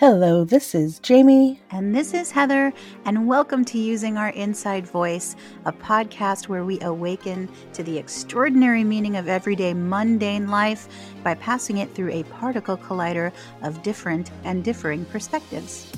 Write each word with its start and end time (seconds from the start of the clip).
Hello, 0.00 0.44
this 0.44 0.74
is 0.74 0.98
Jamie. 0.98 1.62
And 1.70 1.94
this 1.94 2.14
is 2.14 2.32
Heather, 2.32 2.72
and 3.04 3.28
welcome 3.28 3.64
to 3.66 3.78
Using 3.78 4.18
Our 4.18 4.30
Inside 4.30 4.88
Voice, 4.88 5.36
a 5.66 5.72
podcast 5.72 6.48
where 6.48 6.64
we 6.64 6.80
awaken 6.80 7.48
to 7.74 7.84
the 7.84 7.96
extraordinary 7.96 8.82
meaning 8.82 9.16
of 9.16 9.28
everyday 9.28 9.72
mundane 9.72 10.48
life 10.48 10.88
by 11.22 11.34
passing 11.34 11.78
it 11.78 11.94
through 11.94 12.10
a 12.10 12.24
particle 12.24 12.76
collider 12.76 13.30
of 13.62 13.84
different 13.84 14.32
and 14.42 14.64
differing 14.64 15.04
perspectives. 15.04 15.92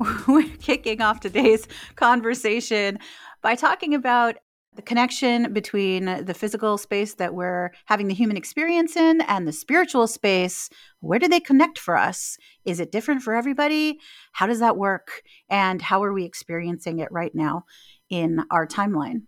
We're 0.26 0.48
kicking 0.56 1.00
off 1.00 1.20
today's 1.20 1.68
conversation 1.94 2.98
by 3.40 3.54
talking 3.54 3.94
about 3.94 4.34
the 4.76 4.82
connection 4.82 5.52
between 5.52 6.24
the 6.24 6.34
physical 6.34 6.78
space 6.78 7.14
that 7.14 7.34
we're 7.34 7.70
having 7.86 8.08
the 8.08 8.14
human 8.14 8.36
experience 8.36 8.94
in 8.96 9.22
and 9.22 9.48
the 9.48 9.52
spiritual 9.52 10.06
space 10.06 10.68
where 11.00 11.18
do 11.18 11.28
they 11.28 11.40
connect 11.40 11.78
for 11.78 11.96
us? 11.96 12.36
Is 12.64 12.78
it 12.80 12.92
different 12.92 13.22
for 13.22 13.34
everybody? 13.34 13.98
How 14.32 14.46
does 14.46 14.60
that 14.60 14.76
work? 14.76 15.22
And 15.48 15.80
how 15.80 16.02
are 16.02 16.12
we 16.12 16.24
experiencing 16.24 16.98
it 16.98 17.08
right 17.10 17.34
now 17.34 17.64
in 18.10 18.44
our 18.50 18.66
timeline? 18.66 19.22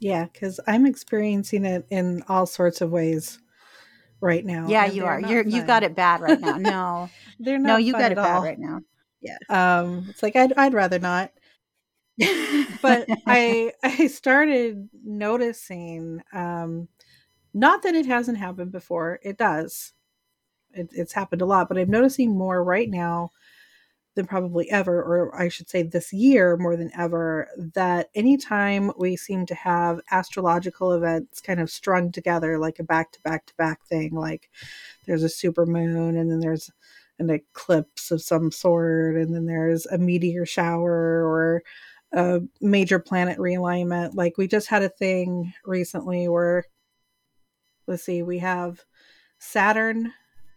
Yeah 0.00 0.24
because 0.32 0.58
i'm 0.66 0.86
experiencing 0.86 1.66
it 1.66 1.86
in 1.90 2.24
all 2.26 2.46
sorts 2.46 2.80
of 2.80 2.90
ways 2.90 3.38
right 4.20 4.44
now 4.44 4.66
yeah 4.66 4.86
you 4.86 5.04
are. 5.04 5.20
you're 5.20 5.44
fun. 5.44 5.52
you've 5.52 5.66
got 5.66 5.82
it 5.82 5.94
bad 5.94 6.20
right 6.22 6.40
now. 6.40 6.56
No. 6.58 7.10
They're 7.38 7.58
not 7.58 7.68
no 7.68 7.76
you 7.76 7.92
got 7.92 8.10
it 8.12 8.16
bad 8.16 8.36
all. 8.36 8.42
right 8.42 8.58
now. 8.58 8.80
Yeah. 9.20 9.36
Um 9.48 10.06
it's 10.08 10.22
like 10.22 10.36
i'd, 10.36 10.54
I'd 10.54 10.74
rather 10.74 10.98
not 10.98 11.32
but 12.82 13.06
I 13.26 13.72
I 13.82 14.06
started 14.06 14.88
noticing 15.04 16.22
um 16.32 16.88
not 17.52 17.82
that 17.82 17.94
it 17.94 18.06
hasn't 18.06 18.38
happened 18.38 18.72
before, 18.72 19.18
it 19.22 19.36
does. 19.36 19.92
It, 20.72 20.88
it's 20.92 21.12
happened 21.12 21.42
a 21.42 21.46
lot, 21.46 21.68
but 21.68 21.78
I'm 21.78 21.90
noticing 21.90 22.36
more 22.36 22.62
right 22.62 22.88
now 22.88 23.30
than 24.14 24.26
probably 24.26 24.70
ever, 24.70 25.02
or 25.02 25.40
I 25.40 25.48
should 25.48 25.68
say 25.68 25.82
this 25.82 26.12
year 26.12 26.56
more 26.56 26.76
than 26.76 26.90
ever, 26.96 27.48
that 27.74 28.08
anytime 28.14 28.92
we 28.98 29.16
seem 29.16 29.46
to 29.46 29.54
have 29.54 30.00
astrological 30.10 30.92
events 30.92 31.40
kind 31.40 31.60
of 31.60 31.70
strung 31.70 32.10
together 32.12 32.58
like 32.58 32.78
a 32.78 32.84
back 32.84 33.12
to 33.12 33.20
back 33.22 33.46
to 33.46 33.54
back 33.56 33.84
thing, 33.86 34.12
like 34.14 34.50
there's 35.06 35.22
a 35.22 35.28
super 35.28 35.66
moon 35.66 36.16
and 36.16 36.30
then 36.30 36.40
there's 36.40 36.70
an 37.18 37.30
eclipse 37.30 38.10
of 38.10 38.22
some 38.22 38.50
sort, 38.50 39.16
and 39.16 39.34
then 39.34 39.46
there's 39.46 39.86
a 39.86 39.98
meteor 39.98 40.46
shower 40.46 41.24
or 41.24 41.62
a 42.12 42.40
major 42.60 42.98
planet 42.98 43.38
realignment. 43.38 44.14
Like 44.14 44.36
we 44.36 44.48
just 44.48 44.68
had 44.68 44.82
a 44.82 44.88
thing 44.88 45.52
recently 45.64 46.28
where, 46.28 46.64
let's 47.86 48.04
see, 48.04 48.22
we 48.22 48.38
have 48.38 48.84
Saturn 49.38 50.12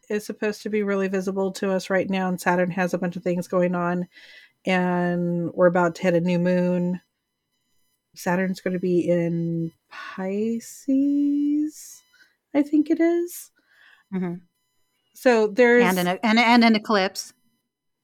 is 0.09 0.25
supposed 0.25 0.63
to 0.63 0.69
be 0.69 0.83
really 0.83 1.07
visible 1.07 1.51
to 1.53 1.71
us 1.71 1.89
right 1.89 2.09
now, 2.09 2.27
and 2.27 2.39
Saturn 2.39 2.71
has 2.71 2.93
a 2.93 2.97
bunch 2.97 3.15
of 3.15 3.23
things 3.23 3.47
going 3.47 3.75
on, 3.75 4.07
and 4.65 5.51
we're 5.53 5.67
about 5.67 5.95
to 5.95 6.03
hit 6.03 6.13
a 6.13 6.21
new 6.21 6.39
moon. 6.39 7.01
Saturn's 8.15 8.61
going 8.61 8.73
to 8.73 8.79
be 8.79 9.09
in 9.09 9.71
Pisces, 9.89 12.03
I 12.53 12.61
think 12.61 12.89
it 12.89 12.99
is. 12.99 13.51
Mm-hmm. 14.13 14.35
So 15.13 15.47
there's 15.47 15.85
and 15.85 15.99
an 15.99 16.19
and, 16.21 16.37
and 16.37 16.63
an 16.63 16.75
eclipse 16.75 17.33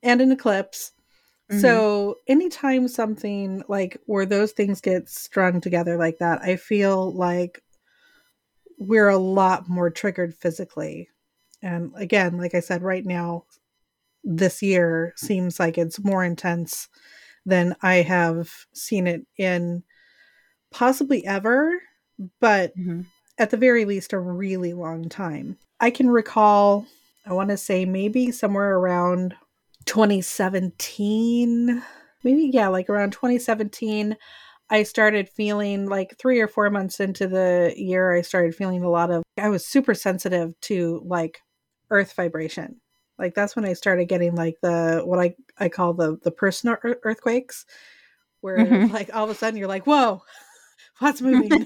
and 0.01 0.21
an 0.21 0.31
eclipse. 0.31 0.93
Mm-hmm. 1.49 1.61
So 1.61 2.15
anytime 2.27 2.87
something 2.87 3.63
like 3.67 3.99
where 4.05 4.25
those 4.25 4.51
things 4.51 4.81
get 4.81 5.09
strung 5.09 5.61
together 5.61 5.97
like 5.97 6.19
that, 6.19 6.41
I 6.41 6.57
feel 6.57 7.11
like 7.13 7.63
we're 8.77 9.09
a 9.09 9.17
lot 9.17 9.67
more 9.67 9.89
triggered 9.89 10.35
physically. 10.35 11.09
And 11.61 11.91
again, 11.95 12.37
like 12.37 12.55
I 12.55 12.59
said, 12.59 12.83
right 12.83 13.05
now, 13.05 13.45
this 14.23 14.61
year 14.61 15.13
seems 15.15 15.59
like 15.59 15.77
it's 15.77 16.03
more 16.03 16.23
intense 16.23 16.87
than 17.45 17.75
I 17.81 17.95
have 17.95 18.51
seen 18.73 19.07
it 19.07 19.25
in 19.37 19.83
possibly 20.71 21.25
ever, 21.25 21.81
but 22.39 22.77
mm-hmm. 22.77 23.01
at 23.37 23.49
the 23.49 23.57
very 23.57 23.85
least, 23.85 24.13
a 24.13 24.19
really 24.19 24.73
long 24.73 25.09
time. 25.09 25.57
I 25.79 25.89
can 25.89 26.09
recall, 26.09 26.85
I 27.25 27.33
want 27.33 27.49
to 27.49 27.57
say 27.57 27.85
maybe 27.85 28.31
somewhere 28.31 28.75
around 28.75 29.35
2017 29.89 31.83
maybe 32.23 32.49
yeah 32.53 32.67
like 32.67 32.89
around 32.89 33.11
2017 33.11 34.15
i 34.69 34.83
started 34.83 35.27
feeling 35.27 35.87
like 35.87 36.15
three 36.17 36.39
or 36.39 36.47
four 36.47 36.69
months 36.69 36.99
into 36.99 37.27
the 37.27 37.73
year 37.75 38.15
i 38.15 38.21
started 38.21 38.53
feeling 38.53 38.83
a 38.83 38.89
lot 38.89 39.09
of 39.09 39.23
i 39.37 39.49
was 39.49 39.65
super 39.65 39.95
sensitive 39.95 40.53
to 40.61 41.01
like 41.05 41.39
earth 41.89 42.13
vibration. 42.13 42.79
Like 43.17 43.33
that's 43.35 43.55
when 43.55 43.65
i 43.65 43.73
started 43.73 44.05
getting 44.05 44.35
like 44.35 44.55
the 44.61 45.01
what 45.03 45.19
i 45.19 45.35
i 45.57 45.67
call 45.67 45.93
the 45.93 46.17
the 46.23 46.31
personal 46.31 46.77
earthquakes 46.83 47.65
where 48.39 48.59
mm-hmm. 48.59 48.93
like 48.93 49.13
all 49.13 49.25
of 49.25 49.29
a 49.29 49.35
sudden 49.35 49.57
you're 49.57 49.67
like 49.67 49.85
whoa 49.85 50.21
what's 50.99 51.21
moving? 51.21 51.49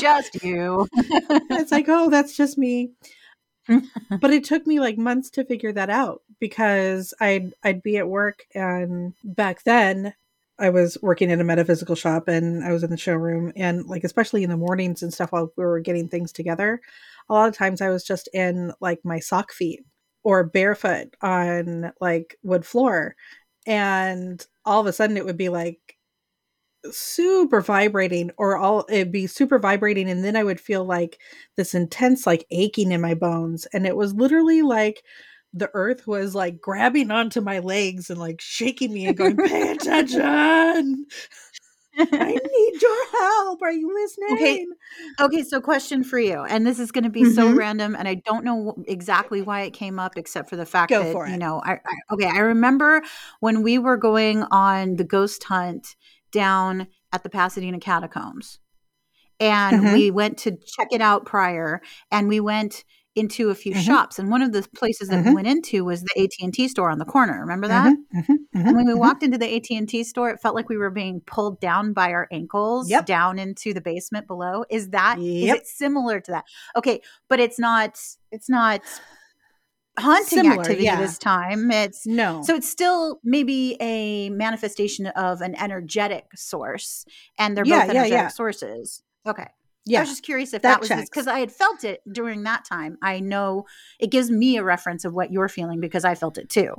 Just 0.00 0.42
you. 0.42 0.86
It's 0.96 1.72
like 1.72 1.86
oh 1.88 2.10
that's 2.10 2.36
just 2.36 2.58
me 2.58 2.90
but 4.20 4.32
it 4.32 4.44
took 4.44 4.66
me 4.66 4.80
like 4.80 4.98
months 4.98 5.30
to 5.30 5.44
figure 5.44 5.72
that 5.72 5.90
out 5.90 6.22
because 6.40 7.14
I'd 7.20 7.54
I'd 7.62 7.82
be 7.82 7.96
at 7.96 8.08
work 8.08 8.44
and 8.54 9.14
back 9.24 9.62
then 9.64 10.14
I 10.58 10.70
was 10.70 10.96
working 11.02 11.30
in 11.30 11.40
a 11.40 11.44
metaphysical 11.44 11.96
shop 11.96 12.28
and 12.28 12.64
I 12.64 12.72
was 12.72 12.84
in 12.84 12.90
the 12.90 12.96
showroom 12.96 13.52
and 13.56 13.86
like 13.86 14.04
especially 14.04 14.44
in 14.44 14.50
the 14.50 14.56
mornings 14.56 15.02
and 15.02 15.12
stuff 15.12 15.32
while 15.32 15.52
we 15.56 15.64
were 15.64 15.80
getting 15.80 16.08
things 16.08 16.32
together, 16.32 16.80
a 17.28 17.34
lot 17.34 17.48
of 17.48 17.56
times 17.56 17.80
I 17.80 17.88
was 17.90 18.04
just 18.04 18.28
in 18.32 18.72
like 18.80 19.00
my 19.04 19.18
sock 19.18 19.52
feet 19.52 19.84
or 20.22 20.44
barefoot 20.44 21.14
on 21.22 21.92
like 22.00 22.38
wood 22.42 22.64
floor. 22.64 23.16
And 23.66 24.44
all 24.64 24.80
of 24.80 24.86
a 24.86 24.92
sudden 24.92 25.16
it 25.16 25.24
would 25.24 25.36
be 25.36 25.48
like 25.48 25.96
super 26.90 27.60
vibrating 27.60 28.30
or 28.36 28.56
all 28.56 28.84
it'd 28.88 29.12
be 29.12 29.26
super 29.26 29.58
vibrating 29.58 30.08
and 30.10 30.24
then 30.24 30.36
i 30.36 30.44
would 30.44 30.60
feel 30.60 30.84
like 30.84 31.18
this 31.56 31.74
intense 31.74 32.26
like 32.26 32.44
aching 32.50 32.92
in 32.92 33.00
my 33.00 33.14
bones 33.14 33.66
and 33.72 33.86
it 33.86 33.96
was 33.96 34.14
literally 34.14 34.62
like 34.62 35.02
the 35.52 35.70
earth 35.72 36.06
was 36.06 36.34
like 36.34 36.60
grabbing 36.60 37.10
onto 37.10 37.40
my 37.40 37.60
legs 37.60 38.10
and 38.10 38.18
like 38.18 38.40
shaking 38.40 38.92
me 38.92 39.06
and 39.06 39.16
going 39.16 39.36
pay 39.36 39.72
attention 39.72 41.06
I 41.96 42.38
need 42.52 42.82
your 42.82 43.10
help. 43.12 43.62
Are 43.62 43.72
you 43.72 43.92
listening? 43.94 44.32
Okay. 44.32 44.66
Okay. 45.20 45.42
So, 45.44 45.60
question 45.60 46.02
for 46.02 46.18
you, 46.18 46.42
and 46.42 46.66
this 46.66 46.78
is 46.78 46.90
going 46.90 47.04
to 47.04 47.10
be 47.10 47.22
mm-hmm. 47.22 47.34
so 47.34 47.52
random, 47.52 47.94
and 47.94 48.08
I 48.08 48.14
don't 48.14 48.44
know 48.44 48.74
exactly 48.86 49.42
why 49.42 49.62
it 49.62 49.72
came 49.72 49.98
up, 49.98 50.16
except 50.16 50.50
for 50.50 50.56
the 50.56 50.66
fact 50.66 50.90
Go 50.90 51.02
that 51.02 51.30
you 51.30 51.36
know, 51.36 51.62
I, 51.64 51.74
I 51.74 52.14
okay. 52.14 52.26
I 52.26 52.38
remember 52.38 53.02
when 53.40 53.62
we 53.62 53.78
were 53.78 53.96
going 53.96 54.42
on 54.44 54.96
the 54.96 55.04
ghost 55.04 55.44
hunt 55.44 55.94
down 56.34 56.88
at 57.12 57.22
the 57.22 57.30
Pasadena 57.30 57.80
catacombs. 57.80 58.58
And 59.40 59.80
mm-hmm. 59.80 59.92
we 59.94 60.10
went 60.10 60.38
to 60.38 60.50
check 60.50 60.88
it 60.92 61.00
out 61.00 61.24
prior 61.24 61.80
and 62.10 62.28
we 62.28 62.40
went 62.40 62.84
into 63.16 63.50
a 63.50 63.54
few 63.54 63.72
mm-hmm. 63.72 63.82
shops 63.82 64.18
and 64.18 64.28
one 64.28 64.42
of 64.42 64.52
the 64.52 64.66
places 64.74 65.08
that 65.08 65.20
mm-hmm. 65.20 65.28
we 65.28 65.34
went 65.36 65.46
into 65.46 65.84
was 65.84 66.02
the 66.02 66.28
AT&T 66.42 66.66
store 66.66 66.90
on 66.90 66.98
the 66.98 67.04
corner 67.04 67.40
remember 67.40 67.68
that 67.68 67.94
mm-hmm. 67.94 68.18
Mm-hmm. 68.18 68.32
Mm-hmm. 68.32 68.66
and 68.66 68.76
when 68.76 68.86
we 68.86 68.94
walked 68.94 69.22
into 69.22 69.38
the 69.38 69.54
AT&T 69.54 70.02
store 70.02 70.30
it 70.30 70.40
felt 70.40 70.56
like 70.56 70.68
we 70.68 70.76
were 70.76 70.90
being 70.90 71.20
pulled 71.20 71.60
down 71.60 71.92
by 71.92 72.10
our 72.10 72.26
ankles 72.32 72.90
yep. 72.90 73.06
down 73.06 73.38
into 73.38 73.72
the 73.72 73.80
basement 73.80 74.26
below 74.26 74.64
is 74.68 74.90
that 74.90 75.20
yep. 75.20 75.56
is 75.56 75.62
it 75.62 75.66
similar 75.68 76.18
to 76.18 76.32
that 76.32 76.44
okay 76.74 77.00
but 77.28 77.38
it's 77.38 77.58
not 77.58 78.00
it's 78.32 78.50
not 78.50 78.80
haunting 79.98 80.38
Similar, 80.38 80.60
activity 80.60 80.84
yeah. 80.84 81.00
this 81.00 81.18
time. 81.18 81.70
It's 81.70 82.06
no. 82.06 82.42
So 82.42 82.54
it's 82.54 82.68
still 82.68 83.20
maybe 83.22 83.76
a 83.80 84.30
manifestation 84.30 85.06
of 85.08 85.40
an 85.40 85.54
energetic 85.60 86.26
source 86.34 87.04
and 87.38 87.56
they're 87.56 87.64
yeah, 87.64 87.80
both 87.82 87.90
energetic 87.90 88.12
yeah, 88.12 88.28
sources. 88.28 89.02
Okay. 89.26 89.46
Yeah. 89.86 89.98
I 89.98 90.02
was 90.02 90.10
just 90.10 90.22
curious 90.22 90.54
if 90.54 90.62
that, 90.62 90.80
that 90.80 90.96
was 90.96 91.08
because 91.08 91.26
I 91.26 91.40
had 91.40 91.52
felt 91.52 91.84
it 91.84 92.00
during 92.10 92.42
that 92.44 92.64
time. 92.64 92.96
I 93.02 93.20
know 93.20 93.66
it 94.00 94.10
gives 94.10 94.30
me 94.30 94.56
a 94.56 94.64
reference 94.64 95.04
of 95.04 95.12
what 95.12 95.30
you're 95.30 95.48
feeling 95.48 95.80
because 95.80 96.04
I 96.04 96.14
felt 96.14 96.38
it 96.38 96.48
too. 96.48 96.74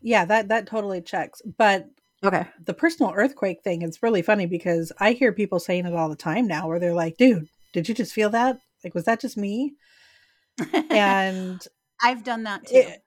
Yeah, 0.00 0.24
that 0.26 0.48
that 0.48 0.66
totally 0.66 1.02
checks. 1.02 1.42
But 1.58 1.88
okay. 2.22 2.46
The 2.64 2.72
personal 2.72 3.12
earthquake 3.14 3.62
thing 3.62 3.82
is 3.82 4.02
really 4.02 4.22
funny 4.22 4.46
because 4.46 4.92
I 4.98 5.12
hear 5.12 5.32
people 5.32 5.58
saying 5.58 5.86
it 5.86 5.94
all 5.94 6.08
the 6.08 6.16
time 6.16 6.46
now 6.46 6.68
where 6.68 6.78
they're 6.78 6.94
like, 6.94 7.16
dude, 7.16 7.48
did 7.72 7.88
you 7.88 7.94
just 7.94 8.12
feel 8.12 8.30
that? 8.30 8.60
Like 8.84 8.94
was 8.94 9.04
that 9.04 9.20
just 9.20 9.36
me? 9.36 9.74
and 10.90 11.66
I've 12.02 12.24
done 12.24 12.44
that 12.44 12.66
too. 12.66 12.76
It, 12.76 13.02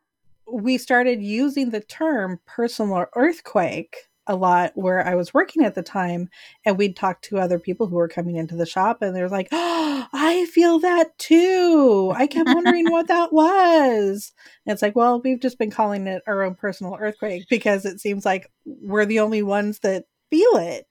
we 0.51 0.77
started 0.77 1.21
using 1.21 1.69
the 1.69 1.81
term 1.81 2.39
personal 2.45 3.05
earthquake 3.15 3.95
a 4.27 4.35
lot 4.35 4.71
where 4.75 5.05
I 5.05 5.15
was 5.15 5.33
working 5.33 5.65
at 5.65 5.75
the 5.75 5.83
time, 5.83 6.29
and 6.65 6.77
we'd 6.77 6.95
talk 6.95 7.21
to 7.23 7.39
other 7.39 7.59
people 7.59 7.87
who 7.87 7.95
were 7.95 8.07
coming 8.07 8.37
into 8.37 8.55
the 8.55 8.65
shop, 8.65 9.01
and 9.01 9.15
they're 9.15 9.29
like, 9.29 9.49
"Oh, 9.51 10.07
I 10.13 10.45
feel 10.45 10.79
that 10.79 11.17
too. 11.17 12.13
I 12.15 12.27
kept 12.27 12.49
wondering 12.53 12.89
what 12.89 13.07
that 13.07 13.33
was." 13.33 14.31
And 14.65 14.73
it's 14.73 14.81
like, 14.81 14.95
well, 14.95 15.21
we've 15.21 15.41
just 15.41 15.57
been 15.59 15.71
calling 15.71 16.07
it 16.07 16.23
our 16.27 16.43
own 16.43 16.55
personal 16.55 16.97
earthquake 16.99 17.45
because 17.49 17.85
it 17.85 17.99
seems 17.99 18.25
like 18.25 18.49
we're 18.65 19.05
the 19.05 19.19
only 19.19 19.43
ones 19.43 19.79
that 19.79 20.05
feel 20.29 20.55
it. 20.57 20.85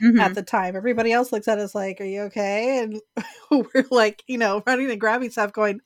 mm-hmm. 0.00 0.20
at 0.20 0.34
the 0.34 0.42
time. 0.42 0.76
Everybody 0.76 1.12
else 1.12 1.32
looks 1.32 1.48
at 1.48 1.58
us 1.58 1.74
like, 1.74 2.00
"Are 2.00 2.04
you 2.04 2.22
okay?" 2.24 2.78
And 2.82 3.00
we're 3.50 3.86
like, 3.90 4.22
you 4.26 4.38
know, 4.38 4.62
running 4.66 4.90
and 4.90 5.00
grabbing 5.00 5.30
stuff, 5.30 5.52
going. 5.52 5.80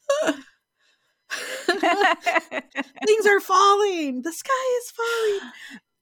Things 3.07 3.27
are 3.27 3.41
falling. 3.41 4.23
The 4.23 4.33
sky 4.33 4.79
is 4.79 4.91
falling. 4.91 5.53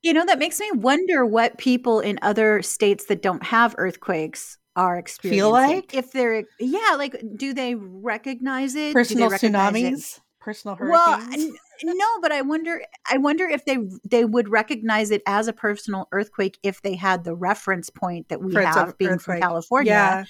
You 0.02 0.12
know, 0.12 0.24
that 0.26 0.38
makes 0.38 0.60
me 0.60 0.70
wonder 0.72 1.26
what 1.26 1.58
people 1.58 2.00
in 2.00 2.18
other 2.22 2.62
states 2.62 3.06
that 3.06 3.20
don't 3.22 3.42
have 3.42 3.74
earthquakes 3.78 4.58
are 4.76 4.96
experiencing. 4.96 5.40
Feel 5.40 5.50
like? 5.50 5.94
If 5.94 6.12
they're, 6.12 6.44
yeah, 6.60 6.94
like, 6.96 7.20
do 7.36 7.52
they 7.52 7.74
recognize 7.74 8.74
it? 8.76 8.92
Personal 8.92 9.28
recognize 9.28 9.72
tsunamis? 9.72 10.16
It? 10.16 10.20
Personal 10.40 10.76
hurricanes? 10.76 11.52
Well, 11.82 11.94
no, 11.96 12.06
but 12.22 12.32
I 12.32 12.42
wonder, 12.42 12.82
I 13.10 13.18
wonder 13.18 13.46
if 13.48 13.64
they 13.64 13.78
they 14.04 14.24
would 14.24 14.48
recognize 14.48 15.10
it 15.10 15.22
as 15.26 15.48
a 15.48 15.52
personal 15.52 16.08
earthquake 16.12 16.58
if 16.62 16.80
they 16.82 16.94
had 16.94 17.24
the 17.24 17.34
reference 17.34 17.90
point 17.90 18.28
that 18.28 18.40
we 18.40 18.54
have 18.54 18.96
being 18.98 19.12
earthquake. 19.12 19.40
from 19.40 19.40
California. 19.40 19.92
Yeah. 19.92 20.24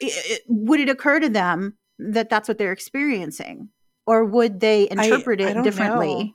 It, 0.00 0.12
it, 0.30 0.42
would 0.48 0.80
it 0.80 0.88
occur 0.88 1.20
to 1.20 1.28
them 1.28 1.76
that 1.98 2.30
that's 2.30 2.48
what 2.48 2.56
they're 2.56 2.72
experiencing? 2.72 3.68
Or 4.06 4.24
would 4.24 4.60
they 4.60 4.88
interpret 4.90 5.40
I, 5.40 5.50
it 5.50 5.56
I 5.58 5.62
differently? 5.62 6.24
Know. 6.24 6.34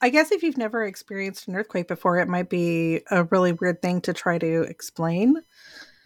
I 0.00 0.10
guess 0.10 0.30
if 0.30 0.42
you've 0.42 0.58
never 0.58 0.84
experienced 0.84 1.48
an 1.48 1.56
earthquake 1.56 1.88
before, 1.88 2.18
it 2.18 2.28
might 2.28 2.50
be 2.50 3.02
a 3.10 3.24
really 3.24 3.52
weird 3.52 3.80
thing 3.80 4.02
to 4.02 4.12
try 4.12 4.38
to 4.38 4.62
explain 4.62 5.36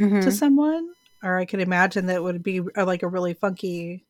mm-hmm. 0.00 0.20
to 0.20 0.30
someone. 0.30 0.90
Or 1.22 1.36
I 1.36 1.44
could 1.44 1.60
imagine 1.60 2.06
that 2.06 2.22
would 2.22 2.42
be 2.42 2.60
a, 2.76 2.84
like 2.84 3.02
a 3.02 3.08
really 3.08 3.34
funky 3.34 4.06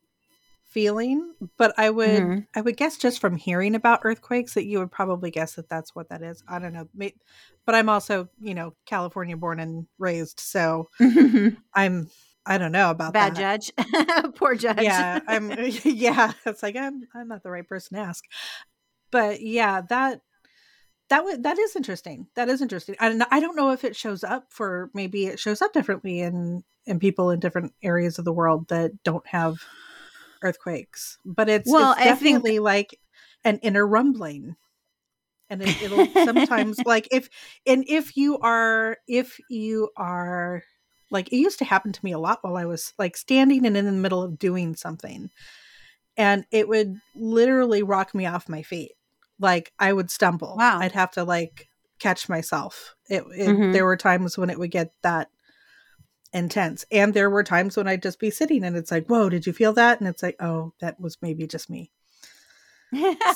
feeling. 0.67 1.35
But 1.57 1.75
I 1.77 1.91
would, 1.91 2.09
mm-hmm. 2.09 2.39
I 2.55 2.61
would 2.61 2.77
guess 2.77 2.99
just 2.99 3.21
from 3.21 3.37
hearing 3.37 3.75
about 3.75 4.01
earthquakes 4.05 4.55
that 4.55 4.67
you 4.67 4.79
would 4.79 4.93
probably 4.93 5.31
guess 5.31 5.55
that 5.55 5.69
that's 5.69 5.95
what 5.95 6.11
that 6.11 6.23
is. 6.23 6.45
I 6.47 6.59
don't 6.59 6.73
know, 6.73 6.89
but 7.67 7.75
I'm 7.75 7.89
also, 7.89 8.29
you 8.41 8.55
know, 8.55 8.75
California 8.87 9.37
born 9.37 9.61
and 9.61 9.87
raised, 9.99 10.41
so 10.41 10.89
I'm. 11.75 12.11
I 12.47 12.59
don't 12.59 12.73
know 12.73 12.91
about 12.91 13.13
bad 13.13 13.37
that. 13.37 13.63
judge, 13.63 14.35
poor 14.35 14.55
judge. 14.55 14.83
Yeah, 14.83 15.21
I'm. 15.27 15.51
Yeah, 15.85 16.33
it's 16.47 16.63
like 16.63 16.77
I'm. 16.77 17.03
I'm 17.15 17.29
not 17.29 17.43
the 17.43 17.51
right 17.51 17.67
person 17.67 17.97
to 17.97 18.03
ask 18.03 18.25
but 19.11 19.41
yeah, 19.41 19.83
that 19.89 20.21
that 21.09 21.25
would 21.25 21.43
that 21.43 21.59
is 21.59 21.77
interesting. 21.77 22.27
That 22.37 22.49
is 22.49 22.63
interesting. 22.63 22.97
And 23.01 23.25
I 23.31 23.41
don't 23.41 23.57
know 23.57 23.71
if 23.71 23.85
it 23.85 23.97
shows 23.97 24.25
up 24.25 24.47
for 24.51 24.91
maybe 24.95 25.27
it 25.27 25.39
shows 25.39 25.63
up 25.63 25.73
differently 25.73 26.21
in 26.21 26.63
in 26.87 26.99
people 26.99 27.31
in 27.31 27.41
different 27.41 27.73
areas 27.83 28.19
of 28.19 28.25
the 28.25 28.33
world 28.33 28.69
that 28.69 29.03
don't 29.05 29.27
have 29.27 29.57
earthquakes. 30.43 31.19
But 31.25 31.49
it's, 31.49 31.71
well, 31.71 31.93
it's 31.93 32.05
definitely 32.05 32.53
think... 32.53 32.63
like 32.63 33.01
an 33.45 33.59
inner 33.59 33.87
rumbling. 33.87 34.57
And 35.51 35.63
it, 35.63 35.91
will 35.91 36.07
sometimes 36.25 36.79
like 36.87 37.09
if 37.11 37.29
and 37.67 37.85
if 37.89 38.17
you 38.17 38.39
are 38.39 38.99
if 39.09 39.37
you 39.49 39.91
are 39.97 40.63
like 41.11 41.33
it 41.33 41.37
used 41.37 41.59
to 41.59 41.65
happen 41.65 41.93
to 41.93 42.05
me 42.05 42.13
a 42.13 42.19
lot 42.19 42.39
while 42.43 42.57
I 42.57 42.65
was 42.65 42.93
like 42.99 43.17
standing 43.17 43.67
and 43.67 43.77
in 43.77 43.87
the 43.87 43.93
middle 43.93 44.23
of 44.23 44.39
doing 44.39 44.75
something. 44.77 45.31
And 46.17 46.45
it 46.51 46.69
would 46.69 46.97
literally 47.15 47.83
rock 47.83 48.15
me 48.15 48.27
off 48.27 48.49
my 48.49 48.63
feet 48.63 48.93
like 49.41 49.73
I 49.79 49.93
would 49.93 50.11
stumble. 50.11 50.55
Wow. 50.59 50.79
I'd 50.79 50.93
have 50.93 51.13
to 51.13 51.25
like 51.25 51.69
catch 51.99 52.29
myself. 52.29 52.95
It, 53.09 53.25
it 53.37 53.49
mm-hmm. 53.49 53.73
there 53.73 53.87
were 53.87 53.97
times 53.97 54.39
when 54.39 54.51
it 54.51 54.59
would 54.59 54.71
get 54.71 54.93
that 55.03 55.29
intense. 56.33 56.85
And 56.93 57.15
there 57.15 57.31
were 57.31 57.43
times 57.43 57.77
when 57.77 57.89
I'd 57.89 58.03
just 58.03 58.21
be 58.21 58.31
sitting 58.31 58.65
and 58.65 58.77
it's 58.77 58.91
like, 58.91 59.07
"Whoa, 59.07 59.29
did 59.29 59.47
you 59.47 59.53
feel 59.53 59.73
that?" 59.75 59.99
And 59.99 60.09
it's 60.09 60.23
like, 60.23 60.37
"Oh, 60.41 60.75
that 60.81 61.01
was 61.01 61.19
maybe 61.23 61.47
just 61.47 61.71
me." 61.71 61.91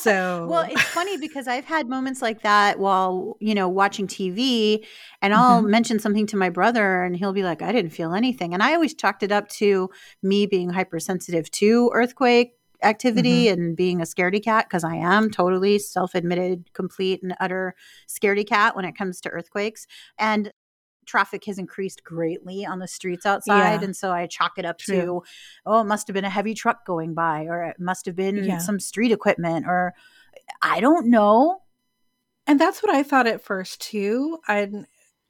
So 0.01 0.47
well 0.49 0.67
it's 0.69 0.83
funny 0.83 1.17
because 1.17 1.47
i've 1.47 1.65
had 1.65 1.89
moments 1.89 2.21
like 2.21 2.43
that 2.43 2.79
while 2.79 3.37
you 3.41 3.55
know 3.55 3.69
watching 3.69 4.07
tv 4.07 4.85
and 5.23 5.33
i'll 5.33 5.61
mm-hmm. 5.61 5.71
mention 5.71 5.99
something 5.99 6.27
to 6.27 6.37
my 6.37 6.51
brother 6.51 7.03
and 7.03 7.17
he'll 7.17 7.33
be 7.33 7.45
like 7.45 7.63
i 7.63 7.71
didn't 7.71 7.91
feel 7.91 8.15
anything 8.15 8.53
and 8.53 8.63
i 8.63 8.75
always 8.75 8.95
chalked 8.95 9.23
it 9.23 9.31
up 9.31 9.49
to 9.49 9.89
me 10.23 10.47
being 10.47 10.71
hypersensitive 10.71 11.51
to 11.51 11.91
earthquake 11.95 12.55
activity 12.83 13.47
mm-hmm. 13.47 13.61
and 13.61 13.77
being 13.77 14.01
a 14.01 14.05
scaredy 14.05 14.43
cat 14.43 14.67
because 14.69 14.85
I 14.85 14.97
am 14.97 15.31
totally 15.31 15.79
self 15.79 16.15
admitted, 16.15 16.73
complete 16.75 17.23
and 17.23 17.35
utter 17.41 17.75
scaredy 18.09 18.47
cat 18.47 18.77
when 18.77 18.85
it 18.85 18.97
comes 18.97 19.21
to 19.23 19.31
earthquakes. 19.31 19.87
And 20.19 20.53
traffic 21.07 21.45
has 21.45 21.59
increased 21.59 22.05
greatly 22.05 22.65
on 22.65 22.79
the 22.79 22.89
streets 22.89 23.27
outside. 23.27 23.81
Yeah. 23.81 23.85
And 23.85 23.97
so 23.97 24.11
I 24.11 24.27
chalk 24.27 24.53
it 24.59 24.65
up 24.65 24.79
True. 24.79 24.97
to, 24.97 25.23
oh, 25.67 25.81
it 25.81 25.85
must 25.85 26.09
have 26.09 26.15
been 26.15 26.25
a 26.25 26.31
heavy 26.31 26.55
truck 26.55 26.85
going 26.87 27.15
by, 27.15 27.45
or 27.45 27.65
it 27.65 27.81
must 27.81 28.07
have 28.07 28.17
been 28.17 28.45
yeah. 28.45 28.59
some 28.59 28.81
street 28.81 29.13
equipment, 29.13 29.67
or 29.67 29.95
I 30.63 30.81
don't 30.81 31.09
know. 31.11 31.61
And 32.47 32.61
that's 32.61 32.83
what 32.83 32.95
I 32.95 33.03
thought 33.03 33.27
at 33.27 33.43
first 33.43 33.81
too. 33.81 34.39
I 34.47 34.71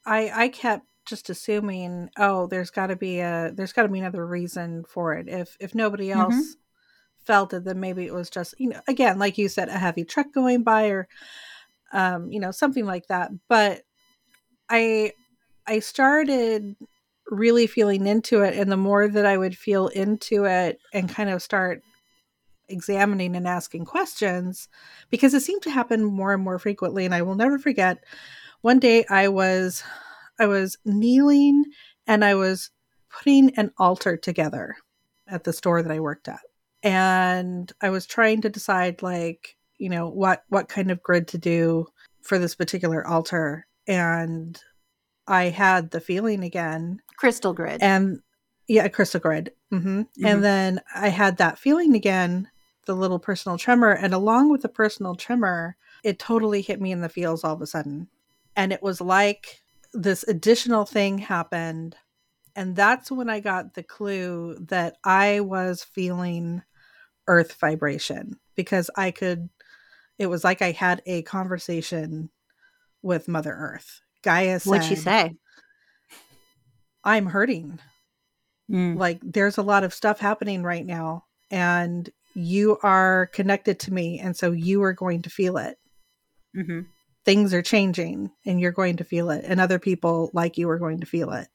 I 0.04 0.30
I 0.34 0.48
kept 0.48 0.86
just 1.06 1.30
assuming, 1.30 2.10
oh, 2.16 2.46
there's 2.46 2.70
got 2.70 2.88
to 2.88 2.96
be 2.96 3.20
a 3.20 3.52
there's 3.54 3.72
got 3.72 3.82
to 3.82 3.88
be 3.88 4.00
another 4.00 4.26
reason 4.26 4.84
for 4.88 5.14
it. 5.14 5.28
If 5.28 5.56
if 5.60 5.74
nobody 5.74 6.08
mm-hmm. 6.08 6.20
else 6.20 6.34
mm-hmm 6.34 6.60
felt 7.24 7.52
it, 7.52 7.64
then 7.64 7.80
maybe 7.80 8.04
it 8.04 8.14
was 8.14 8.30
just, 8.30 8.54
you 8.58 8.70
know, 8.70 8.80
again, 8.86 9.18
like 9.18 9.38
you 9.38 9.48
said, 9.48 9.68
a 9.68 9.78
heavy 9.78 10.04
truck 10.04 10.32
going 10.32 10.62
by 10.62 10.88
or, 10.88 11.08
um, 11.92 12.30
you 12.30 12.40
know, 12.40 12.50
something 12.50 12.84
like 12.84 13.06
that. 13.08 13.30
But 13.48 13.82
I, 14.68 15.12
I 15.66 15.78
started 15.78 16.76
really 17.30 17.66
feeling 17.66 18.06
into 18.06 18.42
it. 18.42 18.54
And 18.54 18.70
the 18.70 18.76
more 18.76 19.08
that 19.08 19.26
I 19.26 19.36
would 19.36 19.56
feel 19.56 19.88
into 19.88 20.44
it 20.44 20.78
and 20.92 21.08
kind 21.08 21.30
of 21.30 21.42
start 21.42 21.82
examining 22.68 23.36
and 23.36 23.46
asking 23.46 23.84
questions, 23.84 24.68
because 25.10 25.34
it 25.34 25.40
seemed 25.40 25.62
to 25.62 25.70
happen 25.70 26.04
more 26.04 26.32
and 26.32 26.42
more 26.42 26.58
frequently. 26.58 27.04
And 27.04 27.14
I 27.14 27.22
will 27.22 27.34
never 27.34 27.58
forget 27.58 28.04
one 28.62 28.78
day 28.78 29.04
I 29.10 29.28
was, 29.28 29.82
I 30.38 30.46
was 30.46 30.76
kneeling 30.84 31.64
and 32.06 32.24
I 32.24 32.34
was 32.34 32.70
putting 33.10 33.54
an 33.56 33.70
altar 33.78 34.16
together 34.16 34.76
at 35.26 35.44
the 35.44 35.52
store 35.52 35.82
that 35.82 35.92
I 35.92 36.00
worked 36.00 36.28
at 36.28 36.40
and 36.84 37.72
I 37.80 37.88
was 37.88 38.06
trying 38.06 38.42
to 38.42 38.50
decide 38.50 39.02
like, 39.02 39.56
you 39.78 39.88
know, 39.88 40.08
what 40.08 40.44
what 40.50 40.68
kind 40.68 40.90
of 40.90 41.02
grid 41.02 41.26
to 41.28 41.38
do 41.38 41.86
for 42.20 42.38
this 42.38 42.54
particular 42.54 43.04
altar 43.06 43.66
and 43.88 44.62
I 45.26 45.44
had 45.44 45.90
the 45.90 46.00
feeling 46.00 46.44
again. 46.44 47.00
Crystal 47.16 47.52
grid. 47.52 47.82
And 47.82 48.20
yeah, 48.68 48.88
crystal 48.88 49.20
grid. 49.20 49.52
Mm-hmm. 49.72 50.00
Mm-hmm. 50.00 50.26
And 50.26 50.44
then 50.44 50.80
I 50.94 51.08
had 51.08 51.38
that 51.38 51.58
feeling 51.58 51.94
again, 51.94 52.48
the 52.86 52.94
little 52.94 53.18
personal 53.18 53.58
tremor. 53.58 53.92
And 53.92 54.14
along 54.14 54.50
with 54.50 54.62
the 54.62 54.68
personal 54.68 55.14
tremor, 55.14 55.76
it 56.02 56.18
totally 56.18 56.62
hit 56.62 56.80
me 56.80 56.92
in 56.92 57.00
the 57.00 57.08
feels 57.08 57.44
all 57.44 57.54
of 57.54 57.62
a 57.62 57.66
sudden. 57.66 58.08
And 58.56 58.72
it 58.72 58.82
was 58.82 59.00
like 59.00 59.60
this 59.92 60.24
additional 60.24 60.84
thing 60.84 61.18
happened. 61.18 61.96
And 62.56 62.76
that's 62.76 63.10
when 63.10 63.28
I 63.28 63.40
got 63.40 63.74
the 63.74 63.82
clue 63.82 64.56
that 64.68 64.96
I 65.04 65.40
was 65.40 65.82
feeling 65.82 66.62
earth 67.26 67.54
vibration 67.54 68.38
because 68.54 68.90
I 68.96 69.10
could 69.10 69.48
it 70.18 70.26
was 70.26 70.44
like 70.44 70.62
I 70.62 70.70
had 70.70 71.02
a 71.06 71.22
conversation 71.22 72.30
with 73.02 73.28
Mother 73.28 73.52
Earth. 73.52 74.00
Gaia 74.24 74.58
said, 74.58 74.70
What'd 74.70 74.86
she 74.86 74.96
say? 74.96 75.34
I'm 77.04 77.26
hurting. 77.26 77.78
Mm. 78.70 78.96
Like 78.98 79.20
there's 79.22 79.58
a 79.58 79.62
lot 79.62 79.84
of 79.84 79.92
stuff 79.92 80.18
happening 80.18 80.62
right 80.62 80.84
now 80.84 81.24
and 81.50 82.08
you 82.34 82.78
are 82.82 83.26
connected 83.32 83.78
to 83.80 83.92
me 83.92 84.18
and 84.18 84.36
so 84.36 84.52
you 84.52 84.82
are 84.82 84.94
going 84.94 85.22
to 85.22 85.30
feel 85.30 85.58
it. 85.58 85.76
Mm-hmm. 86.56 86.80
Things 87.24 87.54
are 87.54 87.62
changing 87.62 88.30
and 88.44 88.60
you're 88.60 88.72
going 88.72 88.96
to 88.96 89.04
feel 89.04 89.30
it 89.30 89.44
and 89.46 89.60
other 89.60 89.78
people 89.78 90.30
like 90.32 90.56
you 90.56 90.68
are 90.70 90.78
going 90.78 91.00
to 91.00 91.06
feel 91.06 91.32
it. 91.32 91.48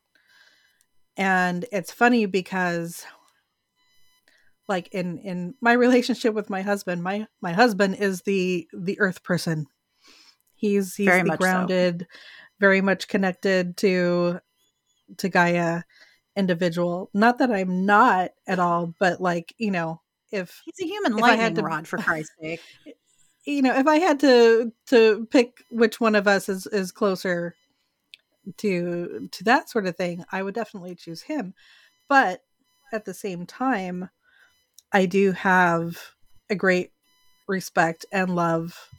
And 1.17 1.65
it's 1.71 1.91
funny 1.91 2.27
because 2.27 3.05
like 4.69 4.89
in 4.93 5.17
in 5.17 5.55
my 5.59 5.73
relationship 5.73 6.33
with 6.33 6.49
my 6.49 6.61
husband 6.61 7.03
my 7.03 7.27
my 7.41 7.51
husband 7.51 7.95
is 7.95 8.21
the 8.21 8.67
the 8.71 8.99
earth 8.99 9.23
person 9.23 9.65
he's 10.55 10.95
he's 10.95 11.07
very 11.07 11.27
the 11.27 11.35
grounded 11.35 12.01
so. 12.01 12.17
Very 12.59 12.81
much 12.81 13.07
connected 13.07 13.77
to 13.77 14.39
to 15.17 15.29
gaia 15.29 15.81
individual 16.35 17.09
not 17.13 17.37
that 17.39 17.51
i'm 17.51 17.85
not 17.85 18.31
at 18.47 18.59
all 18.59 18.93
but 18.99 19.19
like 19.21 19.53
you 19.57 19.71
know 19.71 19.99
if 20.31 20.61
he's 20.65 20.85
a 20.85 20.89
human 20.89 21.15
lightning 21.15 21.55
to, 21.55 21.61
rod 21.61 21.87
for 21.87 21.97
christ's 21.99 22.33
sake 22.39 22.61
you 23.45 23.61
know 23.61 23.75
if 23.75 23.87
i 23.87 23.97
had 23.97 24.19
to 24.19 24.71
to 24.85 25.27
pick 25.31 25.63
which 25.71 25.99
one 25.99 26.15
of 26.15 26.27
us 26.27 26.47
is 26.47 26.67
is 26.67 26.91
closer 26.91 27.55
to 28.57 29.27
to 29.31 29.43
that 29.43 29.69
sort 29.69 29.87
of 29.87 29.95
thing 29.95 30.23
i 30.31 30.41
would 30.41 30.55
definitely 30.55 30.95
choose 30.95 31.21
him 31.21 31.53
but 32.07 32.43
at 32.91 33.05
the 33.05 33.13
same 33.13 33.45
time 33.45 34.09
I 34.91 35.05
do 35.05 35.31
have 35.33 35.99
a 36.49 36.55
great 36.55 36.91
respect 37.47 38.05
and 38.11 38.35
love 38.35 38.89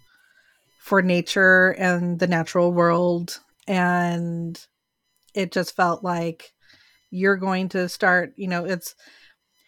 for 0.78 1.02
nature 1.02 1.70
and 1.78 2.18
the 2.18 2.26
natural 2.26 2.72
world. 2.72 3.40
And 3.70 4.60
it 5.34 5.52
just 5.52 5.76
felt 5.76 6.02
like 6.02 6.52
you're 7.10 7.36
going 7.36 7.68
to 7.70 7.88
start, 7.88 8.32
you 8.36 8.48
know, 8.48 8.64
it's 8.64 8.94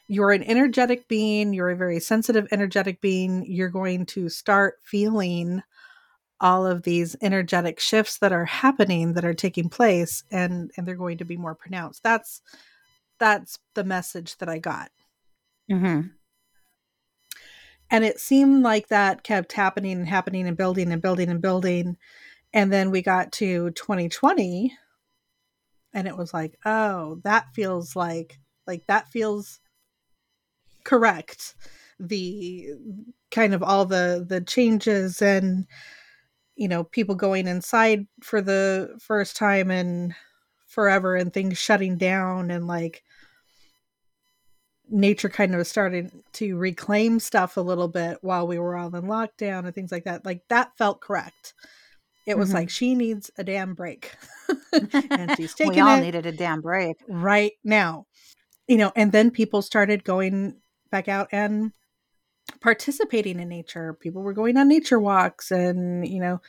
you're 0.09 0.33
an 0.33 0.43
energetic 0.43 1.09
being, 1.09 1.53
you're 1.55 1.71
a 1.71 1.77
very 1.77 2.01
sensitive, 2.01 2.49
energetic 2.51 3.01
being. 3.01 3.45
You're 3.47 3.69
going 3.69 4.07
to 4.07 4.29
start 4.29 4.75
feeling 4.83 5.63
all 6.41 6.67
of 6.67 6.83
these 6.83 7.15
energetic 7.23 7.79
shifts 7.79 8.19
that 8.19 8.33
are 8.33 8.45
happening 8.45 9.13
that 9.15 9.25
are 9.25 9.33
taking 9.33 9.69
place 9.69 10.25
and 10.31 10.73
and 10.77 10.87
they're 10.87 10.97
going 10.97 11.19
to 11.19 11.25
be 11.25 11.37
more 11.37 11.55
pronounced 11.55 12.03
that's 12.03 12.43
that's 13.19 13.61
the 13.75 13.85
message 13.85 14.37
that 14.39 14.49
i 14.49 14.59
got 14.59 14.91
Mm-hmm. 15.71 16.09
and 17.91 18.05
it 18.05 18.19
seemed 18.19 18.65
like 18.65 18.89
that 18.89 19.23
kept 19.23 19.53
happening 19.53 19.93
and 19.93 20.09
happening 20.09 20.49
and 20.49 20.57
building 20.57 20.91
and 20.91 21.01
building 21.01 21.29
and 21.31 21.41
building 21.41 21.97
and 22.53 22.73
then 22.73 22.91
we 22.91 23.03
got 23.03 23.33
to 23.33 23.71
2020 23.71 24.77
and 25.95 26.09
it 26.09 26.17
was 26.17 26.33
like 26.35 26.59
oh 26.65 27.21
that 27.25 27.47
feels 27.55 27.97
like 27.97 28.39
like 28.67 28.87
that 28.87 29.09
feels 29.09 29.61
correct. 30.85 31.55
The 31.99 32.71
kind 33.31 33.55
of 33.55 33.63
all 33.63 33.85
the 33.85 34.25
the 34.29 34.41
changes 34.41 35.23
and 35.23 35.67
you 36.57 36.69
know 36.69 36.85
people 36.85 37.15
going 37.15 37.47
inside 37.47 38.07
for 38.23 38.41
the 38.41 38.97
first 39.01 39.37
time 39.37 39.71
and 39.71 40.15
forever 40.67 41.17
and 41.17 41.33
things 41.33 41.59
shutting 41.59 41.97
down 41.97 42.51
and 42.51 42.67
like 42.67 43.03
nature 44.89 45.29
kind 45.29 45.55
of 45.55 45.67
started 45.67 46.11
to 46.33 46.57
reclaim 46.57 47.19
stuff 47.19 47.57
a 47.57 47.61
little 47.63 47.89
bit 47.89 48.19
while 48.21 48.47
we 48.47 48.59
were 48.59 48.77
all 48.77 48.95
in 48.95 49.05
lockdown 49.05 49.65
and 49.65 49.75
things 49.75 49.93
like 49.93 50.05
that. 50.05 50.25
Like 50.25 50.43
that 50.49 50.77
felt 50.77 51.01
correct 51.01 51.55
it 52.27 52.39
was 52.39 52.51
Mhm. 52.51 52.55
like 52.55 52.71
she 52.71 52.95
needs 52.95 53.31
a 53.37 53.45
damn 53.45 53.75
break 53.75 54.15
and 54.73 54.91
she's 55.37 55.55
taking 55.55 55.75
we 55.75 55.81
all 55.81 55.99
needed 56.01 56.27
a 56.27 56.33
damn 56.33 56.61
break. 56.61 56.97
right 57.09 57.53
now 57.65 58.07
you 58.69 58.77
know 58.77 58.93
and 58.97 59.13
then 59.13 59.31
people 59.31 59.63
started 59.63 60.05
going 60.05 60.57
back 60.91 61.09
out 61.09 61.29
and 61.33 61.73
participating 62.61 63.41
in 63.41 63.49
nature 63.49 63.95
people 63.95 64.23
were 64.23 64.33
going 64.33 64.57
on 64.57 64.69
nature 64.69 64.99
walks 65.01 65.51
and 65.51 66.07
you 66.07 66.21
know 66.21 66.41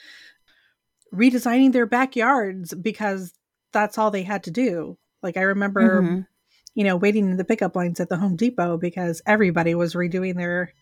redesigning 1.13 1.71
their 1.71 1.85
backyards 1.85 2.73
because 2.73 3.33
that's 3.71 3.97
all 3.97 4.11
they 4.11 4.23
had 4.23 4.43
to 4.43 4.51
do 4.51 4.97
like 5.21 5.37
i 5.37 5.41
remember 5.41 6.01
Mhm. 6.01 6.27
you 6.75 6.83
know 6.83 6.95
waiting 6.97 7.29
in 7.29 7.37
the 7.37 7.43
pickup 7.45 7.75
lines 7.75 7.99
at 7.99 8.09
the 8.09 8.17
home 8.17 8.35
depot 8.35 8.77
because 8.77 9.21
everybody 9.25 9.75
was 9.75 9.93
redoing 9.93 10.35
their 10.35 10.73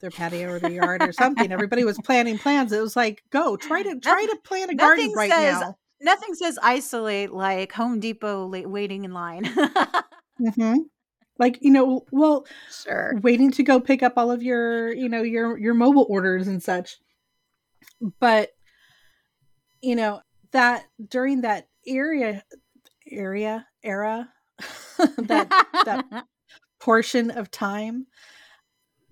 their 0.00 0.10
patio 0.10 0.50
or 0.50 0.58
their 0.58 0.70
yard 0.70 1.02
or 1.02 1.12
something. 1.12 1.50
Everybody 1.52 1.84
was 1.84 1.98
planning 1.98 2.38
plans. 2.38 2.72
It 2.72 2.80
was 2.80 2.96
like 2.96 3.22
go 3.30 3.56
try 3.56 3.82
to 3.82 3.98
try 4.00 4.24
to 4.26 4.36
plant 4.44 4.70
a 4.70 4.74
garden 4.74 5.06
nothing 5.06 5.16
right 5.16 5.30
says- 5.30 5.60
now. 5.60 5.78
Nothing 5.98 6.34
says 6.34 6.58
isolate 6.62 7.32
like 7.32 7.72
Home 7.72 8.00
Depot 8.00 8.46
waiting 8.46 9.04
in 9.04 9.14
line. 9.14 9.44
hmm 10.54 10.74
like 11.38 11.58
you 11.60 11.70
know 11.70 12.04
well 12.10 12.46
sure. 12.70 13.18
waiting 13.22 13.50
to 13.52 13.62
go 13.62 13.80
pick 13.80 14.02
up 14.02 14.14
all 14.16 14.30
of 14.30 14.42
your 14.42 14.92
you 14.92 15.08
know 15.08 15.22
your 15.22 15.58
your 15.58 15.74
mobile 15.74 16.06
orders 16.08 16.48
and 16.48 16.62
such. 16.62 16.98
But 18.20 18.50
you 19.80 19.96
know 19.96 20.20
that 20.52 20.84
during 21.08 21.42
that 21.42 21.68
area 21.86 22.44
area 23.10 23.66
era 23.82 24.28
that 24.98 25.48
that 25.84 26.26
portion 26.80 27.30
of 27.30 27.50
time 27.50 28.06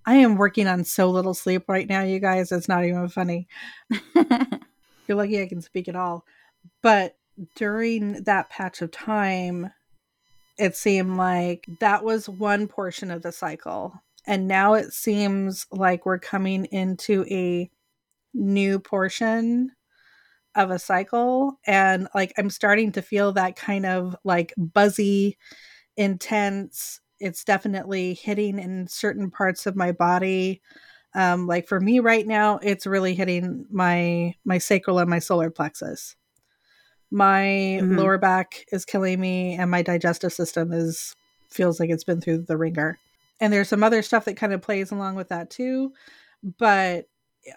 i 0.07 0.15
am 0.17 0.37
working 0.37 0.67
on 0.67 0.85
so 0.85 1.11
little 1.11 1.35
sleep 1.35 1.65
right 1.69 1.89
now 1.89 2.03
you 2.03 2.19
guys 2.19 2.53
it's 2.53 2.69
not 2.69 2.85
even 2.85 3.09
funny. 3.09 3.47
You're 5.07 5.19
lucky 5.19 5.43
i 5.43 5.47
can 5.47 5.61
speak 5.61 5.89
at 5.89 5.97
all. 5.97 6.25
But 6.83 7.17
during 7.57 8.23
that 8.25 8.51
patch 8.51 8.81
of 8.83 8.91
time 8.91 9.71
it 10.57 10.77
seemed 10.77 11.17
like 11.17 11.67
that 11.81 12.05
was 12.05 12.29
one 12.29 12.69
portion 12.69 13.11
of 13.11 13.23
the 13.23 13.33
cycle. 13.33 13.93
And 14.27 14.47
now 14.47 14.75
it 14.75 14.93
seems 14.93 15.67
like 15.73 16.07
we're 16.07 16.21
coming 16.21 16.67
into 16.67 17.27
a 17.29 17.69
new 18.33 18.79
portion 18.79 19.73
of 20.55 20.71
a 20.71 20.79
cycle. 20.79 21.59
And 21.67 22.09
like 22.15 22.33
i'm 22.39 22.51
starting 22.51 22.93
to 22.93 23.03
feel 23.03 23.33
that 23.33 23.57
kind 23.57 23.87
of 23.87 24.17
like 24.25 24.55
buzzy 24.57 25.37
intense 25.97 27.01
it's 27.25 27.45
definitely 27.45 28.15
hitting 28.15 28.59
in 28.59 28.87
certain 28.87 29.31
parts 29.31 29.67
of 29.67 29.77
my 29.77 29.93
body 29.93 30.61
um 31.15 31.47
like 31.47 31.67
for 31.69 31.81
me 31.81 32.01
right 32.01 32.27
now 32.27 32.59
it's 32.63 32.87
really 32.87 33.15
hitting 33.15 33.67
my 33.71 34.35
my 34.45 34.59
sacral 34.59 34.99
and 34.99 35.11
my 35.11 35.19
solar 35.19 35.51
plexus. 35.51 36.17
My 37.11 37.81
Mhm. 37.83 37.97
lower 37.97 38.19
back 38.19 38.65
is 38.73 38.85
killing 38.85 39.21
me 39.21 39.55
and 39.55 39.71
my 39.71 39.83
digestive 39.83 40.33
system 40.33 40.73
is 40.73 41.15
feels 41.51 41.79
like 41.79 41.91
it's 41.91 42.05
been 42.05 42.21
through 42.21 42.39
the 42.49 42.57
ringer. 42.57 42.99
And 43.41 43.53
there's 43.53 43.69
some 43.69 43.85
other 43.85 44.03
stuff 44.03 44.25
that 44.25 44.37
kind 44.37 44.53
of 44.53 44.63
plays 44.63 44.91
along 44.91 45.15
with 45.17 45.29
that 45.29 45.51
too 45.51 45.93
but 46.59 47.07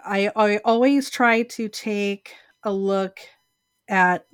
i, 0.06 0.32
I 0.36 0.58
always 0.66 1.10
try 1.10 1.44
to 1.44 1.70
take 1.70 2.34
a 2.64 2.72
look 2.72 3.20
at 3.88 4.26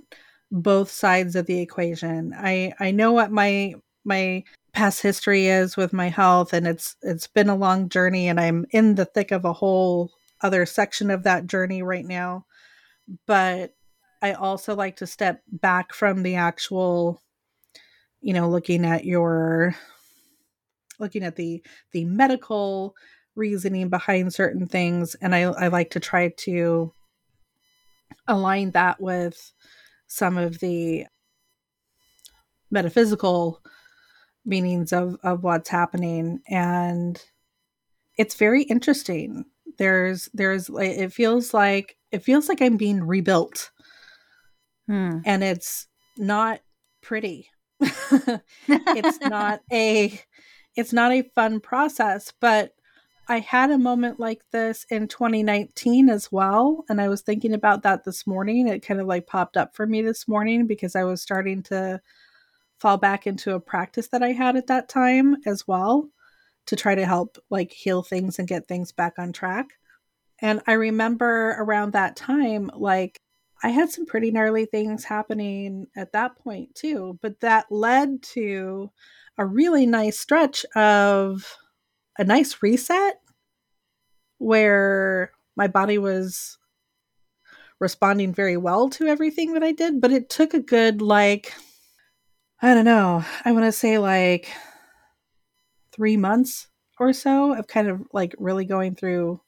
both 0.51 0.91
sides 0.91 1.35
of 1.35 1.45
the 1.47 1.59
equation. 1.59 2.33
I 2.37 2.73
i 2.79 2.91
know 2.91 3.11
what 3.11 3.31
my 3.31 3.75
my 4.05 4.43
past 4.73 5.01
history 5.01 5.47
is 5.47 5.77
with 5.77 5.93
my 5.93 6.09
health 6.09 6.51
and 6.51 6.67
it's 6.67 6.95
it's 7.03 7.27
been 7.27 7.49
a 7.49 7.55
long 7.55 7.89
journey 7.89 8.27
and 8.27 8.39
i'm 8.39 8.65
in 8.71 8.95
the 8.95 9.05
thick 9.05 9.31
of 9.31 9.45
a 9.45 9.53
whole 9.53 10.11
other 10.43 10.65
section 10.65 11.09
of 11.09 11.23
that 11.23 11.47
journey 11.47 11.81
right 11.81 12.05
now. 12.05 12.45
But 13.25 13.73
i 14.21 14.33
also 14.33 14.75
like 14.75 14.97
to 14.97 15.07
step 15.07 15.41
back 15.51 15.93
from 15.93 16.23
the 16.23 16.35
actual 16.35 17.21
you 18.21 18.33
know 18.33 18.49
looking 18.49 18.85
at 18.85 19.05
your 19.05 19.75
looking 20.99 21.23
at 21.23 21.35
the 21.35 21.61
the 21.91 22.05
medical 22.05 22.95
reasoning 23.35 23.89
behind 23.89 24.33
certain 24.33 24.67
things 24.67 25.15
and 25.15 25.35
i, 25.35 25.41
I 25.41 25.67
like 25.67 25.89
to 25.91 25.99
try 25.99 26.29
to 26.29 26.93
align 28.27 28.71
that 28.71 29.01
with 29.01 29.51
some 30.07 30.37
of 30.37 30.59
the 30.59 31.05
metaphysical 32.71 33.61
meanings 34.45 34.91
of 34.93 35.17
of 35.23 35.43
what's 35.43 35.69
happening. 35.69 36.41
And 36.47 37.21
it's 38.17 38.35
very 38.35 38.63
interesting. 38.63 39.45
There's 39.77 40.29
there's 40.33 40.69
it 40.69 41.13
feels 41.13 41.53
like 41.53 41.97
it 42.11 42.23
feels 42.23 42.47
like 42.47 42.61
i'm 42.61 42.77
being 42.77 43.03
rebuilt. 43.03 43.71
Hmm. 44.87 45.19
and 45.25 45.43
it's 45.43 45.87
not 46.17 46.59
pretty. 47.01 47.49
It's 48.67 49.19
not 49.21 49.61
a 49.71 50.19
it's 50.75 50.93
not 50.93 51.11
a 51.11 51.29
fun 51.35 51.59
process 51.59 52.33
but 52.39 52.73
i 53.29 53.39
had 53.39 53.71
a 53.71 53.77
moment 53.77 54.19
like 54.19 54.41
this 54.51 54.85
in 54.89 55.07
2019 55.07 56.09
as 56.09 56.31
well. 56.31 56.83
And 56.89 57.01
i 57.01 57.07
was 57.07 57.21
thinking 57.21 57.53
about 57.53 57.83
that 57.83 58.03
this 58.03 58.27
morning. 58.27 58.67
It 58.67 58.85
kind 58.85 58.99
of 58.99 59.07
like 59.07 59.25
popped 59.25 59.57
up 59.57 59.75
for 59.75 59.87
me 59.87 60.01
this 60.01 60.27
morning 60.27 60.67
because 60.67 60.95
i 60.95 61.03
was 61.03 61.21
starting 61.21 61.63
to 61.63 62.01
fall 62.79 62.97
back 62.97 63.25
into 63.27 63.53
a 63.53 63.59
practice 63.59 64.07
that 64.09 64.23
i 64.23 64.31
had 64.31 64.55
at 64.55 64.67
that 64.67 64.89
time 64.89 65.37
as 65.45 65.67
well 65.67 66.09
to 66.65 66.75
try 66.75 66.95
to 66.95 67.05
help 67.05 67.37
like 67.49 67.71
heal 67.71 68.03
things 68.03 68.39
and 68.39 68.47
get 68.47 68.67
things 68.67 68.93
back 68.93 69.13
on 69.17 69.33
track. 69.33 69.67
And 70.39 70.61
i 70.67 70.73
remember 70.73 71.55
around 71.59 71.93
that 71.93 72.15
time 72.15 72.69
like 72.75 73.19
I 73.63 73.69
had 73.69 73.89
some 73.89 74.05
pretty 74.05 74.29
gnarly 74.29 74.65
things 74.65 75.05
happening 75.05 75.87
at 75.95 76.11
that 76.11 76.37
point 76.37 76.75
too, 76.75 77.17
but 77.21 77.39
that 77.39 77.71
led 77.71 78.21
to 78.33 78.91
a 79.37 79.45
really 79.45 79.85
nice 79.85 80.19
stretch 80.19 80.65
of 80.75 81.57
a 82.17 82.25
nice 82.25 82.61
reset 82.61 83.21
where 84.37 85.31
my 85.55 85.67
body 85.67 85.97
was 85.97 86.57
responding 87.79 88.33
very 88.33 88.57
well 88.57 88.89
to 88.89 89.07
everything 89.07 89.53
that 89.53 89.63
I 89.63 89.71
did, 89.71 90.01
but 90.01 90.11
it 90.11 90.29
took 90.29 90.53
a 90.53 90.59
good 90.59 91.01
like 91.01 91.53
I 92.63 92.73
don't 92.73 92.85
know, 92.85 93.25
I 93.43 93.51
want 93.51 93.65
to 93.65 93.73
say 93.73 93.97
like 93.97 94.47
3 95.91 96.15
months 96.15 96.69
or 96.97 97.11
so 97.11 97.53
of 97.53 97.67
kind 97.67 97.89
of 97.89 98.03
like 98.13 98.33
really 98.39 98.63
going 98.63 98.95
through 98.95 99.41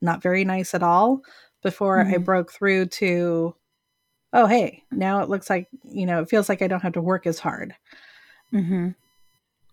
not 0.00 0.22
very 0.22 0.44
nice 0.44 0.72
at 0.72 0.84
all 0.84 1.22
before 1.64 2.00
I 2.00 2.14
Mhm. 2.14 2.24
broke 2.24 2.52
through 2.52 2.86
to, 2.86 3.56
oh, 4.32 4.46
hey, 4.46 4.84
now 4.92 5.20
it 5.20 5.28
looks 5.28 5.50
like, 5.50 5.66
you 5.82 6.06
know, 6.06 6.20
it 6.22 6.30
feels 6.30 6.48
like 6.48 6.62
I 6.62 6.68
don't 6.68 6.82
have 6.82 6.92
to 6.92 7.00
work 7.00 7.26
as 7.26 7.40
hard. 7.40 7.74
Mm-hmm. 8.52 8.90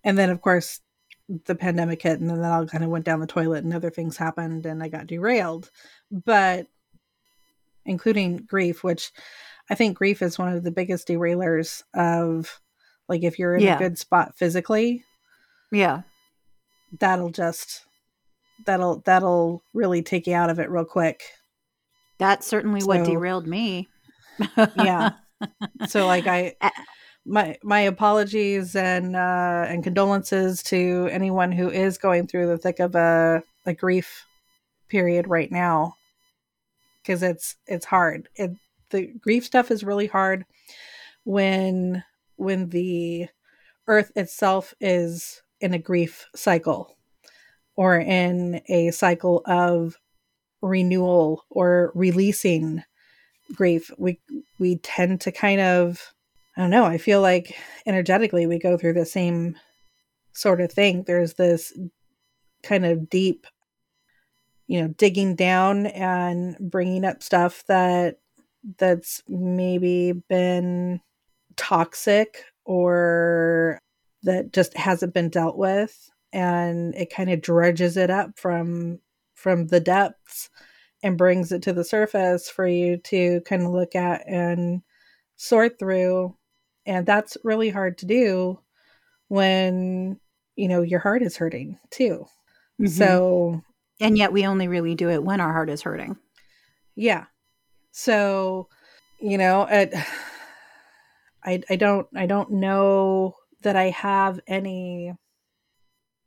And 0.03 0.17
then, 0.17 0.31
of 0.31 0.41
course, 0.41 0.79
the 1.45 1.53
pandemic 1.53 2.01
hit 2.01 2.19
and 2.19 2.27
then 2.31 2.41
that 2.41 2.51
all 2.51 2.65
kind 2.65 2.83
of 2.83 2.89
went 2.89 3.05
down 3.05 3.19
the 3.19 3.27
toilet 3.27 3.63
and 3.63 3.75
other 3.75 3.91
things 3.91 4.17
happened 4.17 4.65
and 4.65 4.81
I 4.81 4.87
got 4.87 5.05
derailed. 5.05 5.69
But 6.09 6.65
including 7.85 8.37
grief, 8.37 8.83
which 8.83 9.11
I 9.69 9.75
think 9.75 9.97
grief 9.97 10.21
is 10.21 10.37
one 10.37 10.53
of 10.53 10.63
the 10.63 10.71
biggest 10.71 11.07
derailers 11.07 11.83
of 11.93 12.59
like 13.07 13.23
if 13.23 13.39
you're 13.39 13.55
in 13.55 13.63
Yeah. 13.63 13.75
a 13.75 13.79
good 13.79 13.97
spot 13.97 14.35
physically, 14.37 15.03
Yeah. 15.71 16.01
that'll 16.99 17.31
just 17.31 17.85
that'll 18.65 19.01
that'll 19.05 19.63
really 19.73 20.01
take 20.01 20.27
you 20.27 20.35
out 20.35 20.49
of 20.49 20.59
it 20.59 20.69
real 20.69 20.85
quick. 20.85 21.21
That's 22.19 22.45
certainly 22.47 22.81
what 22.83 23.05
derailed 23.05 23.47
me. 23.47 23.87
Yeah. 24.57 25.11
so 25.89 26.07
like 26.07 26.25
i 26.27 26.55
my 27.25 27.57
my 27.63 27.81
apologies 27.81 28.75
and 28.75 29.15
uh 29.15 29.65
and 29.67 29.83
condolences 29.83 30.63
to 30.63 31.07
anyone 31.11 31.51
who 31.51 31.69
is 31.69 31.97
going 31.97 32.27
through 32.27 32.47
the 32.47 32.57
thick 32.57 32.79
of 32.79 32.95
a 32.95 33.43
a 33.65 33.73
grief 33.73 34.25
period 34.89 35.27
right 35.27 35.51
now 35.51 35.95
because 37.01 37.23
it's 37.23 37.55
it's 37.65 37.85
hard. 37.85 38.29
It, 38.35 38.51
the 38.93 39.07
grief 39.19 39.43
stuff 39.43 39.71
is 39.71 39.83
really 39.83 40.07
hard 40.07 40.45
when 41.25 42.03
when 42.37 42.69
the 42.69 43.27
earth 43.87 44.11
itself 44.15 44.73
is 44.79 45.41
in 45.59 45.73
a 45.73 45.79
grief 45.79 46.27
cycle 46.35 46.97
or 47.75 47.99
in 47.99 48.61
a 48.69 48.91
cycle 48.91 49.41
of 49.45 49.97
renewal 50.61 51.43
or 51.49 51.91
releasing 51.95 52.83
grief. 53.53 53.91
We 53.97 54.19
we 54.59 54.77
tend 54.77 55.21
to 55.21 55.31
kind 55.31 55.59
of 55.59 56.13
i 56.55 56.61
don't 56.61 56.69
know 56.69 56.85
i 56.85 56.97
feel 56.97 57.19
like 57.19 57.55
energetically 57.85 58.45
we 58.45 58.59
go 58.59 58.77
through 58.77 58.93
the 58.93 59.05
same 59.05 59.55
sort 60.33 60.61
of 60.61 60.71
thing. 60.71 61.03
There's 61.03 61.33
this 61.33 61.77
kind 62.63 62.85
of 62.85 63.09
deep 63.09 63.45
you 64.67 64.81
know 64.81 64.87
digging 64.97 65.35
down 65.35 65.85
and 65.87 66.55
bringing 66.59 67.05
up 67.05 67.21
stuff 67.21 67.63
that 67.67 68.17
that's 68.77 69.21
maybe 69.27 70.13
been 70.29 71.01
toxic 71.55 72.45
or 72.65 73.79
that 74.23 74.53
just 74.53 74.75
hasn't 74.77 75.13
been 75.13 75.29
dealt 75.29 75.57
with 75.57 76.09
and 76.31 76.95
it 76.95 77.13
kind 77.13 77.29
of 77.29 77.41
dredges 77.41 77.95
it 77.97 78.09
up 78.09 78.37
from 78.37 78.99
from 79.35 79.67
the 79.67 79.79
depths 79.79 80.49
and 81.03 81.17
brings 81.17 81.51
it 81.51 81.61
to 81.61 81.73
the 81.73 81.83
surface 81.83 82.49
for 82.49 82.65
you 82.65 82.97
to 82.97 83.41
kind 83.41 83.61
of 83.61 83.71
look 83.71 83.93
at 83.93 84.27
and 84.27 84.81
sort 85.35 85.77
through. 85.77 86.35
And 86.85 87.05
that's 87.05 87.37
really 87.43 87.69
hard 87.69 87.97
to 87.99 88.05
do 88.05 88.59
when 89.27 90.19
you 90.55 90.67
know 90.67 90.81
your 90.81 90.99
heart 90.99 91.21
is 91.21 91.37
hurting 91.37 91.77
too. 91.91 92.25
Mm-hmm. 92.81 92.87
so 92.87 93.61
and 93.99 94.17
yet 94.17 94.33
we 94.33 94.47
only 94.47 94.67
really 94.67 94.95
do 94.95 95.11
it 95.11 95.23
when 95.23 95.39
our 95.39 95.51
heart 95.51 95.69
is 95.69 95.83
hurting. 95.83 96.17
Yeah 96.95 97.25
so 97.93 98.67
you 99.21 99.37
know 99.37 99.65
it 99.69 99.93
I, 101.45 101.61
I 101.69 101.75
don't 101.75 102.07
I 102.15 102.25
don't 102.25 102.51
know 102.51 103.35
that 103.61 103.75
I 103.75 103.89
have 103.91 104.39
any 104.47 105.13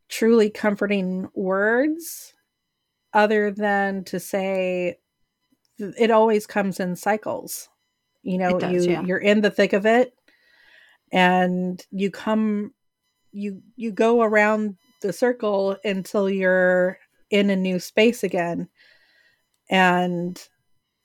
truly 0.08 0.50
comforting 0.50 1.28
words 1.34 2.34
other 3.12 3.50
than 3.50 4.04
to 4.04 4.20
say 4.20 4.98
it 5.78 6.10
always 6.10 6.46
comes 6.46 6.80
in 6.80 6.96
cycles. 6.96 7.68
You 8.22 8.38
know, 8.38 8.58
does, 8.58 8.86
you 8.86 8.92
yeah. 8.92 9.02
you're 9.02 9.18
in 9.18 9.40
the 9.40 9.50
thick 9.50 9.72
of 9.72 9.86
it 9.86 10.14
and 11.12 11.84
you 11.90 12.10
come 12.10 12.72
you 13.32 13.62
you 13.76 13.92
go 13.92 14.22
around 14.22 14.76
the 15.02 15.12
circle 15.12 15.76
until 15.84 16.28
you're 16.28 16.98
in 17.30 17.50
a 17.50 17.56
new 17.56 17.78
space 17.78 18.22
again. 18.22 18.68
And 19.70 20.40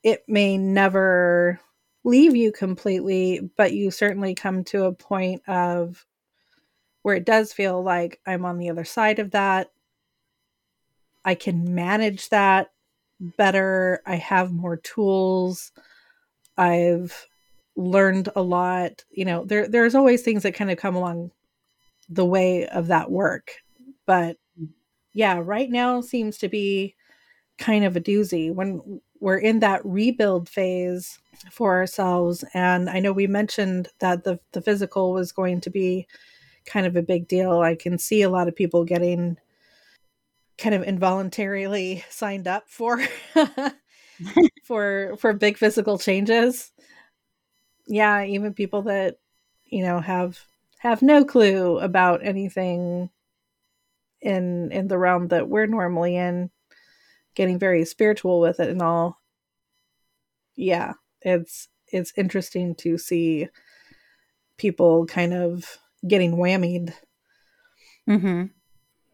it 0.03 0.24
may 0.27 0.58
never 0.58 1.60
leave 2.03 2.36
you 2.36 2.51
completely, 2.51 3.51
but 3.58 3.74
you 3.74 3.91
certainly 3.91 4.34
come 4.34 4.63
to 4.65 4.86
a 4.86 4.93
point 4.93 5.41
of 5.48 6.05
where 7.03 7.15
it 7.15 7.25
does 7.25 7.53
feel 7.53 7.81
like 7.84 8.20
I'm 8.25 8.46
on 8.46 8.58
the 8.58 8.70
other 8.70 8.86
side 8.86 9.20
of 9.20 9.31
that. 9.31 9.72
I 11.24 11.36
can 11.36 11.75
manage 11.75 12.29
that 12.29 12.72
better. 13.20 14.01
I 14.05 14.15
have 14.15 14.51
more 14.51 14.77
tools. 14.77 15.72
I've 16.58 17.27
learned 17.75 18.29
a 18.36 18.41
lot. 18.41 19.03
You 19.12 19.25
know, 19.25 19.46
there 19.46 19.67
there's 19.67 19.96
always 19.96 20.24
things 20.24 20.43
that 20.43 20.55
kind 20.55 20.72
of 20.72 20.77
come 20.77 20.96
along 20.96 21.31
the 22.10 22.25
way 22.25 22.67
of 22.67 22.88
that 22.88 23.12
work. 23.12 23.51
But 24.05 24.38
mm. 24.60 24.70
yeah, 25.13 25.39
right 25.43 25.70
now 25.70 26.01
seems 26.01 26.39
to 26.39 26.50
be 26.50 26.96
kind 27.58 27.86
of 27.86 27.96
a 27.96 28.01
doozy 28.01 28.53
when 28.53 29.01
we're 29.22 29.38
in 29.38 29.60
that 29.60 29.86
rebuild 29.86 30.50
phase 30.50 31.20
for 31.51 31.78
ourselves. 31.78 32.44
And 32.54 32.90
I 32.90 33.00
know 33.00 33.13
we 33.13 33.28
mentioned 33.28 33.88
that 34.00 34.24
the, 34.24 34.40
the 34.51 34.62
physical 34.62 35.13
was 35.13 35.32
going 35.32 35.62
to 35.62 35.70
be 35.70 36.08
kind 36.66 36.86
of 36.86 36.96
a 36.96 37.04
big 37.04 37.28
deal. 37.28 37.62
I 37.62 37.75
can 37.75 37.98
see 37.98 38.24
a 38.24 38.30
lot 38.30 38.48
of 38.48 38.56
people 38.56 38.84
getting 38.84 39.38
kind 40.58 40.75
of 40.75 40.84
involuntarily 40.84 42.04
signed 42.10 42.48
up 42.48 42.63
for 42.68 43.00
for 44.64 45.16
for 45.18 45.34
big 45.34 45.57
physical 45.57 45.98
changes. 45.98 46.72
Yeah, 47.88 48.25
even 48.25 48.53
people 48.53 48.84
that 48.84 49.18
you 49.66 49.84
know 49.84 50.00
have 50.00 50.40
have 50.79 51.01
no 51.01 51.24
clue 51.24 51.77
about 51.79 52.25
anything 52.25 53.10
in 54.22 54.72
in 54.72 54.88
the 54.88 54.98
realm 54.98 55.27
that 55.29 55.48
we're 55.48 55.68
normally 55.68 56.16
in 56.16 56.50
getting 57.35 57.59
very 57.59 57.85
spiritual 57.85 58.39
with 58.39 58.59
it 58.59 58.70
and 58.70 58.81
all 58.81 59.20
yeah 60.55 60.94
it's 61.22 61.67
it's 61.87 62.13
interesting 62.17 62.75
to 62.75 62.98
see 62.98 63.48
people 64.57 65.05
kind 65.05 65.33
of 65.33 65.77
getting 66.07 66.37
whammied 66.37 66.94
mm-hmm. 68.09 68.46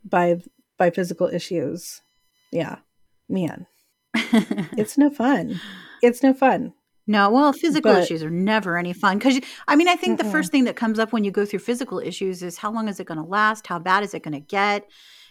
by 0.04 0.40
by 0.78 0.90
physical 0.90 1.28
issues 1.28 2.02
yeah 2.52 2.78
man 3.30 3.66
it's 4.16 4.98
no 4.98 5.10
fun 5.10 5.60
it's 6.02 6.24
no 6.24 6.34
fun 6.34 6.74
no, 7.10 7.30
well, 7.30 7.54
physical 7.54 7.94
but, 7.94 8.04
issues 8.04 8.22
are 8.22 8.30
never 8.30 8.78
any 8.78 8.92
fun 8.92 9.18
because 9.18 9.40
I 9.66 9.78
mean, 9.78 9.88
I 9.88 9.96
think 9.96 10.20
mm-mm. 10.20 10.26
the 10.26 10.30
first 10.30 10.52
thing 10.52 10.66
that 10.66 10.76
comes 10.76 11.00
up 11.00 11.14
when 11.14 11.24
you 11.24 11.32
go 11.32 11.46
through 11.46 11.60
physical 11.60 12.00
issues 12.00 12.44
is 12.44 12.58
how 12.58 12.70
long 12.70 12.90
is 12.90 13.00
it 13.00 13.06
going 13.06 13.18
to 13.18 13.24
last? 13.24 13.66
How 13.66 13.80
bad 13.80 14.04
is 14.04 14.14
it 14.14 14.24
going 14.24 14.34
to 14.34 14.42
get? 14.42 14.86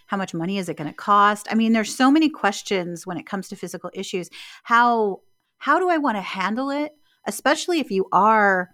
How 0.06 0.16
much 0.16 0.34
money 0.34 0.58
is 0.58 0.68
it 0.68 0.76
going 0.76 0.90
to 0.90 0.94
cost? 0.96 1.46
I 1.50 1.54
mean 1.54 1.72
there's 1.72 1.94
so 1.94 2.10
many 2.10 2.28
questions 2.28 3.06
when 3.06 3.18
it 3.18 3.26
comes 3.26 3.48
to 3.48 3.56
physical 3.56 3.90
issues. 3.94 4.30
How 4.62 5.20
how 5.58 5.78
do 5.78 5.88
i 5.88 5.98
want 5.98 6.16
to 6.16 6.22
handle 6.22 6.70
it? 6.70 6.92
Especially 7.26 7.80
if 7.80 7.90
you 7.90 8.06
are 8.12 8.70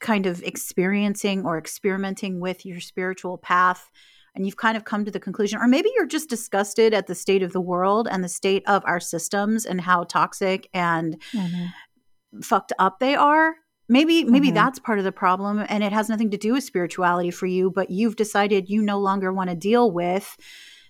kind 0.00 0.26
of 0.26 0.42
experiencing 0.42 1.44
or 1.44 1.58
experimenting 1.58 2.40
with 2.40 2.66
your 2.66 2.80
spiritual 2.80 3.38
path 3.38 3.90
and 4.34 4.44
you've 4.44 4.56
kind 4.56 4.76
of 4.76 4.84
come 4.84 5.04
to 5.04 5.10
the 5.10 5.20
conclusion 5.20 5.58
or 5.60 5.68
maybe 5.68 5.90
you're 5.94 6.06
just 6.06 6.28
disgusted 6.28 6.92
at 6.92 7.06
the 7.06 7.14
state 7.14 7.42
of 7.42 7.52
the 7.52 7.60
world 7.60 8.08
and 8.10 8.22
the 8.22 8.28
state 8.28 8.62
of 8.66 8.82
our 8.84 9.00
systems 9.00 9.64
and 9.64 9.80
how 9.80 10.04
toxic 10.04 10.68
and 10.74 11.20
mm-hmm. 11.32 12.40
fucked 12.40 12.72
up 12.78 12.98
they 12.98 13.14
are 13.14 13.54
maybe 13.88 14.24
maybe 14.24 14.48
mm-hmm. 14.48 14.54
that's 14.54 14.78
part 14.78 14.98
of 14.98 15.04
the 15.04 15.12
problem 15.12 15.64
and 15.68 15.84
it 15.84 15.92
has 15.92 16.08
nothing 16.08 16.30
to 16.30 16.36
do 16.36 16.52
with 16.52 16.64
spirituality 16.64 17.30
for 17.30 17.46
you 17.46 17.70
but 17.70 17.90
you've 17.90 18.16
decided 18.16 18.68
you 18.68 18.82
no 18.82 18.98
longer 18.98 19.32
want 19.32 19.50
to 19.50 19.56
deal 19.56 19.90
with 19.90 20.36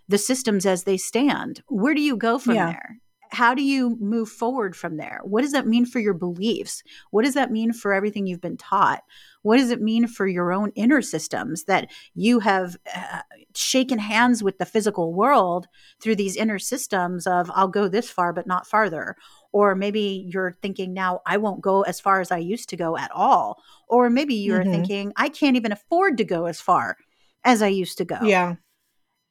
the 0.08 0.18
systems 0.18 0.66
as 0.66 0.84
they 0.84 0.96
stand 0.96 1.62
where 1.68 1.94
do 1.94 2.00
you 2.00 2.16
go 2.16 2.38
from 2.38 2.54
yeah. 2.54 2.66
there 2.66 2.98
how 3.34 3.54
do 3.54 3.62
you 3.62 3.96
move 4.00 4.28
forward 4.28 4.76
from 4.76 4.96
there? 4.96 5.20
What 5.24 5.42
does 5.42 5.52
that 5.52 5.66
mean 5.66 5.84
for 5.84 5.98
your 5.98 6.14
beliefs? 6.14 6.82
What 7.10 7.24
does 7.24 7.34
that 7.34 7.50
mean 7.50 7.72
for 7.72 7.92
everything 7.92 8.26
you've 8.26 8.40
been 8.40 8.56
taught? 8.56 9.02
What 9.42 9.58
does 9.58 9.70
it 9.70 9.82
mean 9.82 10.06
for 10.06 10.26
your 10.26 10.52
own 10.52 10.70
inner 10.74 11.02
systems 11.02 11.64
that 11.64 11.90
you 12.14 12.38
have 12.40 12.76
uh, 12.94 13.20
shaken 13.54 13.98
hands 13.98 14.42
with 14.42 14.58
the 14.58 14.64
physical 14.66 15.12
world 15.12 15.66
through 16.00 16.16
these 16.16 16.36
inner 16.36 16.58
systems 16.58 17.26
of 17.26 17.50
i'll 17.54 17.68
go 17.68 17.88
this 17.88 18.10
far 18.10 18.32
but 18.32 18.46
not 18.46 18.66
farther 18.66 19.16
or 19.52 19.74
maybe 19.74 20.26
you're 20.28 20.56
thinking 20.62 20.92
now 20.92 21.20
i 21.26 21.36
won't 21.36 21.60
go 21.60 21.82
as 21.82 22.00
far 22.00 22.20
as 22.20 22.30
i 22.30 22.38
used 22.38 22.68
to 22.68 22.76
go 22.76 22.96
at 22.96 23.10
all 23.12 23.62
or 23.88 24.10
maybe 24.10 24.34
you're 24.34 24.60
mm-hmm. 24.60 24.72
thinking 24.72 25.12
i 25.16 25.28
can't 25.28 25.56
even 25.56 25.72
afford 25.72 26.16
to 26.16 26.24
go 26.24 26.46
as 26.46 26.60
far 26.60 26.96
as 27.44 27.62
i 27.62 27.68
used 27.68 27.98
to 27.98 28.04
go. 28.04 28.18
Yeah 28.22 28.56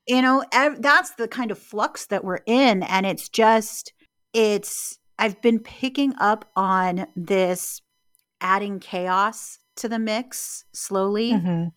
you 0.08 0.22
know 0.22 0.44
ev- 0.52 0.82
that's 0.82 1.12
the 1.12 1.28
kind 1.28 1.52
of 1.52 1.58
flux 1.58 2.06
that 2.08 2.24
we're 2.24 2.40
in 2.46 2.84
and 2.84 3.06
it's 3.06 3.30
just 3.30 3.94
it's 4.34 5.00
i've 5.20 5.42
been 5.42 5.60
picking 5.60 6.14
up 6.20 6.50
on 6.56 7.08
this 7.16 7.82
adding 8.42 8.80
chaos 8.80 9.60
to 9.76 9.88
the 9.88 10.00
mix 10.00 10.66
slowly 10.74 11.34
mm-hmm. 11.34 11.68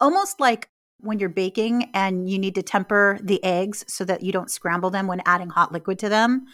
almost 0.00 0.40
like 0.40 0.68
when 0.98 1.18
you're 1.18 1.28
baking 1.28 1.90
and 1.94 2.28
you 2.28 2.38
need 2.38 2.54
to 2.54 2.62
temper 2.62 3.18
the 3.22 3.42
eggs 3.44 3.84
so 3.86 4.04
that 4.04 4.22
you 4.22 4.32
don't 4.32 4.50
scramble 4.50 4.90
them 4.90 5.06
when 5.06 5.20
adding 5.26 5.50
hot 5.50 5.72
liquid 5.72 5.98
to 5.98 6.08
them 6.08 6.46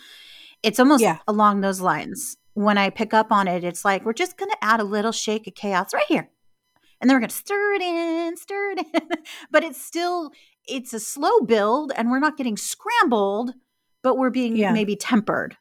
it's 0.62 0.78
almost 0.78 1.02
yeah. 1.02 1.18
along 1.26 1.60
those 1.60 1.80
lines. 1.80 2.36
When 2.54 2.78
I 2.78 2.90
pick 2.90 3.14
up 3.14 3.32
on 3.32 3.48
it, 3.48 3.64
it's 3.64 3.84
like 3.84 4.04
we're 4.04 4.12
just 4.12 4.36
going 4.36 4.50
to 4.50 4.64
add 4.64 4.80
a 4.80 4.84
little 4.84 5.12
shake 5.12 5.46
of 5.46 5.54
chaos 5.54 5.92
right 5.92 6.04
here. 6.08 6.28
And 7.00 7.08
then 7.08 7.16
we're 7.16 7.20
going 7.20 7.30
to 7.30 7.36
stir 7.36 7.72
it 7.72 7.82
in, 7.82 8.36
stir 8.36 8.70
it 8.72 8.86
in. 8.94 9.08
but 9.50 9.64
it's 9.64 9.82
still 9.82 10.30
it's 10.66 10.92
a 10.92 11.01
slow 11.01 11.40
build 11.40 11.92
and 11.96 12.11
we're 12.11 12.18
not 12.18 12.37
getting 12.37 12.57
scrambled, 12.57 13.53
but 14.03 14.16
we're 14.16 14.31
being 14.31 14.57
yeah. 14.57 14.72
maybe 14.72 14.96
tempered. 14.96 15.57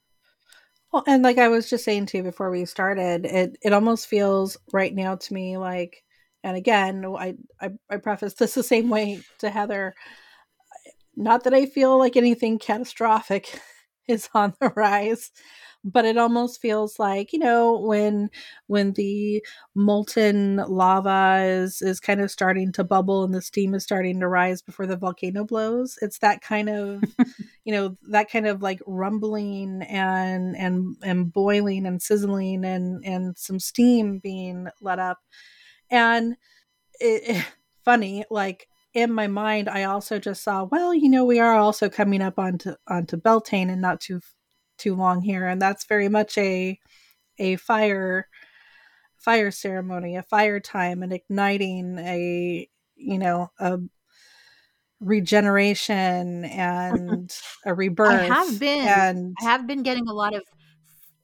Well, 0.92 1.04
and 1.08 1.24
like 1.24 1.38
I 1.38 1.48
was 1.48 1.70
just 1.70 1.86
saying 1.86 2.08
to 2.08 2.18
you 2.18 2.24
before 2.24 2.52
we 2.52 2.66
started, 2.66 3.26
it 3.26 3.58
it 3.62 3.74
almost 3.74 4.08
feels 4.08 4.58
right 4.74 4.94
now 4.94 5.16
to 5.16 5.34
me 5.34 5.58
like 5.58 6.04
and 6.44 6.58
again, 6.58 7.06
I 7.06 7.36
I, 7.60 7.70
I 7.90 7.98
preface 7.98 8.34
this 8.34 8.56
the 8.56 8.64
same 8.64 8.90
way 8.90 9.22
to 9.40 9.50
Heather. 9.50 9.94
Not 11.16 11.44
that 11.44 11.54
I 11.54 11.66
feel 11.66 11.98
like 11.98 12.18
anything 12.18 12.58
catastrophic 12.58 13.60
is 14.08 14.30
on 14.34 14.54
the 14.60 14.70
rise 14.76 15.32
but 15.84 16.06
it 16.06 16.18
almost 16.18 16.62
feels 16.62 17.00
like 17.00 17.34
you 17.34 17.40
know 17.40 17.78
when 17.80 18.30
when 18.68 18.94
the 18.94 19.44
molten 19.76 20.58
lava 20.68 21.44
is 21.44 21.82
is 21.82 22.00
kind 22.00 22.22
of 22.22 22.30
starting 22.30 22.72
to 22.72 22.84
bubble 22.84 23.24
and 23.24 23.34
the 23.34 23.42
steam 23.42 23.74
is 23.74 23.84
starting 23.84 24.20
to 24.20 24.28
rise 24.28 24.62
before 24.62 24.86
the 24.86 24.98
volcano 24.98 25.44
blows 25.44 25.98
it's 26.02 26.20
that 26.20 26.42
kind 26.42 26.70
of 26.70 27.04
you 27.66 27.74
know 27.74 27.96
that 28.10 28.30
kind 28.30 28.48
of 28.48 28.62
like 28.62 28.80
rumbling 28.86 29.82
and 29.84 30.56
and 30.58 30.96
and 31.04 31.32
boiling 31.34 31.86
and 31.86 32.02
sizzling 32.02 32.66
and 32.66 33.04
and 33.06 33.38
some 33.38 33.60
steam 33.60 34.20
being 34.20 34.68
let 34.82 35.00
up. 35.00 35.20
And 35.90 36.36
it, 37.00 37.38
it, 37.38 37.46
funny 37.86 38.26
like 38.32 38.68
in 38.94 39.12
my 39.12 39.28
mind 39.28 39.70
i 39.70 39.84
also 39.84 40.20
just 40.20 40.44
saw 40.44 40.64
well 40.66 40.94
you 40.94 41.10
know 41.10 41.26
we 41.26 41.40
are 41.40 41.54
also 41.56 41.90
coming 41.90 42.22
up 42.22 42.38
onto 42.38 42.74
onto 42.88 43.18
beltane 43.18 43.70
and 43.70 43.82
not 43.82 44.02
too 44.02 44.20
too 44.78 44.96
long 44.96 45.22
here 45.22 45.48
and 45.48 45.62
that's 45.62 45.86
very 45.86 46.10
much 46.10 46.38
a 46.38 46.78
a 47.40 47.56
fire 47.58 48.28
fire 49.18 49.52
ceremony 49.52 50.16
a 50.16 50.24
fire 50.24 50.60
time 50.60 51.04
and 51.04 51.14
igniting 51.14 51.98
a 52.00 52.68
you 52.96 53.18
know 53.18 53.50
a 53.60 53.80
regeneration 55.02 56.46
and 56.46 57.36
a 57.66 57.74
rebirth. 57.74 58.32
I 58.32 58.36
have 58.36 58.60
been 58.60 58.88
and 58.88 59.36
I 59.40 59.44
have 59.44 59.68
been 59.68 59.84
getting 59.84 60.08
a 60.08 60.14
lot 60.14 60.34
of 60.34 60.44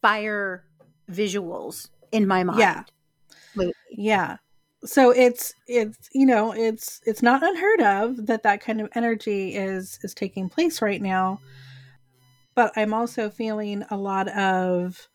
fire 0.01 0.63
visuals 1.10 1.89
in 2.12 2.27
my 2.27 2.43
mind. 2.43 2.60
Yeah. 2.60 2.84
Lately. 3.56 3.73
Yeah. 3.91 4.38
So 4.86 5.12
it's 5.12 5.54
it's 5.68 6.10
you 6.13 6.26
know 6.26 6.54
it's 6.54 7.02
it's 7.06 7.24
not 7.24 7.44
unheard 7.44 7.82
of 7.82 8.28
that 8.28 8.44
that 8.44 8.62
kind 8.62 8.80
of 8.80 8.90
energy 8.96 9.56
is 9.56 10.00
is 10.04 10.13
taking 10.13 10.50
place 10.50 10.82
right 10.82 11.02
now. 11.02 11.40
But 12.56 12.74
I'm 12.76 12.94
also 12.94 13.30
feeling 13.30 13.84
a 13.90 13.98
lot 13.98 14.28
of 14.30 15.08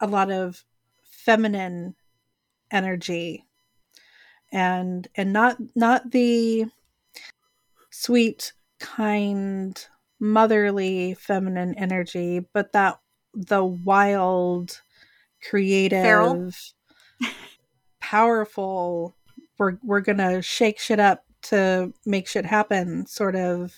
a 0.00 0.06
lot 0.06 0.30
of 0.30 0.64
feminine 1.02 1.94
energy 2.70 3.44
and 4.52 5.06
and 5.16 5.32
not 5.32 5.56
not 5.74 6.10
the 6.10 6.66
sweet, 7.94 8.52
kind, 8.80 9.86
motherly 10.18 11.14
feminine 11.14 11.74
energy, 11.78 12.40
but 12.52 12.72
that 12.72 12.98
the 13.34 13.64
wild, 13.64 14.80
creative, 15.48 16.56
powerful, 18.10 19.16
we're 19.58 19.78
we're 19.82 20.00
gonna 20.00 20.42
shake 20.42 20.78
shit 20.78 21.00
up 21.00 21.24
to 21.42 21.92
make 22.06 22.28
shit 22.28 22.44
happen 22.44 23.06
sort 23.06 23.36
of 23.36 23.74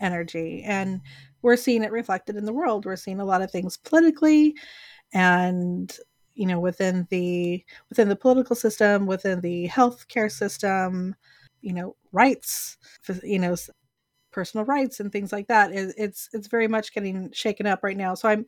energy. 0.00 0.62
And 0.64 1.00
we're 1.42 1.56
seeing 1.56 1.82
it 1.82 1.92
reflected 1.92 2.36
in 2.36 2.44
the 2.44 2.52
world. 2.52 2.84
We're 2.86 2.96
seeing 2.96 3.20
a 3.20 3.24
lot 3.24 3.42
of 3.42 3.50
things 3.50 3.76
politically 3.76 4.54
and 5.12 5.96
you 6.34 6.46
know 6.46 6.60
within 6.60 7.06
the 7.10 7.64
within 7.88 8.08
the 8.08 8.16
political 8.16 8.56
system, 8.56 9.06
within 9.06 9.40
the 9.40 9.68
healthcare 9.68 10.30
system, 10.30 11.14
you 11.64 11.72
know 11.72 11.96
rights 12.12 12.76
you 13.22 13.38
know 13.38 13.56
personal 14.30 14.66
rights 14.66 15.00
and 15.00 15.10
things 15.10 15.32
like 15.32 15.46
that 15.48 15.70
it's 15.72 16.28
it's 16.32 16.48
very 16.48 16.68
much 16.68 16.92
getting 16.92 17.30
shaken 17.32 17.66
up 17.66 17.80
right 17.82 17.96
now 17.96 18.14
so 18.14 18.28
i'm 18.28 18.44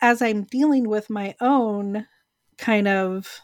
as 0.00 0.22
i'm 0.22 0.44
dealing 0.44 0.88
with 0.88 1.10
my 1.10 1.34
own 1.40 2.06
kind 2.56 2.88
of 2.88 3.40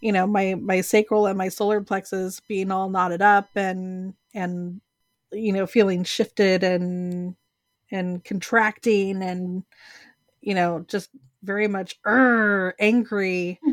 you 0.00 0.12
know 0.12 0.26
my 0.26 0.54
my 0.54 0.80
sacral 0.80 1.26
and 1.26 1.38
my 1.38 1.48
solar 1.48 1.80
plexus 1.80 2.40
being 2.40 2.70
all 2.70 2.90
knotted 2.90 3.22
up 3.22 3.48
and 3.54 4.14
and 4.34 4.80
you 5.32 5.52
know 5.52 5.66
feeling 5.66 6.04
shifted 6.04 6.62
and 6.62 7.34
and 7.90 8.24
contracting 8.24 9.22
and 9.22 9.64
you 10.40 10.54
know 10.54 10.84
just 10.88 11.10
very 11.42 11.68
much 11.68 11.98
er, 12.06 12.74
angry 12.78 13.60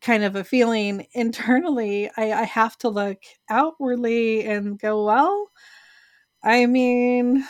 kind 0.00 0.24
of 0.24 0.36
a 0.36 0.44
feeling 0.44 1.06
internally, 1.12 2.10
I, 2.16 2.32
I 2.32 2.42
have 2.44 2.76
to 2.78 2.88
look 2.88 3.18
outwardly 3.48 4.44
and 4.44 4.78
go, 4.78 5.04
well, 5.04 5.50
I 6.42 6.66
mean, 6.66 7.44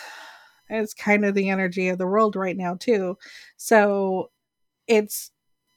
it's 0.68 0.94
kind 0.94 1.24
of 1.24 1.34
the 1.34 1.50
energy 1.50 1.88
of 1.88 1.98
the 1.98 2.06
world 2.06 2.36
right 2.36 2.56
now, 2.56 2.76
too. 2.76 3.16
So 3.56 4.30
it's 4.86 5.30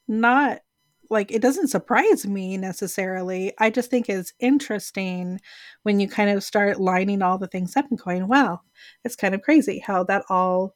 not 0.07 0.59
like 1.09 1.31
it 1.31 1.41
doesn't 1.41 1.69
surprise 1.69 2.25
me 2.25 2.57
necessarily. 2.57 3.53
I 3.59 3.69
just 3.69 3.89
think 3.89 4.09
it's 4.09 4.33
interesting 4.39 5.39
when 5.83 5.99
you 5.99 6.07
kind 6.07 6.29
of 6.29 6.43
start 6.43 6.79
lining 6.79 7.21
all 7.21 7.37
the 7.37 7.47
things 7.47 7.75
up 7.75 7.85
and 7.89 7.99
going, 7.99 8.27
wow, 8.27 8.61
it's 9.03 9.15
kind 9.15 9.35
of 9.35 9.41
crazy 9.41 9.79
how 9.79 10.03
that 10.05 10.23
all 10.29 10.75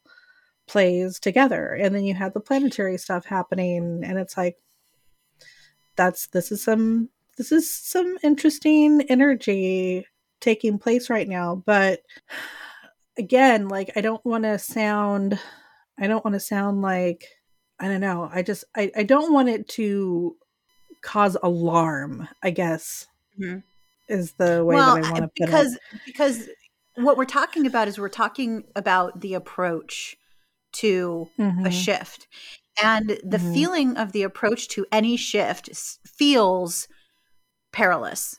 plays 0.66 1.18
together. 1.20 1.74
And 1.74 1.94
then 1.94 2.04
you 2.04 2.14
have 2.14 2.32
the 2.32 2.40
planetary 2.40 2.98
stuff 2.98 3.24
happening, 3.24 4.02
and 4.04 4.18
it's 4.18 4.36
like, 4.36 4.56
that's 5.96 6.28
this 6.28 6.50
is 6.52 6.62
some 6.62 7.08
this 7.36 7.52
is 7.52 7.70
some 7.70 8.18
interesting 8.22 9.02
energy 9.08 10.06
taking 10.40 10.78
place 10.78 11.08
right 11.08 11.28
now 11.28 11.62
but 11.66 12.00
again 13.18 13.68
like 13.68 13.90
i 13.96 14.00
don't 14.00 14.24
want 14.24 14.44
to 14.44 14.58
sound 14.58 15.38
i 15.98 16.06
don't 16.06 16.24
want 16.24 16.34
to 16.34 16.40
sound 16.40 16.82
like 16.82 17.28
i 17.80 17.88
don't 17.88 18.00
know 18.00 18.28
i 18.32 18.42
just 18.42 18.64
i, 18.76 18.90
I 18.96 19.02
don't 19.02 19.32
want 19.32 19.48
it 19.48 19.68
to 19.70 20.36
cause 21.02 21.36
alarm 21.42 22.28
i 22.42 22.50
guess 22.50 23.06
mm-hmm. 23.38 23.58
is 24.08 24.32
the 24.32 24.64
way 24.64 24.76
well, 24.76 24.96
that 24.96 25.04
i 25.04 25.10
want 25.10 25.22
to 25.22 25.28
put 25.28 25.46
because 25.46 25.74
it 25.74 25.80
because 26.06 26.48
what 26.96 27.16
we're 27.16 27.24
talking 27.24 27.66
about 27.66 27.88
is 27.88 27.98
we're 27.98 28.08
talking 28.08 28.64
about 28.76 29.20
the 29.20 29.34
approach 29.34 30.16
to 30.72 31.28
mm-hmm. 31.38 31.66
a 31.66 31.70
shift 31.70 32.26
and 32.82 33.08
the 33.08 33.38
mm-hmm. 33.38 33.52
feeling 33.52 33.96
of 33.96 34.12
the 34.12 34.22
approach 34.22 34.68
to 34.68 34.86
any 34.90 35.16
shift 35.16 35.68
feels 36.06 36.88
perilous. 37.72 38.38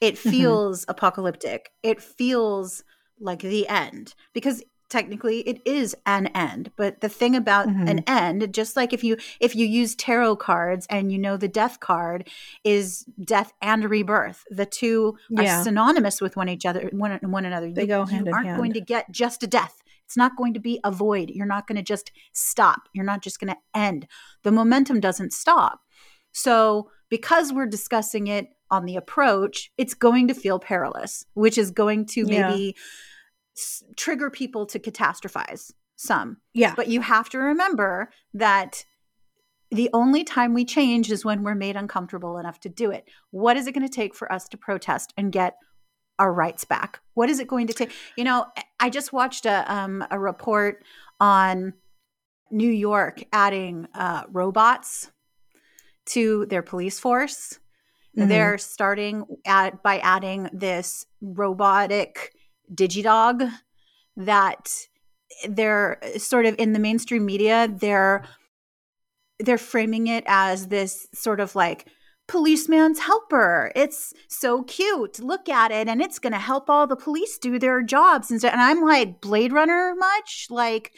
It 0.00 0.14
mm-hmm. 0.14 0.30
feels 0.30 0.84
apocalyptic. 0.88 1.70
It 1.82 2.00
feels 2.00 2.84
like 3.20 3.40
the 3.40 3.68
end 3.68 4.14
because 4.32 4.62
technically 4.92 5.40
it 5.40 5.60
is 5.64 5.96
an 6.04 6.26
end 6.28 6.70
but 6.76 7.00
the 7.00 7.08
thing 7.08 7.34
about 7.34 7.66
mm-hmm. 7.66 7.88
an 7.88 8.04
end 8.06 8.52
just 8.52 8.76
like 8.76 8.92
if 8.92 9.02
you 9.02 9.16
if 9.40 9.56
you 9.56 9.66
use 9.66 9.94
tarot 9.94 10.36
cards 10.36 10.86
and 10.90 11.10
you 11.10 11.18
know 11.18 11.36
the 11.36 11.48
death 11.48 11.80
card 11.80 12.28
is 12.62 13.06
death 13.24 13.52
and 13.62 13.88
rebirth 13.88 14.44
the 14.50 14.66
two 14.66 15.16
yeah. 15.30 15.60
are 15.60 15.64
synonymous 15.64 16.20
with 16.20 16.36
one 16.36 16.48
each 16.48 16.66
other 16.66 16.90
one, 16.92 17.18
one 17.22 17.46
another 17.46 17.72
they 17.72 17.82
you, 17.82 17.88
go 17.88 18.04
hand 18.04 18.26
you 18.26 18.32
aren't 18.32 18.46
hand. 18.46 18.58
going 18.58 18.72
to 18.74 18.80
get 18.80 19.10
just 19.10 19.42
a 19.42 19.46
death 19.46 19.82
it's 20.04 20.16
not 20.18 20.36
going 20.36 20.52
to 20.52 20.60
be 20.60 20.78
a 20.84 20.90
void. 20.90 21.30
You're 21.30 21.46
not 21.46 21.66
going 21.66 21.76
to 21.76 21.82
just 21.82 22.12
stop. 22.34 22.82
You're 22.92 23.04
not 23.04 23.22
just 23.22 23.40
going 23.40 23.54
to 23.54 23.58
end. 23.74 24.06
The 24.42 24.52
momentum 24.52 25.00
doesn't 25.00 25.32
stop. 25.32 25.80
So, 26.32 26.90
because 27.08 27.50
we're 27.50 27.66
discussing 27.66 28.26
it 28.26 28.48
on 28.70 28.84
the 28.84 28.96
approach, 28.96 29.70
it's 29.78 29.94
going 29.94 30.28
to 30.28 30.34
feel 30.34 30.58
perilous, 30.58 31.24
which 31.32 31.56
is 31.56 31.70
going 31.70 32.04
to 32.06 32.26
maybe 32.26 32.74
yeah. 32.76 32.82
S- 33.56 33.82
trigger 33.96 34.30
people 34.30 34.66
to 34.66 34.78
catastrophize 34.78 35.72
some. 35.96 36.38
Yeah. 36.54 36.74
But 36.74 36.88
you 36.88 37.00
have 37.00 37.28
to 37.30 37.38
remember 37.38 38.10
that 38.34 38.84
the 39.70 39.88
only 39.94 40.22
time 40.22 40.52
we 40.52 40.64
change 40.64 41.10
is 41.10 41.24
when 41.24 41.42
we're 41.42 41.54
made 41.54 41.76
uncomfortable 41.76 42.38
enough 42.38 42.60
to 42.60 42.68
do 42.68 42.90
it. 42.90 43.08
What 43.30 43.56
is 43.56 43.66
it 43.66 43.72
going 43.72 43.86
to 43.86 43.92
take 43.92 44.14
for 44.14 44.30
us 44.30 44.46
to 44.48 44.58
protest 44.58 45.14
and 45.16 45.32
get 45.32 45.56
our 46.18 46.32
rights 46.32 46.64
back? 46.64 47.00
What 47.14 47.30
is 47.30 47.38
it 47.38 47.48
going 47.48 47.66
to 47.68 47.72
take? 47.72 47.90
You 48.16 48.24
know, 48.24 48.46
I 48.78 48.90
just 48.90 49.12
watched 49.12 49.46
a 49.46 49.72
um, 49.72 50.04
a 50.10 50.18
report 50.18 50.84
on 51.20 51.72
New 52.50 52.70
York 52.70 53.24
adding 53.32 53.88
uh, 53.94 54.24
robots 54.28 55.10
to 56.06 56.46
their 56.46 56.62
police 56.62 57.00
force. 57.00 57.58
Mm-hmm. 58.16 58.28
They're 58.28 58.58
starting 58.58 59.24
at 59.46 59.82
by 59.82 59.98
adding 60.00 60.50
this 60.52 61.06
robotic 61.22 62.34
digidog 62.74 63.50
that 64.16 64.70
they're 65.48 65.98
sort 66.18 66.46
of 66.46 66.54
in 66.58 66.72
the 66.72 66.78
mainstream 66.78 67.24
media. 67.26 67.68
They're 67.68 68.24
they're 69.38 69.58
framing 69.58 70.06
it 70.06 70.24
as 70.26 70.68
this 70.68 71.06
sort 71.14 71.40
of 71.40 71.56
like 71.56 71.88
policeman's 72.28 73.00
helper. 73.00 73.72
It's 73.74 74.12
so 74.28 74.62
cute. 74.62 75.18
Look 75.18 75.48
at 75.48 75.70
it. 75.70 75.88
And 75.88 76.00
it's 76.00 76.18
going 76.18 76.32
to 76.32 76.38
help 76.38 76.70
all 76.70 76.86
the 76.86 76.96
police 76.96 77.38
do 77.38 77.58
their 77.58 77.82
jobs. 77.82 78.30
And, 78.30 78.40
so, 78.40 78.48
and 78.48 78.60
I'm 78.60 78.82
like, 78.82 79.20
Blade 79.20 79.52
Runner 79.52 79.94
much? 79.96 80.46
Like, 80.48 80.92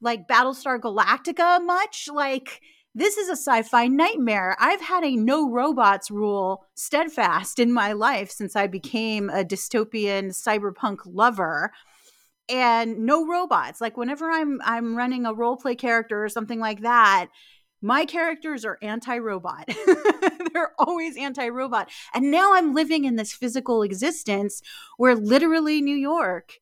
like 0.00 0.28
Battlestar 0.28 0.80
Galactica 0.80 1.64
much? 1.64 2.08
Like, 2.12 2.60
this 2.94 3.16
is 3.16 3.28
a 3.28 3.32
sci 3.32 3.62
fi 3.62 3.86
nightmare. 3.86 4.56
I've 4.58 4.80
had 4.80 5.04
a 5.04 5.16
no 5.16 5.48
robots 5.48 6.10
rule 6.10 6.66
steadfast 6.74 7.58
in 7.58 7.72
my 7.72 7.92
life 7.92 8.30
since 8.30 8.56
I 8.56 8.66
became 8.66 9.30
a 9.30 9.44
dystopian 9.44 10.30
cyberpunk 10.30 10.98
lover. 11.04 11.72
And 12.48 13.06
no 13.06 13.26
robots. 13.28 13.80
Like 13.80 13.96
whenever 13.96 14.28
i'm 14.28 14.60
i'm 14.64 14.96
running 14.96 15.24
a 15.24 15.32
role 15.32 15.56
play 15.56 15.76
character 15.76 16.24
or 16.24 16.28
something 16.28 16.58
like 16.58 16.82
that 16.82 17.28
my 17.82 18.04
characters 18.04 18.64
are 18.66 18.76
anti-robot. 18.82 19.66
They're 20.52 20.72
always 20.78 21.16
anti-robot. 21.16 21.90
And 22.12 22.30
now 22.30 22.54
i'm 22.54 22.74
living 22.74 23.04
in 23.04 23.16
this 23.16 23.32
physical 23.32 23.82
existence 23.82 24.62
where 24.96 25.14
literally 25.14 25.80
new 25.80 25.96
york 25.96 26.54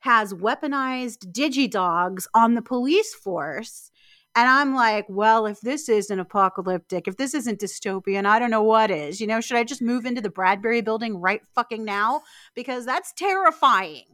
has 0.00 0.32
weaponized 0.34 1.32
digidogs 1.32 2.26
on 2.34 2.54
the 2.54 2.62
police 2.62 3.14
force 3.14 3.90
and 4.38 4.48
i'm 4.48 4.74
like 4.74 5.06
well 5.08 5.46
if 5.46 5.60
this 5.60 5.88
isn't 5.88 6.20
apocalyptic 6.20 7.08
if 7.08 7.16
this 7.16 7.34
isn't 7.34 7.60
dystopian 7.60 8.26
i 8.26 8.38
don't 8.38 8.50
know 8.50 8.62
what 8.62 8.90
is 8.90 9.20
you 9.20 9.26
know 9.26 9.40
should 9.40 9.56
i 9.56 9.64
just 9.64 9.82
move 9.82 10.06
into 10.06 10.20
the 10.20 10.30
bradbury 10.30 10.80
building 10.80 11.20
right 11.20 11.42
fucking 11.54 11.84
now 11.84 12.22
because 12.54 12.86
that's 12.86 13.12
terrifying 13.12 14.04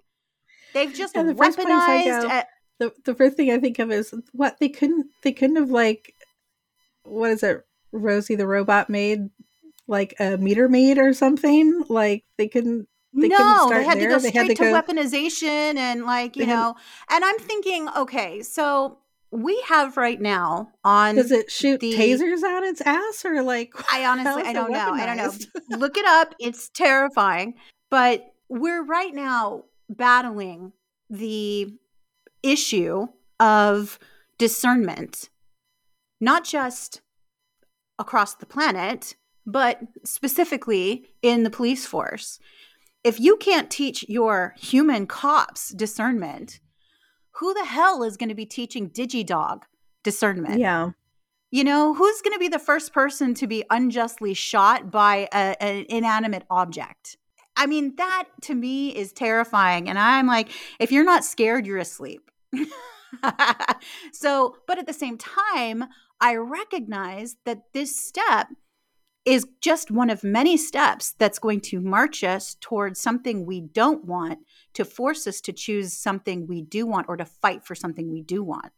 They've 0.75 0.93
just 0.93 1.15
the 1.15 1.21
weaponized. 1.21 2.23
Go, 2.23 2.43
the 2.81 2.93
the 3.05 3.15
first 3.15 3.37
thing 3.37 3.51
I 3.51 3.59
think 3.59 3.79
of 3.79 3.91
is 3.91 4.13
what 4.33 4.59
they 4.59 4.69
couldn't 4.69 5.07
they 5.23 5.33
couldn't 5.33 5.57
have 5.57 5.71
like 5.71 6.15
what 7.05 7.31
is 7.31 7.43
it 7.43 7.65
Rosie 7.93 8.35
the 8.35 8.47
robot 8.47 8.91
made 8.91 9.31
like 9.87 10.15
a 10.19 10.37
meter 10.37 10.69
maid 10.69 10.99
or 10.99 11.13
something 11.15 11.85
like 11.89 12.25
they 12.37 12.49
couldn't 12.49 12.89
they 13.13 13.29
no, 13.29 13.69
they 13.71 13.85
had 13.85 13.99
there. 13.99 14.09
to 14.09 14.15
go 14.15 14.19
straight 14.19 14.49
to, 14.49 14.55
to 14.57 14.65
go, 14.65 14.83
weaponization 14.83 15.77
and 15.77 16.05
like 16.05 16.35
you 16.35 16.47
know. 16.47 16.75
Had, 17.07 17.17
and 17.17 17.25
I'm 17.25 17.39
thinking, 17.39 17.89
okay, 17.97 18.43
so 18.43 18.99
we 19.35 19.61
have 19.67 19.97
right 19.97 20.21
now 20.21 20.71
on. 20.85 21.17
Does 21.17 21.33
it 21.33 21.51
shoot 21.51 21.81
the, 21.81 21.93
tasers 21.93 22.43
out 22.43 22.63
its 22.63 22.81
ass 22.81 23.25
or 23.25 23.43
like? 23.43 23.73
I 23.93 24.07
honestly, 24.07 24.43
I 24.43 24.53
don't 24.53 24.71
know. 24.71 24.93
I 24.93 25.07
don't 25.07 25.17
know. 25.17 25.33
Look 25.77 25.97
it 25.97 26.07
up. 26.07 26.35
It's 26.39 26.69
terrifying. 26.69 27.55
But 27.91 28.33
we're 28.49 28.85
right 28.85 29.13
now 29.13 29.65
battling 29.89 30.73
the 31.11 31.75
issue 32.43 33.09
of 33.41 33.99
discernment, 34.39 35.29
not 36.21 36.45
just 36.45 37.03
across 37.99 38.35
the 38.35 38.47
planet, 38.47 39.17
but 39.47 39.81
specifically 40.05 41.07
in 41.23 41.43
the 41.43 41.51
police 41.51 41.87
force 41.87 42.39
if 43.05 43.21
you 43.21 43.37
can't 43.37 43.71
teach 43.71 44.09
your 44.09 44.55
human 44.59 45.07
cops 45.07 45.69
discernment, 45.69 46.59
who 47.37 47.55
the 47.55 47.65
hell 47.65 48.03
is 48.03 48.17
going 48.17 48.29
to 48.29 48.35
be 48.35 48.47
teaching 48.47 48.91
DigiDog 48.91 49.63
discernment? 50.03 50.61
Yeah. 50.61 50.91
You 51.51 51.65
know, 51.65 51.95
who's 51.95 52.21
going 52.21 52.33
to 52.33 52.39
be 52.39 52.49
the 52.49 52.59
first 52.59 52.93
person 52.93 53.35
to 53.35 53.47
be 53.47 53.65
unjustly 53.71 54.35
shot 54.35 54.91
by 54.91 55.29
a, 55.33 55.63
an 55.63 55.87
inanimate 55.89 56.45
object? 56.51 57.17
I 57.57 57.67
mean, 57.67 57.95
that 57.97 58.25
to 58.43 58.55
me 58.55 58.89
is 58.95 59.13
terrifying. 59.13 59.89
And 59.89 59.99
I'm 59.99 60.27
like, 60.27 60.51
if 60.81 60.91
you're 60.91 61.05
not 61.05 61.25
scared, 61.25 61.67
you're 61.67 61.79
asleep. 61.79 62.31
so, 64.13 64.57
but 64.67 64.79
at 64.79 64.87
the 64.87 64.93
same 64.93 65.17
time, 65.17 65.85
I 66.21 66.37
recognize 66.37 67.37
that 67.45 67.73
this 67.73 67.97
step 67.97 68.49
is 69.25 69.47
just 69.61 69.91
one 69.91 70.11
of 70.11 70.23
many 70.23 70.57
steps 70.57 71.15
that's 71.19 71.39
going 71.39 71.61
to 71.61 71.81
march 71.81 72.23
us 72.23 72.57
towards 72.61 73.01
something 73.01 73.47
we 73.47 73.61
don't 73.61 74.05
want 74.05 74.39
to 74.75 74.85
force 74.85 75.27
us 75.27 75.41
to 75.41 75.53
choose 75.53 75.95
something 75.95 76.47
we 76.47 76.61
do 76.63 76.87
want 76.87 77.09
or 77.09 77.17
to 77.17 77.25
fight 77.25 77.65
for 77.65 77.75
something 77.75 78.13
we 78.13 78.21
do 78.21 78.43
want. 78.43 78.73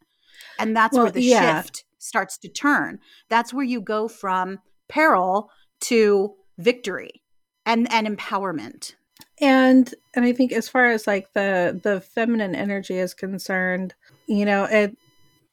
And 0.59 0.77
that's 0.77 0.95
well, 0.95 1.05
where 1.05 1.13
the 1.13 1.23
yeah. 1.23 1.63
shift 1.63 1.85
starts 1.99 2.39
to 2.39 2.49
turn. 2.49 3.01
That's 3.29 3.53
where 3.53 3.65
you 3.65 3.81
go 3.81 4.07
from 4.07 4.61
peril 4.89 5.51
to 5.81 6.35
victory 6.59 7.23
and 7.65 7.91
and 7.93 8.07
empowerment. 8.07 8.95
And 9.41 9.93
and 10.15 10.25
I 10.25 10.33
think 10.33 10.53
as 10.53 10.69
far 10.69 10.87
as 10.87 11.07
like 11.07 11.33
the 11.33 11.79
the 11.83 12.01
feminine 12.01 12.55
energy 12.55 12.99
is 12.99 13.15
concerned, 13.15 13.95
you 14.27 14.45
know, 14.45 14.65
it 14.65 14.97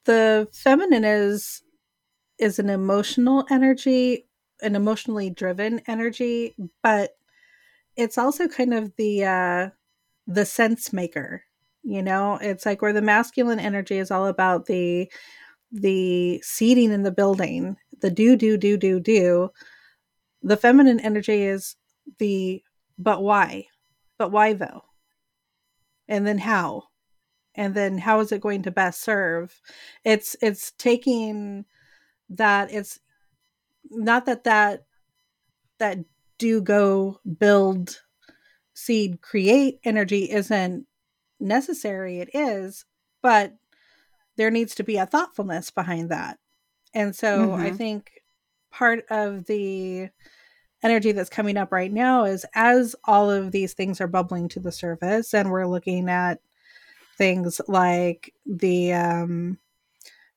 the 0.05 0.47
feminine 0.53 1.03
is 1.03 1.63
is 2.37 2.59
an 2.59 2.69
emotional 2.69 3.45
energy 3.49 4.25
an 4.63 4.75
emotionally 4.75 5.29
driven 5.29 5.81
energy, 5.87 6.55
but 6.81 7.15
it's 7.95 8.17
also 8.17 8.47
kind 8.47 8.73
of 8.73 8.95
the 8.97 9.25
uh 9.25 9.69
the 10.27 10.45
sense 10.45 10.93
maker. 10.93 11.43
You 11.83 12.01
know, 12.01 12.37
it's 12.41 12.65
like 12.65 12.81
where 12.81 12.93
the 12.93 13.01
masculine 13.01 13.59
energy 13.59 13.97
is 13.97 14.11
all 14.11 14.27
about 14.27 14.65
the 14.65 15.11
the 15.71 16.39
seating 16.43 16.91
in 16.91 17.03
the 17.03 17.11
building, 17.11 17.77
the 18.01 18.11
do 18.11 18.35
do 18.35 18.57
do 18.57 18.77
do 18.77 18.99
do. 18.99 19.49
The 20.43 20.57
feminine 20.57 20.99
energy 20.99 21.43
is 21.43 21.75
the 22.19 22.63
but 22.97 23.21
why? 23.23 23.65
But 24.17 24.31
why 24.31 24.53
though? 24.53 24.83
And 26.07 26.27
then 26.27 26.37
how? 26.37 26.83
And 27.55 27.75
then 27.75 27.97
how 27.97 28.19
is 28.19 28.31
it 28.31 28.41
going 28.41 28.63
to 28.63 28.71
best 28.71 29.01
serve? 29.01 29.59
It's 30.03 30.35
it's 30.41 30.71
taking 30.77 31.65
that 32.29 32.71
it's 32.71 32.99
not 33.93 34.25
that 34.25 34.43
that 34.43 34.85
that 35.79 35.99
do 36.37 36.61
go 36.61 37.19
build 37.37 38.01
seed 38.73 39.21
create 39.21 39.79
energy 39.83 40.29
isn't 40.31 40.85
necessary 41.39 42.19
it 42.19 42.29
is 42.33 42.85
but 43.21 43.53
there 44.35 44.49
needs 44.49 44.75
to 44.75 44.83
be 44.83 44.97
a 44.97 45.05
thoughtfulness 45.05 45.69
behind 45.69 46.09
that 46.09 46.39
and 46.93 47.15
so 47.15 47.47
mm-hmm. 47.47 47.61
i 47.61 47.71
think 47.71 48.11
part 48.71 49.05
of 49.09 49.45
the 49.45 50.09
energy 50.81 51.11
that's 51.11 51.29
coming 51.29 51.57
up 51.57 51.71
right 51.71 51.91
now 51.91 52.25
is 52.25 52.45
as 52.55 52.95
all 53.05 53.29
of 53.29 53.51
these 53.51 53.73
things 53.73 54.01
are 54.01 54.07
bubbling 54.07 54.49
to 54.49 54.59
the 54.59 54.71
surface 54.71 55.33
and 55.33 55.49
we're 55.49 55.67
looking 55.67 56.09
at 56.09 56.39
things 57.17 57.61
like 57.67 58.33
the 58.45 58.93
um 58.93 59.57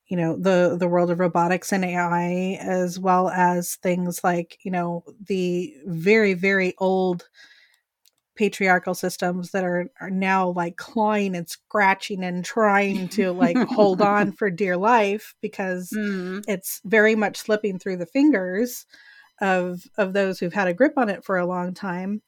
you 0.08 0.16
know 0.16 0.36
the 0.36 0.76
the 0.78 0.88
world 0.88 1.10
of 1.10 1.20
robotics 1.20 1.72
and 1.72 1.84
AI 1.84 2.58
as 2.60 2.98
well 2.98 3.28
as 3.28 3.76
things 3.76 4.22
like 4.22 4.58
you 4.62 4.70
know 4.70 5.04
the 5.26 5.74
very 5.86 6.34
very 6.34 6.74
old 6.78 7.28
patriarchal 8.36 8.94
systems 8.94 9.50
that 9.50 9.64
are 9.64 9.90
are 10.00 10.10
now 10.10 10.50
like 10.50 10.76
clawing 10.76 11.34
and 11.34 11.48
scratching 11.48 12.22
and 12.22 12.44
trying 12.44 13.08
to 13.08 13.32
like 13.32 13.56
hold 13.68 14.00
on 14.00 14.30
for 14.38 14.50
dear 14.50 14.76
life 14.76 15.34
because 15.40 15.90
mm. 15.96 16.44
it's 16.46 16.80
very 16.84 17.14
much 17.14 17.36
slipping 17.38 17.78
through 17.78 17.96
the 17.96 18.06
fingers 18.06 18.86
of 19.40 19.82
of 19.98 20.12
those 20.12 20.38
who've 20.38 20.52
had 20.52 20.68
a 20.68 20.74
grip 20.74 20.94
on 20.96 21.08
it 21.08 21.24
for 21.24 21.36
a 21.38 21.46
long 21.46 21.74
time 21.74 22.22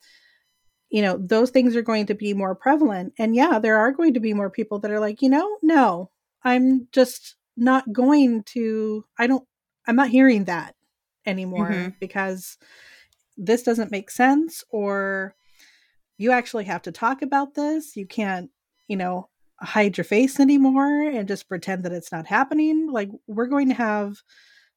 you 0.91 1.03
know 1.03 1.19
those 1.19 1.51
things 1.51 1.77
are 1.77 1.83
going 1.83 2.07
to 2.07 2.15
be 2.15 2.35
more 2.35 2.55
prevalent 2.55 3.13
and 3.19 3.37
yeah 3.37 3.59
there 3.59 3.79
are 3.79 3.93
going 3.93 4.15
to 4.15 4.21
be 4.21 4.35
more 4.35 4.51
people 4.51 4.79
that 4.79 4.91
are 4.91 5.01
like 5.01 5.23
you 5.23 5.29
know 5.29 5.59
no 5.63 6.11
i'm 6.43 6.89
just 6.93 7.37
not 7.59 7.93
going 7.93 8.43
to 8.45 9.05
i 9.19 9.27
don't 9.27 9.47
i'm 9.87 9.97
not 9.97 10.11
hearing 10.11 10.45
that 10.45 10.75
anymore 11.27 11.71
mm-hmm. 11.71 11.89
because 12.01 12.59
this 13.37 13.63
doesn't 13.63 13.93
make 13.93 14.11
sense 14.11 14.65
or 14.71 15.35
you 16.19 16.33
actually 16.33 16.65
have 16.65 16.83
to 16.83 16.93
talk 16.93 17.23
about 17.23 17.55
this. 17.55 17.97
You 17.97 18.07
can't 18.07 18.51
you 18.89 18.97
know 18.97 19.29
hide 19.61 19.97
your 19.97 20.05
face 20.05 20.39
anymore 20.39 21.09
and 21.09 21.27
just 21.27 21.49
pretend 21.49 21.85
that 21.85 21.93
it's 21.93 22.13
not 22.13 22.27
happening. 22.27 22.89
Like 22.91 23.11
we're 23.27 23.47
going 23.47 23.69
to 23.69 23.75
have 23.75 24.19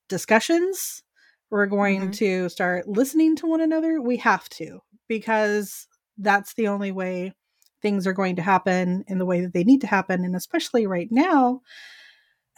discussions. 0.08 1.04
We're 1.50 1.65
going 1.65 2.02
mm-hmm. 2.02 2.12
to 2.12 2.50
start 2.50 2.88
listening 2.88 3.36
to 3.38 3.48
one 3.48 3.62
another. 3.62 4.02
We 4.02 4.17
have 4.17 4.48
to 4.50 4.80
because 5.08 5.88
that's 6.17 6.54
the 6.54 6.67
only 6.67 6.91
way 6.91 7.34
things 7.82 8.08
are 8.08 8.13
going 8.13 8.36
to 8.38 8.41
happen 8.41 9.04
in 9.08 9.17
the 9.17 9.26
way 9.26 9.41
that 9.41 9.54
they 9.54 9.63
need 9.63 9.82
to 9.82 9.88
happen. 9.88 10.24
And 10.24 10.36
especially 10.36 10.88
right 10.88 11.10
now 11.12 11.62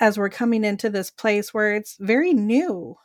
as 0.03 0.17
we're 0.17 0.27
coming 0.27 0.65
into 0.65 0.89
this 0.89 1.09
place 1.09 1.53
where 1.53 1.73
it's 1.73 1.95
very 1.97 2.33
new. 2.33 2.97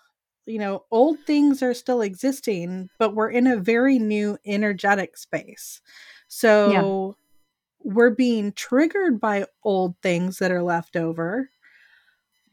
You 0.46 0.58
know, 0.58 0.84
old 0.90 1.20
things 1.20 1.62
are 1.62 1.72
still 1.72 2.00
existing, 2.00 2.88
but 2.98 3.14
we're 3.14 3.30
in 3.30 3.46
a 3.46 3.56
very 3.56 4.00
new 4.00 4.36
energetic 4.44 5.16
space. 5.16 5.80
So 6.26 6.72
yeah. 6.72 7.92
we're 7.92 8.10
being 8.10 8.50
triggered 8.50 9.20
by 9.20 9.46
old 9.62 9.94
things 10.02 10.38
that 10.38 10.50
are 10.50 10.62
left 10.64 10.96
over. 10.96 11.50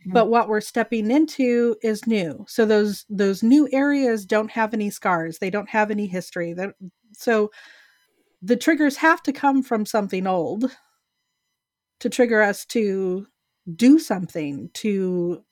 Mm-hmm. 0.02 0.14
But 0.14 0.30
what 0.30 0.48
we're 0.48 0.62
stepping 0.62 1.10
into 1.10 1.76
is 1.82 2.06
new. 2.06 2.46
So 2.48 2.66
those 2.68 3.04
those 3.10 3.42
new 3.42 3.68
areas 3.72 4.28
don't 4.28 4.52
have 4.52 4.76
any 4.76 4.92
scars. 4.92 5.40
They 5.40 5.50
don't 5.50 5.70
have 5.70 5.90
any 5.90 6.06
history. 6.06 6.54
That 6.54 6.76
so 7.14 7.50
the 8.44 8.58
triggers 8.58 8.98
have 8.98 9.24
to 9.24 9.34
come 9.34 9.64
from 9.64 9.88
something 9.88 10.28
old 10.28 10.70
to 12.00 12.10
trigger 12.12 12.44
us 12.44 12.64
to 12.68 13.26
do 13.74 14.00
something 14.00 14.70
to 14.74 15.44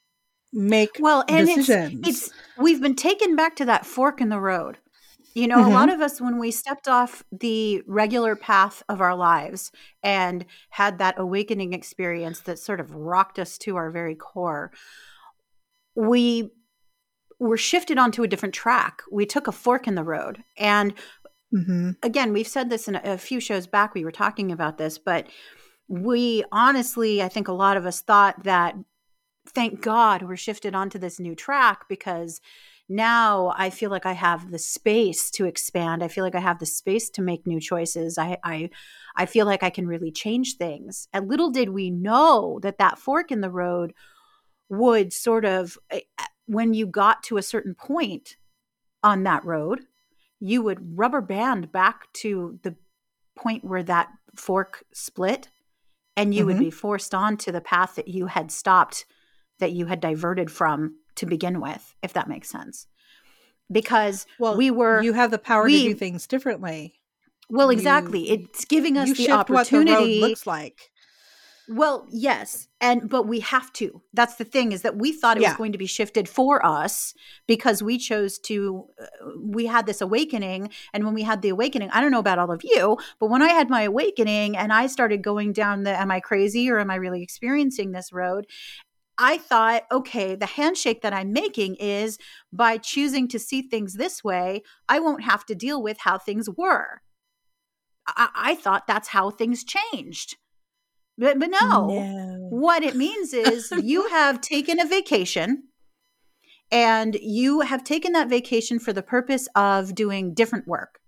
make 0.51 0.97
well 0.99 1.23
and 1.27 1.47
decisions. 1.47 2.07
It's, 2.07 2.27
it's 2.27 2.35
we've 2.57 2.81
been 2.81 2.95
taken 2.95 3.35
back 3.35 3.55
to 3.57 3.65
that 3.65 3.85
fork 3.85 4.21
in 4.21 4.29
the 4.29 4.39
road 4.39 4.77
you 5.33 5.47
know 5.47 5.57
mm-hmm. 5.57 5.71
a 5.71 5.73
lot 5.73 5.89
of 5.89 6.01
us 6.01 6.21
when 6.21 6.39
we 6.39 6.51
stepped 6.51 6.87
off 6.87 7.23
the 7.31 7.81
regular 7.87 8.35
path 8.35 8.83
of 8.87 9.01
our 9.01 9.15
lives 9.15 9.71
and 10.01 10.45
had 10.69 10.97
that 10.97 11.15
awakening 11.17 11.73
experience 11.73 12.41
that 12.41 12.59
sort 12.59 12.79
of 12.79 12.93
rocked 12.93 13.39
us 13.39 13.57
to 13.57 13.75
our 13.75 13.91
very 13.91 14.15
core 14.15 14.71
we 15.95 16.51
were 17.39 17.57
shifted 17.57 17.97
onto 17.97 18.23
a 18.23 18.27
different 18.27 18.53
track 18.53 19.01
we 19.11 19.25
took 19.25 19.47
a 19.47 19.51
fork 19.51 19.87
in 19.87 19.95
the 19.95 20.03
road 20.03 20.43
and 20.57 20.93
mm-hmm. 21.53 21.91
again 22.01 22.33
we've 22.33 22.47
said 22.47 22.69
this 22.69 22.87
in 22.87 22.95
a, 22.95 23.01
a 23.03 23.17
few 23.17 23.39
shows 23.39 23.67
back 23.67 23.93
we 23.93 24.05
were 24.05 24.11
talking 24.11 24.51
about 24.51 24.77
this 24.77 24.97
but 24.97 25.27
we 25.87 26.43
honestly, 26.51 27.21
I 27.21 27.29
think 27.29 27.47
a 27.47 27.53
lot 27.53 27.77
of 27.77 27.85
us 27.85 28.01
thought 28.01 28.43
that 28.43 28.75
thank 29.47 29.81
God 29.81 30.23
we're 30.23 30.37
shifted 30.37 30.73
onto 30.73 30.97
this 30.97 31.19
new 31.19 31.35
track 31.35 31.87
because 31.89 32.39
now 32.89 33.53
I 33.57 33.69
feel 33.69 33.89
like 33.89 34.05
I 34.05 34.13
have 34.13 34.51
the 34.51 34.59
space 34.59 35.31
to 35.31 35.45
expand. 35.45 36.03
I 36.03 36.07
feel 36.07 36.23
like 36.23 36.35
I 36.35 36.39
have 36.39 36.59
the 36.59 36.65
space 36.65 37.09
to 37.11 37.21
make 37.21 37.47
new 37.47 37.59
choices. 37.59 38.17
I 38.17 38.37
I 38.43 38.69
I 39.15 39.25
feel 39.25 39.45
like 39.45 39.63
I 39.63 39.69
can 39.69 39.87
really 39.87 40.11
change 40.11 40.57
things. 40.57 41.07
And 41.13 41.29
little 41.29 41.49
did 41.49 41.69
we 41.69 41.89
know 41.89 42.59
that 42.61 42.77
that 42.79 42.97
fork 42.97 43.31
in 43.31 43.41
the 43.41 43.49
road 43.49 43.93
would 44.69 45.13
sort 45.13 45.45
of 45.45 45.77
eh, 45.91 46.01
when 46.45 46.73
you 46.73 46.85
got 46.85 47.23
to 47.23 47.37
a 47.37 47.43
certain 47.43 47.73
point 47.73 48.35
on 49.01 49.23
that 49.23 49.45
road, 49.45 49.81
you 50.39 50.61
would 50.61 50.97
rubber 50.97 51.21
band 51.21 51.71
back 51.71 52.11
to 52.13 52.59
the 52.63 52.75
point 53.35 53.63
where 53.63 53.83
that 53.83 54.09
fork 54.35 54.83
split 54.93 55.49
and 56.15 56.33
you 56.33 56.41
mm-hmm. 56.41 56.47
would 56.47 56.59
be 56.59 56.71
forced 56.71 57.13
onto 57.13 57.51
the 57.51 57.61
path 57.61 57.95
that 57.95 58.07
you 58.07 58.27
had 58.27 58.51
stopped 58.51 59.05
that 59.59 59.71
you 59.71 59.85
had 59.85 59.99
diverted 59.99 60.51
from 60.51 60.95
to 61.15 61.25
begin 61.25 61.61
with 61.61 61.95
if 62.01 62.13
that 62.13 62.27
makes 62.27 62.49
sense. 62.49 62.87
Because 63.71 64.25
well, 64.39 64.57
we 64.57 64.71
were 64.71 65.01
you 65.01 65.13
have 65.13 65.31
the 65.31 65.37
power 65.37 65.63
we, 65.65 65.83
to 65.83 65.89
do 65.89 65.95
things 65.95 66.27
differently. 66.27 66.95
Well 67.49 67.69
exactly. 67.69 68.29
You, 68.29 68.35
it's 68.35 68.65
giving 68.65 68.97
us 68.97 69.15
the 69.15 69.31
opportunity 69.31 70.19
the 70.19 70.27
looks 70.27 70.47
like 70.47 70.91
well, 71.69 72.05
yes. 72.09 72.67
And 72.81 73.09
but 73.09 73.23
we 73.27 73.39
have 73.39 73.71
to. 73.73 74.01
That's 74.13 74.35
the 74.35 74.43
thing 74.43 74.73
is 74.73 74.81
that 74.81 74.97
we 74.97 75.13
thought 75.13 75.37
it 75.37 75.43
yeah. 75.43 75.49
was 75.49 75.57
going 75.57 75.71
to 75.71 75.77
be 75.77 75.85
shifted 75.85 76.27
for 76.27 76.65
us 76.65 77.13
because 77.47 77.81
we 77.81 77.97
chose 77.97 78.37
to 78.39 78.85
uh, 79.01 79.05
we 79.39 79.65
had 79.65 79.85
this 79.85 80.01
awakening 80.01 80.69
and 80.93 81.05
when 81.05 81.13
we 81.13 81.23
had 81.23 81.41
the 81.41 81.49
awakening, 81.49 81.89
I 81.91 82.01
don't 82.01 82.11
know 82.11 82.19
about 82.19 82.39
all 82.39 82.51
of 82.51 82.61
you, 82.63 82.97
but 83.19 83.29
when 83.29 83.41
I 83.41 83.49
had 83.49 83.69
my 83.69 83.83
awakening 83.83 84.57
and 84.57 84.73
I 84.73 84.87
started 84.87 85.21
going 85.21 85.53
down 85.53 85.83
the 85.83 85.97
am 85.97 86.11
I 86.11 86.19
crazy 86.19 86.69
or 86.69 86.79
am 86.79 86.91
I 86.91 86.95
really 86.95 87.23
experiencing 87.23 87.91
this 87.91 88.11
road? 88.11 88.45
I 89.17 89.37
thought, 89.37 89.83
okay, 89.91 90.35
the 90.35 90.45
handshake 90.45 91.01
that 91.03 91.13
I'm 91.13 91.31
making 91.31 91.75
is 91.75 92.17
by 92.51 92.77
choosing 92.77 93.27
to 93.29 93.39
see 93.39 93.61
things 93.61 93.93
this 93.93 94.23
way, 94.23 94.63
I 94.89 94.99
won't 94.99 95.23
have 95.23 95.45
to 95.45 95.55
deal 95.55 95.81
with 95.81 95.99
how 95.99 96.17
things 96.17 96.49
were. 96.49 97.01
I, 98.07 98.29
I 98.35 98.55
thought 98.55 98.87
that's 98.87 99.09
how 99.09 99.29
things 99.29 99.63
changed. 99.63 100.35
But, 101.17 101.39
but 101.39 101.49
no. 101.49 101.87
no. 101.87 102.47
What 102.49 102.83
it 102.83 102.95
means 102.95 103.33
is 103.33 103.71
you 103.71 104.09
have 104.09 104.41
taken 104.41 104.79
a 104.79 104.87
vacation 104.87 105.63
and 106.71 107.15
you 107.21 107.61
have 107.61 107.83
taken 107.83 108.13
that 108.13 108.29
vacation 108.29 108.79
for 108.79 108.93
the 108.93 109.03
purpose 109.03 109.47
of 109.55 109.93
doing 109.93 110.33
different 110.33 110.67
work. 110.67 110.99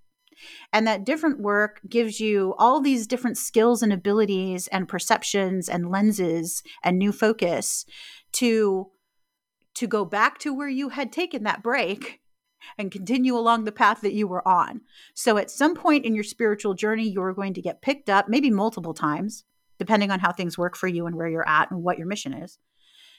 And 0.72 0.86
that 0.86 1.06
different 1.06 1.40
work 1.40 1.80
gives 1.90 2.20
you 2.20 2.54
all 2.58 2.82
these 2.82 3.08
different 3.08 3.38
skills 3.38 3.82
and 3.82 3.92
abilities 3.92 4.68
and 4.68 4.88
perceptions 4.88 5.70
and 5.70 5.90
lenses 5.90 6.62
and 6.84 7.00
new 7.00 7.12
focus 7.12 7.86
to 8.34 8.92
to 9.76 9.88
go 9.88 10.06
back 10.06 10.38
to 10.40 10.54
where 10.54 10.70
you 10.70 10.90
had 10.90 11.12
taken 11.12 11.44
that 11.44 11.62
break 11.62 12.22
and 12.78 12.92
continue 12.92 13.36
along 13.36 13.64
the 13.64 13.72
path 13.74 14.00
that 14.02 14.14
you 14.14 14.26
were 14.26 14.48
on. 14.48 14.82
So 15.14 15.38
at 15.38 15.52
some 15.52 15.76
point 15.76 16.06
in 16.06 16.16
your 16.16 16.24
spiritual 16.24 16.76
journey 16.76 17.10
you 17.10 17.22
are 17.22 17.34
going 17.34 17.54
to 17.56 17.62
get 17.62 17.82
picked 17.82 18.10
up 18.10 18.30
maybe 18.30 18.50
multiple 18.50 18.94
times 18.94 19.44
depending 19.78 20.12
on 20.12 20.20
how 20.20 20.32
things 20.32 20.58
work 20.58 20.76
for 20.76 20.88
you 20.88 21.06
and 21.06 21.16
where 21.16 21.28
you're 21.28 21.48
at 21.48 21.72
and 21.72 21.84
what 21.84 21.98
your 21.98 22.08
mission 22.08 22.34
is. 22.34 22.58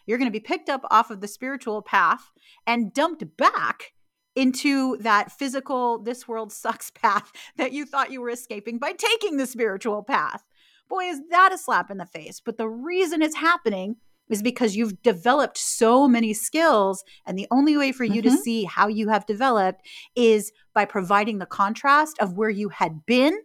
You're 0.06 0.18
going 0.18 0.30
to 0.30 0.38
be 0.38 0.40
picked 0.40 0.68
up 0.68 0.84
off 0.90 1.10
of 1.10 1.20
the 1.20 1.28
spiritual 1.28 1.82
path 1.82 2.30
and 2.66 2.92
dumped 2.92 3.36
back 3.36 3.92
into 4.36 4.98
that 4.98 5.32
physical, 5.32 5.98
this 5.98 6.28
world 6.28 6.52
sucks 6.52 6.90
path 6.94 7.32
that 7.56 7.72
you 7.72 7.86
thought 7.86 8.12
you 8.12 8.20
were 8.20 8.30
escaping 8.30 8.78
by 8.78 8.92
taking 8.92 9.36
the 9.36 9.46
spiritual 9.46 10.02
path. 10.02 10.44
Boy, 10.88 11.04
is 11.06 11.20
that 11.30 11.52
a 11.52 11.58
slap 11.58 11.90
in 11.90 11.96
the 11.96 12.06
face. 12.06 12.40
But 12.44 12.58
the 12.58 12.68
reason 12.68 13.22
it's 13.22 13.36
happening 13.36 13.96
is 14.28 14.42
because 14.42 14.76
you've 14.76 15.02
developed 15.02 15.58
so 15.58 16.06
many 16.06 16.32
skills. 16.32 17.04
And 17.26 17.38
the 17.38 17.48
only 17.50 17.76
way 17.76 17.92
for 17.92 18.04
you 18.04 18.22
mm-hmm. 18.22 18.36
to 18.36 18.42
see 18.42 18.64
how 18.64 18.88
you 18.88 19.08
have 19.08 19.26
developed 19.26 19.86
is 20.14 20.52
by 20.74 20.84
providing 20.84 21.38
the 21.38 21.46
contrast 21.46 22.18
of 22.20 22.36
where 22.36 22.50
you 22.50 22.68
had 22.68 23.06
been 23.06 23.38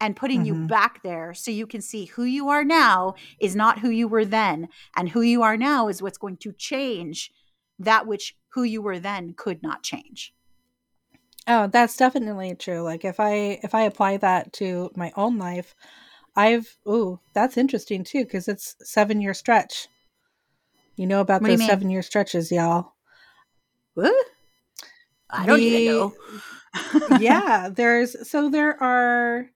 and 0.00 0.16
putting 0.16 0.44
mm-hmm. 0.44 0.62
you 0.62 0.68
back 0.68 1.02
there 1.02 1.34
so 1.34 1.50
you 1.50 1.66
can 1.66 1.80
see 1.80 2.06
who 2.06 2.24
you 2.24 2.48
are 2.48 2.64
now 2.64 3.14
is 3.40 3.56
not 3.56 3.80
who 3.80 3.90
you 3.90 4.08
were 4.08 4.24
then 4.24 4.68
and 4.96 5.10
who 5.10 5.20
you 5.20 5.42
are 5.42 5.56
now 5.56 5.88
is 5.88 6.02
what's 6.02 6.18
going 6.18 6.36
to 6.36 6.52
change 6.52 7.32
that 7.78 8.06
which 8.06 8.36
who 8.50 8.62
you 8.62 8.82
were 8.82 8.98
then 8.98 9.34
could 9.34 9.62
not 9.62 9.82
change. 9.82 10.34
Oh 11.46 11.66
that's 11.66 11.96
definitely 11.96 12.54
true 12.54 12.82
like 12.82 13.04
if 13.04 13.18
i 13.18 13.58
if 13.62 13.74
i 13.74 13.82
apply 13.82 14.18
that 14.18 14.52
to 14.54 14.90
my 14.94 15.12
own 15.16 15.38
life 15.38 15.74
i've 16.36 16.76
oh 16.84 17.20
that's 17.32 17.56
interesting 17.56 18.04
too 18.04 18.24
because 18.24 18.48
it's 18.48 18.76
seven 18.82 19.20
year 19.20 19.34
stretch. 19.34 19.88
You 20.96 21.06
know 21.06 21.20
about 21.20 21.42
what 21.42 21.48
those 21.48 21.64
seven 21.64 21.90
year 21.90 22.02
stretches 22.02 22.50
y'all. 22.50 22.92
What? 23.94 24.26
I 25.30 25.46
don't 25.46 25.58
the, 25.58 25.64
even 25.64 25.86
know. 25.86 26.14
Yeah 27.18 27.70
there's 27.70 28.28
so 28.28 28.50
there 28.50 28.80
are 28.82 29.48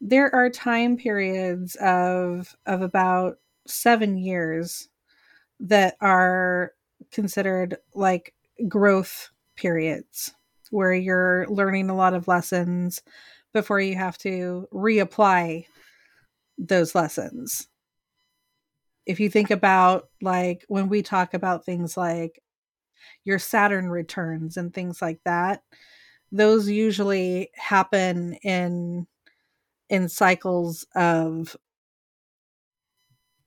there 0.00 0.32
are 0.34 0.50
time 0.50 0.96
periods 0.96 1.74
of 1.76 2.56
of 2.66 2.82
about 2.82 3.38
seven 3.66 4.16
years 4.16 4.88
that 5.60 5.96
are 6.00 6.72
considered 7.10 7.76
like 7.94 8.34
growth 8.68 9.30
periods 9.56 10.34
where 10.70 10.92
you're 10.92 11.46
learning 11.48 11.90
a 11.90 11.96
lot 11.96 12.14
of 12.14 12.28
lessons 12.28 13.02
before 13.52 13.80
you 13.80 13.94
have 13.94 14.18
to 14.18 14.68
reapply 14.72 15.66
those 16.58 16.94
lessons. 16.94 17.68
If 19.06 19.20
you 19.20 19.30
think 19.30 19.50
about 19.50 20.08
like 20.20 20.64
when 20.68 20.88
we 20.88 21.02
talk 21.02 21.34
about 21.34 21.64
things 21.64 21.96
like 21.96 22.42
your 23.24 23.38
Saturn 23.38 23.88
returns 23.90 24.56
and 24.56 24.72
things 24.72 25.00
like 25.00 25.20
that, 25.24 25.62
those 26.30 26.68
usually 26.68 27.50
happen 27.54 28.34
in 28.42 29.06
in 29.88 30.08
cycles 30.08 30.86
of 30.94 31.56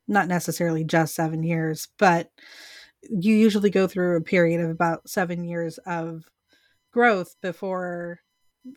not 0.08 0.28
necessarily 0.28 0.84
just 0.84 1.16
seven 1.16 1.44
years, 1.44 1.88
but 1.98 2.30
you 3.04 3.36
usually 3.36 3.70
go 3.70 3.88
through 3.88 4.18
a 4.18 4.22
period 4.22 4.62
of 4.62 4.70
about 4.70 5.10
seven 5.10 5.44
years 5.44 5.78
of 5.80 6.26
growth 6.92 7.36
before 7.42 8.20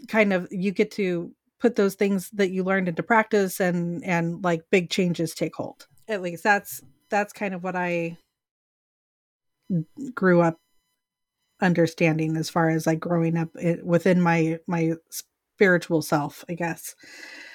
kind 0.09 0.33
of 0.33 0.49
you 0.51 0.71
get 0.71 0.91
to 0.93 1.33
put 1.61 1.77
those 1.77 1.95
things 1.95 2.31
that 2.31 2.51
you 2.51 2.63
learned 2.63 2.89
into 2.89 3.03
practice 3.03 3.61
and 3.61 4.05
and 4.05 4.43
like 4.45 4.63
big 4.71 4.89
changes 4.89 5.35
take 5.35 5.55
hold 5.57 5.87
at 6.09 6.23
least. 6.23 6.43
That's 6.43 6.81
that's 7.11 7.33
kind 7.33 7.55
of 7.55 7.63
what 7.63 7.77
i 7.77 8.17
grew 10.15 10.41
up 10.41 10.59
understanding 11.61 12.37
as 12.37 12.51
far 12.51 12.69
as 12.69 12.87
like 12.87 13.01
growing 13.01 13.37
up 13.37 13.49
eh, 13.61 13.77
within 13.83 14.21
my 14.21 14.59
my 14.67 14.93
spiritual 15.11 16.03
self 16.03 16.45
i 16.49 16.55
guess 16.55 16.95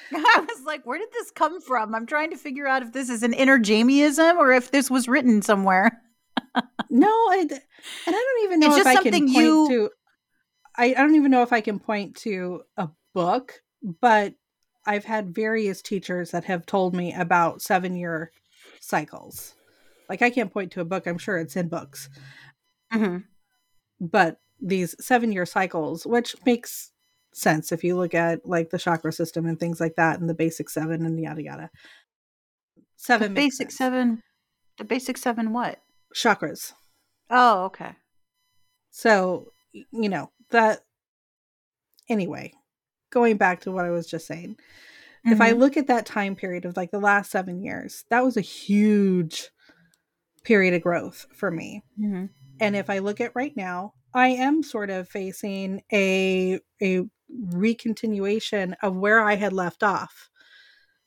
I 0.14 0.46
was 0.48 0.64
like, 0.66 0.86
where 0.86 0.98
did 0.98 1.12
this 1.12 1.32
come 1.32 1.62
from? 1.62 1.94
I'm 1.94 2.06
trying 2.06 2.32
to 2.32 2.38
figure 2.38 2.68
out 2.68 2.82
if 2.82 2.94
this 2.94 3.10
is 3.10 3.24
an 3.24 3.34
inner 3.34 3.60
Jamieism 3.60 4.38
or 4.38 4.52
if 4.52 4.72
this 4.72 4.90
was 4.90 5.08
written 5.08 5.42
somewhere. 5.42 6.02
no, 6.90 7.08
I, 7.08 7.48
and 7.50 7.62
I 8.08 8.12
don't 8.12 8.44
even 8.44 8.60
know 8.60 8.76
if 8.76 8.88
I 8.88 8.96
can 8.96 9.12
point 9.12 9.30
you... 9.30 9.70
to. 9.70 9.90
I, 10.78 10.86
I 10.86 10.94
don't 10.94 11.16
even 11.16 11.32
know 11.32 11.44
if 11.44 11.54
I 11.54 11.62
can 11.62 11.80
point 11.80 12.16
to 12.18 12.62
a 12.78 12.90
book, 13.14 13.62
but 14.02 14.34
I've 14.86 15.06
had 15.06 15.36
various 15.36 15.82
teachers 15.82 16.32
that 16.32 16.46
have 16.46 16.66
told 16.66 16.96
me 16.96 17.14
about 17.14 17.62
seven 17.62 17.96
year 17.96 18.32
cycles. 18.80 19.56
Like 20.08 20.22
I 20.22 20.30
can't 20.30 20.52
point 20.52 20.72
to 20.72 20.82
a 20.82 20.86
book. 20.86 21.06
I'm 21.06 21.18
sure 21.18 21.38
it's 21.38 21.56
in 21.56 21.68
books. 21.68 22.10
Mm-hmm. 22.94 23.18
But 24.00 24.40
these 24.62 24.96
seven 25.00 25.32
year 25.32 25.46
cycles, 25.46 26.06
which 26.06 26.36
makes 26.46 26.92
sense 27.32 27.72
if 27.72 27.84
you 27.84 27.96
look 27.96 28.14
at 28.14 28.46
like 28.46 28.70
the 28.70 28.80
chakra 28.80 29.12
system 29.12 29.46
and 29.46 29.60
things 29.60 29.80
like 29.80 29.96
that 29.96 30.20
and 30.20 30.30
the 30.30 30.34
basic 30.34 30.70
seven 30.70 31.06
and 31.06 31.20
yada 31.20 31.44
yada. 31.44 31.70
Seven 32.96 33.34
the 33.34 33.42
basic 33.42 33.72
sense. 33.72 33.78
seven 33.78 34.24
the 34.78 34.84
basic 34.84 35.18
seven 35.18 35.54
what? 35.54 35.80
Chakras. 36.16 36.74
Oh, 37.30 37.66
okay. 37.66 37.92
So, 38.92 39.52
you 39.72 40.10
know, 40.10 40.32
that 40.50 40.80
anyway, 42.10 42.54
going 43.12 43.38
back 43.38 43.62
to 43.62 43.72
what 43.72 43.86
I 43.86 43.92
was 43.92 44.08
just 44.08 44.26
saying. 44.26 44.56
Mm-hmm. 44.56 45.34
If 45.34 45.42
I 45.42 45.52
mm-hmm. 45.52 45.60
look 45.60 45.78
at 45.78 45.88
that 45.88 46.06
time 46.06 46.36
period 46.36 46.66
of 46.66 46.76
like 46.76 46.92
the 46.92 47.00
last 47.00 47.30
7 47.32 47.62
years, 47.62 48.06
that 48.10 48.24
was 48.24 48.38
a 48.38 48.42
huge 48.42 49.50
period 50.44 50.74
of 50.74 50.82
growth 50.82 51.26
for 51.34 51.52
me. 51.52 51.84
Mm-hmm. 52.00 52.26
And 52.60 52.76
if 52.76 52.90
I 52.90 53.00
look 53.00 53.22
at 53.22 53.36
right 53.36 53.56
now, 53.56 53.94
I 54.14 54.30
am 54.30 54.64
sort 54.64 54.90
of 54.90 55.08
facing 55.08 55.84
a 55.94 56.60
a 56.82 57.02
recontinuation 57.48 58.76
of 58.82 58.96
where 58.96 59.22
I 59.22 59.36
had 59.36 59.54
left 59.54 59.84
off 59.84 60.30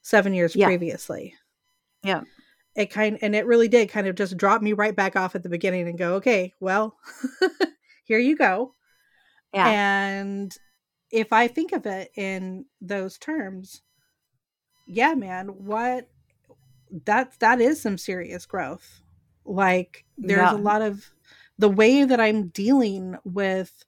seven 0.02 0.34
years 0.34 0.56
yeah. 0.56 0.66
previously. 0.66 1.34
Yeah. 2.02 2.22
It 2.74 2.86
kind 2.86 3.18
and 3.20 3.34
it 3.36 3.46
really 3.46 3.68
did 3.68 3.90
kind 3.90 4.06
of 4.06 4.14
just 4.14 4.36
drop 4.36 4.62
me 4.62 4.72
right 4.72 4.96
back 4.96 5.14
off 5.14 5.34
at 5.34 5.42
the 5.42 5.48
beginning 5.48 5.88
and 5.88 5.98
go, 5.98 6.14
okay, 6.14 6.54
well, 6.58 6.96
here 8.04 8.18
you 8.18 8.36
go. 8.36 8.74
Yeah. 9.52 9.68
And 9.68 10.56
if 11.10 11.32
I 11.32 11.48
think 11.48 11.72
of 11.72 11.84
it 11.84 12.10
in 12.16 12.64
those 12.80 13.18
terms, 13.18 13.82
yeah, 14.86 15.14
man, 15.14 15.48
what 15.48 16.08
that 17.04 17.38
that 17.40 17.60
is 17.60 17.80
some 17.80 17.98
serious 17.98 18.46
growth. 18.46 19.02
Like 19.44 20.04
there's 20.16 20.40
yeah. 20.40 20.54
a 20.54 20.56
lot 20.56 20.82
of 20.82 21.10
the 21.58 21.68
way 21.68 22.04
that 22.04 22.20
I'm 22.20 22.48
dealing 22.48 23.16
with 23.24 23.84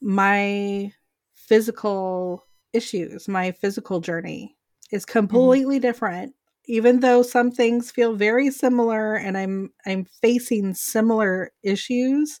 my 0.00 0.92
physical 1.34 2.46
issues, 2.72 3.28
my 3.28 3.52
physical 3.52 4.00
journey 4.00 4.56
is 4.90 5.04
mm-hmm. 5.04 5.18
completely 5.18 5.76
mm-hmm. 5.76 5.82
different. 5.82 6.34
Even 6.66 7.00
though 7.00 7.22
some 7.22 7.50
things 7.50 7.90
feel 7.90 8.14
very 8.14 8.50
similar 8.50 9.16
and 9.16 9.36
I'm 9.36 9.72
I'm 9.86 10.06
facing 10.22 10.74
similar 10.74 11.50
issues, 11.62 12.38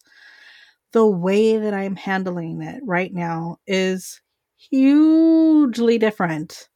the 0.92 1.06
way 1.06 1.56
that 1.56 1.74
I'm 1.74 1.96
handling 1.96 2.62
it 2.62 2.80
right 2.84 3.12
now 3.12 3.56
is 3.66 4.20
hugely 4.56 5.98
different 5.98 6.68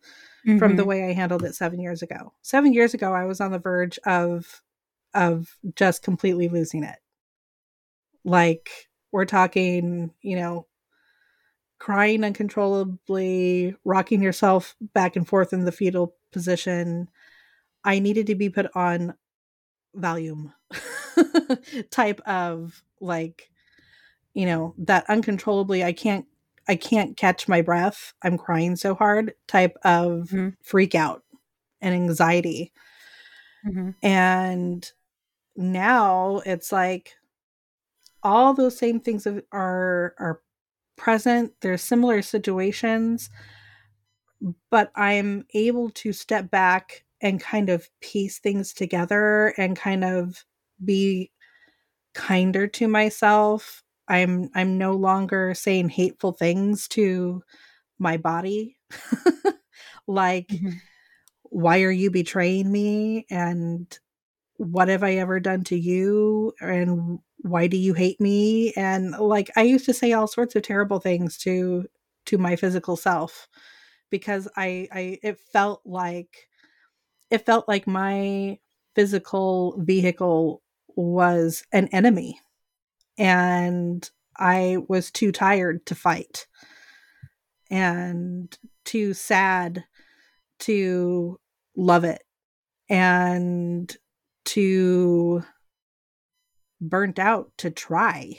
Mm-hmm. 0.47 0.59
from 0.59 0.76
the 0.76 0.84
way 0.84 1.09
I 1.09 1.14
handled 1.14 1.42
it 1.42 1.55
7 1.55 1.80
years 1.80 2.03
ago. 2.03 2.34
7 2.42 2.74
years 2.74 2.92
ago 2.92 3.14
I 3.14 3.24
was 3.24 3.40
on 3.40 3.51
the 3.51 3.59
verge 3.59 3.99
of 4.05 4.61
of 5.14 5.57
just 5.74 6.03
completely 6.03 6.49
losing 6.49 6.84
it. 6.84 6.99
Like 8.24 8.68
we're 9.14 9.24
talking, 9.24 10.10
you 10.22 10.34
know, 10.34 10.66
crying 11.78 12.24
uncontrollably, 12.24 13.76
rocking 13.84 14.20
yourself 14.20 14.74
back 14.92 15.14
and 15.14 15.28
forth 15.28 15.52
in 15.52 15.64
the 15.64 15.70
fetal 15.70 16.16
position. 16.32 17.08
I 17.84 18.00
needed 18.00 18.26
to 18.26 18.34
be 18.34 18.50
put 18.50 18.66
on 18.74 19.14
Valium 19.96 20.52
type 21.90 22.20
of 22.26 22.82
like, 23.00 23.48
you 24.34 24.46
know, 24.46 24.74
that 24.78 25.08
uncontrollably 25.08 25.84
I 25.84 25.92
can't 25.92 26.26
I 26.66 26.74
can't 26.74 27.16
catch 27.16 27.46
my 27.46 27.62
breath. 27.62 28.14
I'm 28.24 28.36
crying 28.36 28.74
so 28.74 28.96
hard 28.96 29.34
type 29.46 29.76
of 29.84 30.30
Mhm. 30.32 30.56
freak 30.64 30.96
out 30.96 31.22
and 31.80 31.94
anxiety. 31.94 32.72
Mm-hmm. 33.64 33.90
And 34.02 34.92
now 35.54 36.42
it's 36.44 36.72
like 36.72 37.14
all 38.25 38.55
those 38.55 38.77
same 38.79 39.01
things 39.01 39.27
are 39.27 39.45
are 39.53 40.43
present. 40.97 41.55
There's 41.61 41.83
similar 41.83 42.22
situations, 42.22 43.31
but 44.70 44.91
I'm 44.95 45.47
able 45.55 45.91
to 45.91 46.12
step 46.12 46.51
back 46.51 47.05
and 47.20 47.41
kind 47.41 47.70
of 47.70 47.89
piece 48.01 48.39
things 48.39 48.72
together 48.72 49.55
and 49.57 49.77
kind 49.77 50.05
of 50.05 50.45
be 50.85 51.33
kinder 52.14 52.66
to 52.68 52.89
myself. 52.89 53.85
I'm 54.09 54.51
I'm 54.55 54.79
no 54.79 54.95
longer 54.95 55.55
saying 55.55 55.91
hateful 55.91 56.33
things 56.33 56.89
to 56.91 57.43
my 57.99 58.16
body. 58.18 58.79
like 60.07 60.53
Mm-hmm. 60.53 60.79
why 61.45 61.83
are 61.83 61.91
you 61.91 62.11
betraying 62.11 62.70
me 62.70 63.27
and 63.31 63.99
what 64.59 64.89
have 64.89 65.03
I 65.03 65.14
ever 65.14 65.41
done 65.41 65.64
to 65.64 65.77
you 65.79 66.55
and 66.61 67.20
why 67.45 67.66
do 67.66 67.76
you 67.76 67.92
hate 67.92 68.20
me? 68.22 68.72
And 68.74 69.11
like 69.12 69.51
I 69.55 69.62
used 69.62 69.84
to 69.84 69.92
say 69.92 70.12
all 70.12 70.26
sorts 70.26 70.57
of 70.57 70.62
terrible 70.62 70.99
things 70.99 71.36
to 71.38 71.84
to 72.26 72.38
my 72.38 72.57
physical 72.57 72.97
self 72.97 73.49
because 74.11 74.49
I 74.57 74.88
I 74.90 75.18
it 75.22 75.38
felt 75.53 75.82
like 75.84 76.49
it 77.30 77.45
felt 77.45 77.68
like 77.68 77.86
my 77.86 78.59
physical 78.95 79.76
vehicle 79.78 80.62
was 80.97 81.64
an 81.70 81.88
enemy 81.88 82.40
and 83.18 84.09
I 84.38 84.78
was 84.88 85.11
too 85.11 85.30
tired 85.30 85.84
to 85.86 85.95
fight 85.95 86.47
and 87.70 88.57
too 88.86 89.12
sad 89.12 89.84
to 90.61 91.38
love 91.76 92.05
it 92.05 92.22
and 92.88 93.95
too 94.47 95.45
burnt 96.89 97.18
out 97.18 97.51
to 97.59 97.70
try. 97.70 98.39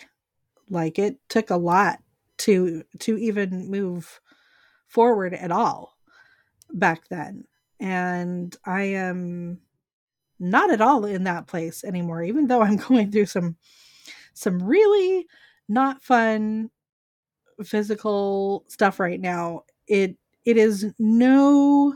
Like 0.70 1.00
it 1.00 1.20
took 1.30 1.50
a 1.50 1.58
lot 1.58 2.00
to 2.40 2.84
to 3.00 3.18
even 3.18 3.70
move 3.70 4.20
forward 4.88 5.34
at 5.34 5.52
all 5.52 5.98
back 6.74 7.08
then. 7.10 7.46
And 7.80 8.56
i 8.66 8.84
am 8.84 9.60
not 10.40 10.72
at 10.72 10.82
all 10.82 11.06
in 11.06 11.26
that 11.26 11.48
place 11.48 11.84
anymore 11.84 12.24
even 12.24 12.48
though 12.48 12.62
i'm 12.62 12.76
going 12.90 13.12
through 13.12 13.26
some 13.26 13.58
some 14.34 14.64
really 14.64 15.28
not 15.68 16.04
fun 16.04 16.70
physical 17.64 18.66
stuff 18.68 19.00
right 19.00 19.20
now. 19.20 19.64
It 19.88 20.18
it 20.46 20.58
is 20.58 20.94
no 21.00 21.96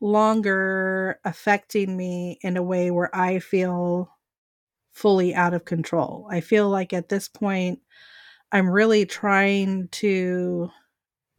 longer 0.00 1.18
affecting 1.24 1.96
me 1.96 2.38
in 2.42 2.56
a 2.56 2.62
way 2.62 2.90
where 2.90 3.14
I 3.14 3.38
feel 3.38 4.10
fully 4.92 5.34
out 5.34 5.54
of 5.54 5.64
control. 5.64 6.26
I 6.30 6.40
feel 6.40 6.68
like 6.68 6.92
at 6.92 7.08
this 7.08 7.28
point, 7.28 7.80
I'm 8.52 8.68
really 8.68 9.06
trying 9.06 9.88
to 9.88 10.70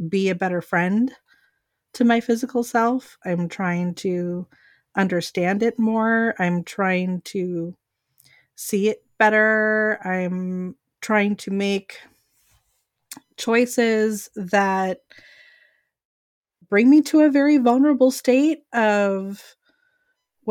be 0.07 0.29
a 0.29 0.35
better 0.35 0.61
friend 0.61 1.11
to 1.93 2.05
my 2.05 2.21
physical 2.21 2.63
self. 2.63 3.17
I'm 3.25 3.49
trying 3.49 3.95
to 3.95 4.47
understand 4.95 5.63
it 5.63 5.77
more. 5.77 6.35
I'm 6.39 6.63
trying 6.63 7.21
to 7.21 7.75
see 8.55 8.89
it 8.89 9.03
better. 9.17 9.99
I'm 10.03 10.75
trying 11.01 11.35
to 11.37 11.51
make 11.51 11.97
choices 13.37 14.29
that 14.35 15.01
bring 16.69 16.89
me 16.89 17.01
to 17.01 17.21
a 17.21 17.29
very 17.29 17.57
vulnerable 17.57 18.11
state 18.11 18.63
of 18.73 19.55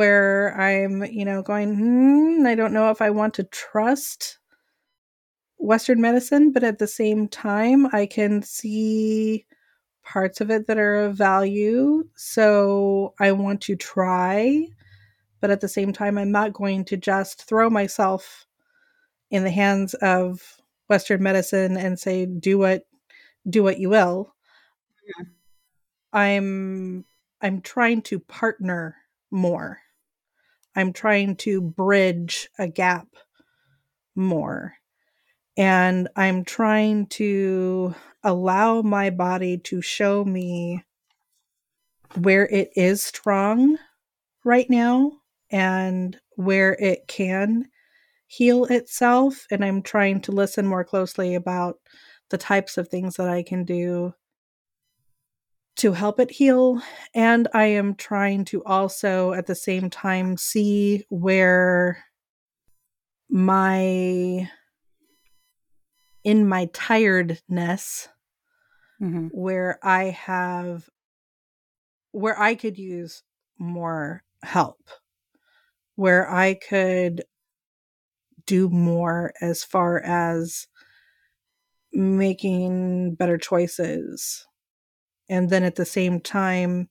where 0.00 0.58
I'm, 0.58 1.04
you 1.04 1.26
know, 1.26 1.42
going, 1.42 1.76
hmm, 1.76 2.46
I 2.46 2.54
don't 2.54 2.72
know 2.72 2.90
if 2.90 3.02
I 3.02 3.10
want 3.10 3.34
to 3.34 3.44
trust 3.44 4.38
Western 5.58 6.00
medicine, 6.00 6.52
but 6.52 6.64
at 6.64 6.78
the 6.78 6.86
same 6.86 7.28
time, 7.28 7.86
I 7.92 8.06
can 8.06 8.40
see 8.40 9.44
parts 10.02 10.40
of 10.40 10.50
it 10.50 10.66
that 10.68 10.78
are 10.78 11.04
of 11.04 11.16
value. 11.16 12.04
So 12.16 13.12
I 13.20 13.32
want 13.32 13.60
to 13.64 13.76
try, 13.76 14.68
but 15.42 15.50
at 15.50 15.60
the 15.60 15.68
same 15.68 15.92
time, 15.92 16.16
I'm 16.16 16.32
not 16.32 16.54
going 16.54 16.86
to 16.86 16.96
just 16.96 17.44
throw 17.44 17.68
myself 17.68 18.46
in 19.30 19.44
the 19.44 19.50
hands 19.50 19.92
of 19.92 20.56
Western 20.88 21.22
medicine 21.22 21.76
and 21.76 22.00
say, 22.00 22.24
do 22.24 22.56
what 22.56 22.84
do 23.50 23.62
what 23.62 23.78
you 23.78 23.90
will. 23.90 24.34
I'm 26.14 27.04
I'm 27.42 27.60
trying 27.60 28.00
to 28.04 28.18
partner 28.18 28.96
more. 29.30 29.80
I'm 30.76 30.92
trying 30.92 31.36
to 31.36 31.60
bridge 31.60 32.48
a 32.58 32.68
gap 32.68 33.08
more. 34.14 34.74
And 35.56 36.08
I'm 36.16 36.44
trying 36.44 37.06
to 37.08 37.94
allow 38.22 38.82
my 38.82 39.10
body 39.10 39.58
to 39.58 39.82
show 39.82 40.24
me 40.24 40.82
where 42.14 42.46
it 42.46 42.70
is 42.76 43.02
strong 43.02 43.78
right 44.44 44.68
now 44.70 45.12
and 45.50 46.18
where 46.36 46.72
it 46.74 47.06
can 47.08 47.66
heal 48.26 48.64
itself. 48.66 49.46
And 49.50 49.64
I'm 49.64 49.82
trying 49.82 50.20
to 50.22 50.32
listen 50.32 50.66
more 50.66 50.84
closely 50.84 51.34
about 51.34 51.76
the 52.30 52.38
types 52.38 52.78
of 52.78 52.88
things 52.88 53.16
that 53.16 53.28
I 53.28 53.42
can 53.42 53.64
do 53.64 54.14
to 55.80 55.92
help 55.92 56.20
it 56.20 56.30
heal. 56.30 56.82
And 57.14 57.48
I 57.54 57.64
am 57.66 57.94
trying 57.94 58.44
to 58.46 58.62
also 58.64 59.32
at 59.32 59.46
the 59.46 59.54
same 59.54 59.88
time 59.88 60.36
see 60.36 61.06
where 61.08 62.04
my 63.30 64.50
in 66.24 66.46
my 66.48 66.68
tiredness 66.72 68.08
Mm-hmm. 69.02 69.28
where 69.28 69.78
I 69.82 70.10
have 70.10 70.90
where 72.12 72.38
I 72.38 72.54
could 72.54 72.76
use 72.76 73.22
more 73.58 74.22
help, 74.42 74.90
where 75.94 76.30
I 76.30 76.52
could 76.54 77.24
do 78.44 78.68
more 78.68 79.32
as 79.40 79.64
far 79.64 80.00
as 80.00 80.66
making 81.92 83.14
better 83.14 83.38
choices. 83.38 84.46
And 85.30 85.48
then 85.48 85.62
at 85.64 85.76
the 85.76 85.86
same 85.86 86.20
time, 86.20 86.90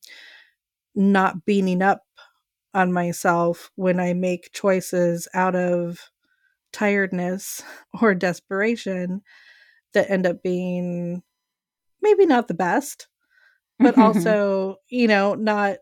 not 0.96 1.46
beating 1.46 1.84
up 1.84 2.02
on 2.74 2.92
myself 2.92 3.70
when 3.76 4.00
I 4.00 4.14
make 4.14 4.52
choices 4.54 5.28
out 5.36 5.56
of 5.56 6.00
tiredness 6.74 7.62
or 8.02 8.16
desperation 8.16 9.22
that 9.94 10.10
end 10.10 10.26
up 10.26 10.42
being 10.44 11.22
maybe 12.02 12.26
not 12.26 12.48
the 12.48 12.54
best 12.54 13.08
but 13.80 13.98
also 13.98 14.76
you 14.90 15.08
know 15.08 15.34
not 15.34 15.78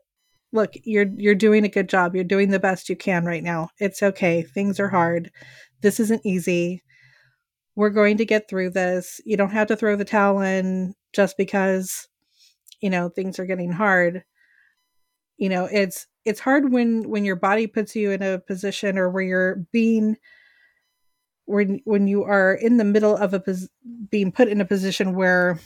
look 0.54 0.74
you're 0.84 1.08
you're 1.18 1.36
doing 1.36 1.64
a 1.64 1.70
good 1.70 1.90
job. 1.90 2.16
You're 2.16 2.24
doing 2.24 2.50
the 2.50 2.60
best 2.60 2.90
you 2.90 2.96
can 2.96 3.26
right 3.26 3.44
now. 3.44 3.70
It's 3.80 4.04
okay. 4.04 4.42
Things 4.42 4.80
are 4.80 4.90
hard. 4.90 5.32
This 5.82 6.00
isn't 6.00 6.26
easy. 6.26 6.84
We're 7.76 7.92
going 7.92 8.18
to 8.18 8.26
get 8.26 8.50
through 8.50 8.72
this. 8.72 9.22
You 9.26 9.38
don't 9.38 9.52
have 9.52 9.68
to 9.68 9.76
throw 9.76 9.96
the 9.96 10.06
towel 10.06 10.42
in 10.42 10.96
just 11.14 11.38
because 11.38 12.08
you 12.82 12.90
know 12.90 13.10
things 13.10 13.40
are 13.40 13.46
getting 13.46 13.72
hard 13.72 14.24
you 15.38 15.50
know 15.50 15.66
it's 15.72 16.08
it's 16.26 16.40
hard 16.40 16.72
when 16.72 17.10
when 17.10 17.26
your 17.26 17.36
body 17.36 17.68
puts 17.68 17.96
you 17.96 18.12
in 18.12 18.22
a 18.22 18.40
position 18.40 18.98
or 18.98 19.10
where 19.10 19.24
you're 19.24 19.56
being 19.72 20.18
when 21.46 21.80
when 21.86 22.08
you 22.08 22.24
are 22.24 22.54
in 22.54 22.78
the 22.78 22.84
middle 22.84 23.16
of 23.16 23.34
a 23.34 23.40
pos- 23.40 23.70
being 24.10 24.32
put 24.32 24.48
in 24.48 24.60
a 24.62 24.66
position 24.66 25.16
where 25.16 25.60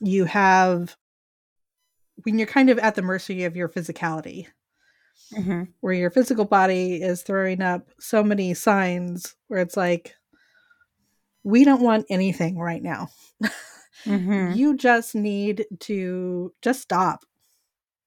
you 0.00 0.24
have 0.24 0.96
when 2.24 2.38
you're 2.38 2.46
kind 2.46 2.70
of 2.70 2.78
at 2.78 2.94
the 2.94 3.02
mercy 3.02 3.44
of 3.44 3.56
your 3.56 3.68
physicality 3.68 4.46
Mm-hmm. 5.32 5.64
where 5.80 5.92
your 5.92 6.10
physical 6.10 6.44
body 6.44 7.02
is 7.02 7.22
throwing 7.22 7.60
up 7.60 7.88
so 7.98 8.22
many 8.22 8.54
signs 8.54 9.34
where 9.48 9.60
it's 9.60 9.76
like 9.76 10.14
we 11.42 11.64
don't 11.64 11.82
want 11.82 12.06
anything 12.08 12.58
right 12.58 12.82
now 12.82 13.08
Mm-hmm. 14.04 14.56
You 14.56 14.76
just 14.76 15.14
need 15.14 15.66
to 15.80 16.52
just 16.62 16.82
stop. 16.82 17.24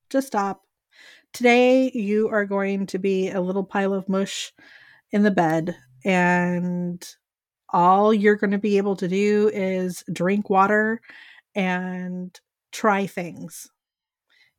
Just 0.09 0.27
stop. 0.27 0.63
Today, 1.33 1.91
you 1.93 2.29
are 2.29 2.45
going 2.45 2.87
to 2.87 2.97
be 2.97 3.29
a 3.29 3.41
little 3.41 3.63
pile 3.63 3.93
of 3.93 4.09
mush 4.09 4.51
in 5.11 5.23
the 5.23 5.31
bed, 5.31 5.75
and 6.03 7.07
all 7.71 8.13
you're 8.13 8.35
going 8.35 8.51
to 8.51 8.57
be 8.57 8.77
able 8.77 8.95
to 8.95 9.07
do 9.07 9.49
is 9.53 10.03
drink 10.11 10.49
water 10.49 11.01
and 11.55 12.39
try 12.71 13.05
things. 13.05 13.69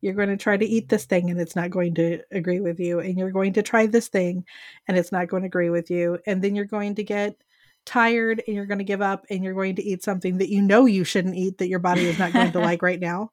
You're 0.00 0.14
going 0.14 0.28
to 0.28 0.36
try 0.36 0.56
to 0.56 0.64
eat 0.64 0.88
this 0.88 1.04
thing 1.04 1.30
and 1.30 1.40
it's 1.40 1.56
not 1.56 1.70
going 1.70 1.94
to 1.96 2.20
agree 2.30 2.60
with 2.60 2.80
you. 2.80 3.00
And 3.00 3.18
you're 3.18 3.30
going 3.30 3.52
to 3.54 3.62
try 3.62 3.86
this 3.86 4.08
thing 4.08 4.46
and 4.88 4.96
it's 4.96 5.12
not 5.12 5.28
going 5.28 5.42
to 5.42 5.48
agree 5.48 5.70
with 5.70 5.90
you. 5.90 6.18
And 6.26 6.42
then 6.42 6.54
you're 6.54 6.64
going 6.64 6.94
to 6.94 7.04
get 7.04 7.36
tired 7.86 8.42
and 8.46 8.54
you're 8.54 8.66
going 8.66 8.78
to 8.78 8.84
give 8.84 9.02
up 9.02 9.26
and 9.30 9.42
you're 9.42 9.54
going 9.54 9.76
to 9.76 9.82
eat 9.82 10.02
something 10.02 10.38
that 10.38 10.50
you 10.50 10.62
know 10.62 10.86
you 10.86 11.04
shouldn't 11.04 11.36
eat 11.36 11.58
that 11.58 11.68
your 11.68 11.78
body 11.78 12.06
is 12.06 12.18
not 12.18 12.32
going 12.32 12.52
to 12.52 12.60
like 12.60 12.82
right 12.82 13.00
now. 13.00 13.30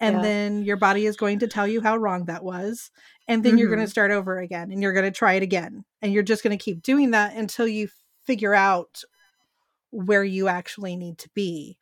And 0.00 0.16
yeah. 0.16 0.22
then 0.22 0.62
your 0.62 0.76
body 0.76 1.06
is 1.06 1.16
going 1.16 1.40
to 1.40 1.48
tell 1.48 1.66
you 1.66 1.80
how 1.80 1.96
wrong 1.96 2.26
that 2.26 2.44
was. 2.44 2.90
And 3.26 3.44
then 3.44 3.52
mm-hmm. 3.52 3.58
you're 3.58 3.68
going 3.74 3.84
to 3.84 3.90
start 3.90 4.10
over 4.10 4.38
again 4.38 4.70
and 4.70 4.80
you're 4.80 4.92
going 4.92 5.04
to 5.04 5.10
try 5.10 5.34
it 5.34 5.42
again. 5.42 5.84
And 6.02 6.12
you're 6.12 6.22
just 6.22 6.44
going 6.44 6.56
to 6.56 6.62
keep 6.62 6.82
doing 6.82 7.10
that 7.10 7.34
until 7.34 7.66
you 7.66 7.88
figure 8.24 8.54
out 8.54 9.02
where 9.90 10.24
you 10.24 10.48
actually 10.48 10.96
need 10.96 11.18
to 11.18 11.30
be. 11.34 11.78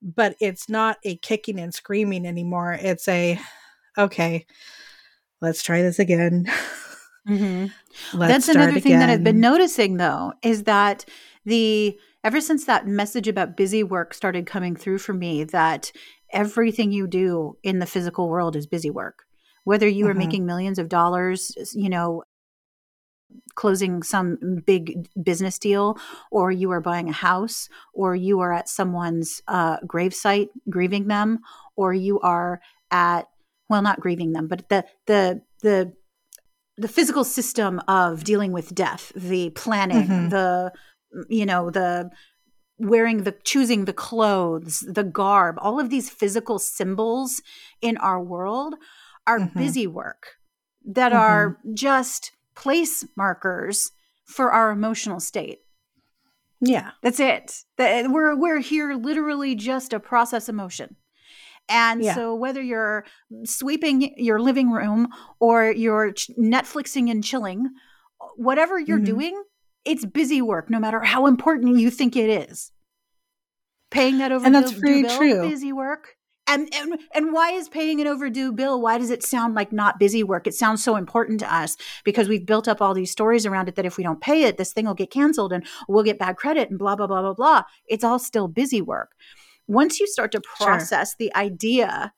But 0.00 0.36
it's 0.40 0.68
not 0.68 0.96
a 1.04 1.16
kicking 1.16 1.58
and 1.58 1.74
screaming 1.74 2.24
anymore. 2.24 2.78
It's 2.80 3.06
a, 3.08 3.38
okay, 3.98 4.46
let's 5.40 5.62
try 5.62 5.82
this 5.82 5.98
again. 5.98 6.46
Mm-hmm. 7.28 8.18
That's 8.18 8.48
another 8.48 8.80
thing 8.80 8.98
that 8.98 9.10
I've 9.10 9.24
been 9.24 9.40
noticing 9.40 9.96
though, 9.96 10.32
is 10.42 10.64
that 10.64 11.04
the 11.44 11.98
ever 12.24 12.40
since 12.40 12.64
that 12.64 12.86
message 12.86 13.28
about 13.28 13.56
busy 13.56 13.82
work 13.82 14.14
started 14.14 14.46
coming 14.46 14.74
through 14.74 14.98
for 14.98 15.12
me, 15.12 15.44
that 15.44 15.92
everything 16.32 16.92
you 16.92 17.06
do 17.06 17.56
in 17.62 17.78
the 17.78 17.86
physical 17.86 18.28
world 18.28 18.56
is 18.56 18.66
busy 18.66 18.90
work. 18.90 19.24
Whether 19.64 19.88
you 19.88 20.04
mm-hmm. 20.04 20.10
are 20.10 20.18
making 20.18 20.46
millions 20.46 20.78
of 20.78 20.88
dollars, 20.88 21.52
you 21.74 21.88
know, 21.88 22.22
closing 23.54 24.02
some 24.02 24.38
big 24.64 25.06
business 25.22 25.58
deal, 25.58 25.98
or 26.30 26.50
you 26.50 26.70
are 26.70 26.80
buying 26.80 27.08
a 27.08 27.12
house, 27.12 27.68
or 27.92 28.16
you 28.16 28.40
are 28.40 28.52
at 28.52 28.68
someone's 28.68 29.42
uh, 29.48 29.78
gravesite 29.80 30.48
grieving 30.70 31.08
them, 31.08 31.40
or 31.76 31.92
you 31.92 32.20
are 32.20 32.60
at 32.90 33.26
well, 33.68 33.82
not 33.82 34.00
grieving 34.00 34.32
them, 34.32 34.48
but 34.48 34.68
the 34.68 34.84
the 35.06 35.42
the 35.62 35.92
the 36.78 36.88
physical 36.88 37.24
system 37.24 37.80
of 37.88 38.24
dealing 38.24 38.52
with 38.52 38.74
death, 38.74 39.12
the 39.14 39.50
planning, 39.50 40.06
mm-hmm. 40.06 40.28
the 40.28 40.72
you 41.28 41.44
know 41.44 41.70
the 41.70 42.10
wearing 42.78 43.24
the 43.24 43.34
choosing 43.44 43.84
the 43.84 43.92
clothes, 43.92 44.84
the 44.88 45.04
garb, 45.04 45.56
all 45.60 45.80
of 45.80 45.90
these 45.90 46.08
physical 46.08 46.58
symbols 46.58 47.42
in 47.82 47.96
our 47.98 48.22
world 48.22 48.74
are 49.26 49.40
mm-hmm. 49.40 49.58
busy 49.58 49.86
work 49.86 50.36
that 50.84 51.12
mm-hmm. 51.12 51.20
are 51.20 51.58
just 51.74 52.32
place 52.54 53.04
markers 53.16 53.90
for 54.24 54.52
our 54.52 54.70
emotional 54.70 55.20
state. 55.20 55.58
Yeah. 56.60 56.90
That's 57.02 57.20
it. 57.20 57.64
We're 57.78 58.36
we're 58.36 58.60
here 58.60 58.94
literally 58.94 59.54
just 59.54 59.92
a 59.92 60.00
process 60.00 60.48
emotion. 60.48 60.96
And 61.68 62.02
yeah. 62.02 62.14
so 62.14 62.34
whether 62.34 62.62
you're 62.62 63.04
sweeping 63.44 64.14
your 64.16 64.40
living 64.40 64.70
room 64.70 65.08
or 65.38 65.70
you're 65.70 66.12
Netflixing 66.38 67.10
and 67.10 67.22
chilling, 67.22 67.68
whatever 68.36 68.78
you're 68.78 68.96
mm-hmm. 68.96 69.04
doing, 69.04 69.42
it's 69.84 70.04
busy 70.04 70.42
work 70.42 70.70
no 70.70 70.78
matter 70.78 71.00
how 71.00 71.26
important 71.26 71.78
you 71.78 71.90
think 71.90 72.16
it 72.16 72.50
is. 72.50 72.72
Paying 73.90 74.18
that 74.18 74.32
overdue 74.32 74.46
and 74.46 74.54
that's 74.54 74.72
very 74.72 75.02
bill, 75.02 75.16
true. 75.16 75.48
busy 75.48 75.72
work. 75.72 76.14
And, 76.46 76.66
and 76.74 76.98
and 77.14 77.34
why 77.34 77.50
is 77.50 77.68
paying 77.68 78.00
an 78.00 78.06
overdue 78.06 78.52
bill 78.52 78.80
why 78.80 78.96
does 78.96 79.10
it 79.10 79.22
sound 79.22 79.54
like 79.54 79.70
not 79.70 79.98
busy 79.98 80.22
work 80.22 80.46
it 80.46 80.54
sounds 80.54 80.82
so 80.82 80.96
important 80.96 81.40
to 81.40 81.54
us 81.54 81.76
because 82.04 82.26
we've 82.26 82.46
built 82.46 82.66
up 82.66 82.80
all 82.80 82.94
these 82.94 83.10
stories 83.10 83.44
around 83.44 83.68
it 83.68 83.74
that 83.74 83.84
if 83.84 83.98
we 83.98 84.02
don't 84.02 84.22
pay 84.22 84.44
it 84.44 84.56
this 84.56 84.72
thing 84.72 84.86
will 84.86 84.94
get 84.94 85.10
canceled 85.10 85.52
and 85.52 85.66
we'll 85.88 86.02
get 86.02 86.18
bad 86.18 86.38
credit 86.38 86.70
and 86.70 86.78
blah 86.78 86.96
blah 86.96 87.06
blah 87.06 87.20
blah 87.20 87.34
blah 87.34 87.64
it's 87.86 88.02
all 88.02 88.18
still 88.18 88.48
busy 88.48 88.80
work 88.80 89.10
once 89.68 90.00
you 90.00 90.06
start 90.06 90.32
to 90.32 90.40
process 90.40 91.10
sure. 91.10 91.16
the 91.18 91.36
idea 91.36 92.12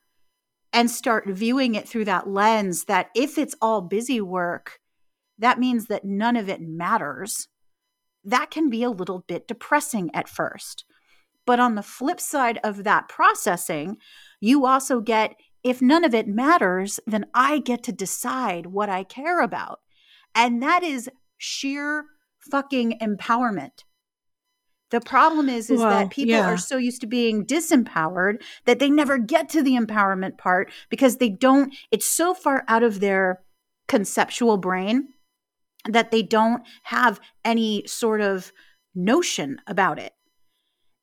and 0.73 0.91
start 0.91 1.29
viewing 1.29 1.75
it 1.75 1.89
through 1.89 2.05
that 2.05 2.29
lens 2.29 2.85
that 2.85 3.09
if 3.15 3.37
it's 3.37 3.55
all 3.61 3.83
busy 3.83 4.21
work 4.21 4.79
that 5.39 5.59
means 5.59 5.87
that 5.87 6.05
none 6.05 6.37
of 6.37 6.49
it 6.49 6.61
matters 6.63 7.49
that 8.25 8.51
can 8.51 8.71
be 8.71 8.83
a 8.83 8.91
little 8.91 9.25
bit 9.27 9.49
depressing 9.49 10.11
at 10.15 10.29
first 10.29 10.85
but 11.47 11.59
on 11.59 11.75
the 11.75 11.83
flip 11.83 12.21
side 12.21 12.61
of 12.63 12.85
that 12.85 13.09
processing, 13.09 13.97
you 14.41 14.67
also 14.67 15.01
get 15.01 15.35
if 15.65 15.83
none 15.83 16.05
of 16.05 16.15
it 16.15 16.29
matters, 16.29 17.01
then 17.07 17.27
I 17.35 17.59
get 17.59 17.83
to 17.83 17.93
decide 17.93 18.67
what 18.67 18.89
I 18.89 19.03
care 19.03 19.41
about. 19.41 19.81
And 20.35 20.63
that 20.63 20.83
is 20.83 21.11
sheer 21.37 22.05
fucking 22.51 22.99
empowerment. 23.03 23.83
The 24.91 25.01
problem 25.01 25.49
is 25.49 25.71
is 25.71 25.81
well, 25.81 25.91
that 25.91 26.11
people 26.11 26.35
yeah. 26.35 26.47
are 26.47 26.57
so 26.57 26.77
used 26.77 27.01
to 27.03 27.07
being 27.07 27.47
disempowered 27.47 28.43
that 28.65 28.81
they 28.81 28.91
never 28.91 29.19
get 29.19 29.49
to 29.51 29.63
the 29.63 29.77
empowerment 29.77 30.37
part 30.37 30.71
because 30.89 31.17
they 31.17 31.29
don't 31.29 31.75
it's 31.91 32.07
so 32.07 32.35
far 32.35 32.65
out 32.67 32.83
of 32.83 33.01
their 33.01 33.41
conceptual 33.87 34.57
brain 34.57 35.09
that 35.89 36.11
they 36.11 36.23
don't 36.23 36.63
have 36.85 37.21
any 37.45 37.87
sort 37.87 38.21
of 38.21 38.53
notion 38.95 39.61
about 39.67 39.99
it. 39.99 40.13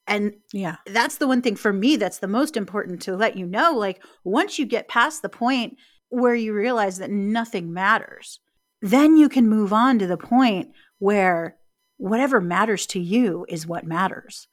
And 0.06 0.34
yeah, 0.54 0.78
that's 0.86 1.18
the 1.18 1.28
one 1.28 1.42
thing 1.42 1.56
for 1.56 1.74
me 1.74 1.98
that's 1.98 2.20
the 2.20 2.28
most 2.28 2.56
important 2.56 3.02
to 3.04 3.16
let 3.16 3.36
you 3.36 3.46
know. 3.46 3.74
Like, 3.74 4.04
once 4.24 4.58
you 4.58 4.66
get 4.66 4.88
past 4.88 5.22
the 5.22 5.30
point 5.30 5.78
where 6.10 6.36
you 6.36 6.54
realize 6.54 6.98
that 7.00 7.12
nothing 7.12 7.74
matters, 7.74 8.40
then 8.82 9.18
you 9.18 9.28
can 9.28 9.50
move 9.50 9.74
on 9.74 10.00
to 10.00 10.08
the 10.08 10.18
point 10.18 10.70
where 11.00 11.58
whatever 11.98 12.40
matters 12.42 12.86
to 12.88 13.00
you 13.00 13.46
is 13.50 13.68
what 13.68 13.86
matters. 13.86 14.48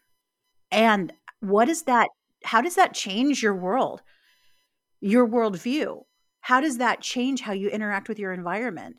And 0.71 1.13
what 1.41 1.69
is 1.69 1.83
that? 1.83 2.09
How 2.45 2.61
does 2.61 2.75
that 2.75 2.95
change 2.95 3.43
your 3.43 3.55
world, 3.55 4.03
your 5.01 5.29
worldview? 5.29 6.03
How 6.41 6.61
does 6.61 6.79
that 6.79 7.01
change 7.01 7.41
how 7.41 7.53
you 7.53 7.69
interact 7.69 8.09
with 8.09 8.19
your 8.19 8.33
environment? 8.33 8.97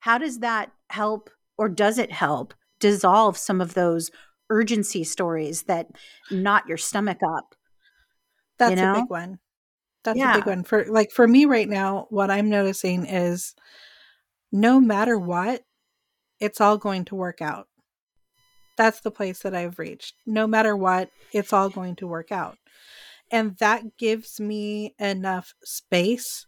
How 0.00 0.18
does 0.18 0.40
that 0.40 0.72
help 0.90 1.30
or 1.56 1.68
does 1.68 1.98
it 1.98 2.10
help 2.10 2.54
dissolve 2.80 3.36
some 3.36 3.60
of 3.60 3.74
those 3.74 4.10
urgency 4.50 5.04
stories 5.04 5.62
that 5.64 5.88
knot 6.30 6.64
your 6.68 6.76
stomach 6.76 7.18
up. 7.36 7.54
That's 8.58 8.70
you 8.70 8.76
know? 8.76 8.92
a 8.92 9.00
big 9.00 9.10
one. 9.10 9.38
That's 10.04 10.18
yeah. 10.18 10.32
a 10.32 10.38
big 10.38 10.46
one. 10.46 10.64
For 10.64 10.86
like 10.86 11.10
for 11.10 11.26
me 11.26 11.44
right 11.44 11.68
now, 11.68 12.06
what 12.10 12.30
I'm 12.30 12.48
noticing 12.48 13.04
is 13.06 13.54
no 14.52 14.80
matter 14.80 15.18
what, 15.18 15.62
it's 16.40 16.60
all 16.60 16.78
going 16.78 17.04
to 17.06 17.14
work 17.14 17.42
out. 17.42 17.68
That's 18.78 19.00
the 19.00 19.10
place 19.10 19.40
that 19.40 19.54
I've 19.54 19.78
reached. 19.78 20.14
No 20.24 20.46
matter 20.46 20.76
what, 20.76 21.10
it's 21.32 21.52
all 21.52 21.68
going 21.68 21.96
to 21.96 22.06
work 22.06 22.32
out. 22.32 22.56
And 23.30 23.56
that 23.58 23.98
gives 23.98 24.40
me 24.40 24.94
enough 24.98 25.52
space 25.64 26.46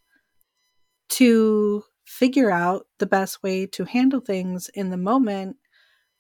to 1.11 1.85
figure 2.07 2.51
out 2.51 2.87
the 2.99 3.07
best 3.07 3.43
way 3.43 3.67
to 3.67 3.85
handle 3.85 4.21
things 4.21 4.71
in 4.73 4.91
the 4.91 4.97
moment 4.97 5.57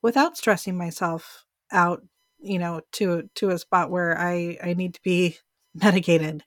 without 0.03 0.37
stressing 0.37 0.77
myself 0.77 1.45
out 1.73 2.03
you 2.41 2.59
know 2.59 2.81
to 2.93 3.29
to 3.35 3.51
a 3.51 3.59
spot 3.59 3.91
where 3.91 4.19
i 4.19 4.57
i 4.63 4.73
need 4.73 4.95
to 4.95 5.03
be 5.03 5.37
medicated 5.75 6.43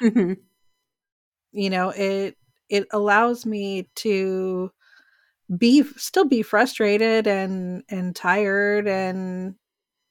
mm-hmm. 0.00 0.34
you 1.52 1.70
know 1.70 1.90
it 1.90 2.36
it 2.68 2.86
allows 2.92 3.44
me 3.44 3.88
to 3.94 4.70
be 5.56 5.82
still 5.96 6.24
be 6.24 6.42
frustrated 6.42 7.26
and 7.26 7.82
and 7.88 8.14
tired 8.16 8.86
and 8.86 9.54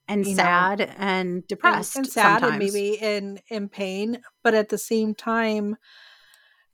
and 0.07 0.27
sad 0.27 0.79
know, 0.79 0.86
and 0.97 1.47
depressed 1.47 1.95
and, 1.95 2.05
and 2.05 2.13
sad 2.13 2.41
sometimes. 2.41 2.51
and 2.51 2.59
maybe 2.59 2.97
in 3.01 3.39
in 3.49 3.69
pain 3.69 4.21
but 4.43 4.53
at 4.53 4.69
the 4.69 4.77
same 4.77 5.15
time 5.15 5.77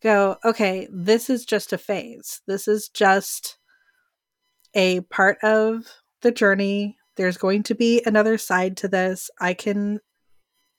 go 0.01 0.37
okay 0.43 0.87
this 0.91 1.29
is 1.29 1.45
just 1.45 1.71
a 1.71 1.77
phase 1.77 2.41
this 2.47 2.67
is 2.67 2.89
just 2.89 3.57
a 4.73 5.01
part 5.01 5.37
of 5.43 5.85
the 6.21 6.31
journey 6.31 6.97
there's 7.17 7.37
going 7.37 7.63
to 7.63 7.75
be 7.75 8.01
another 8.05 8.37
side 8.37 8.77
to 8.77 8.87
this. 8.87 9.29
I 9.41 9.53
can 9.53 9.99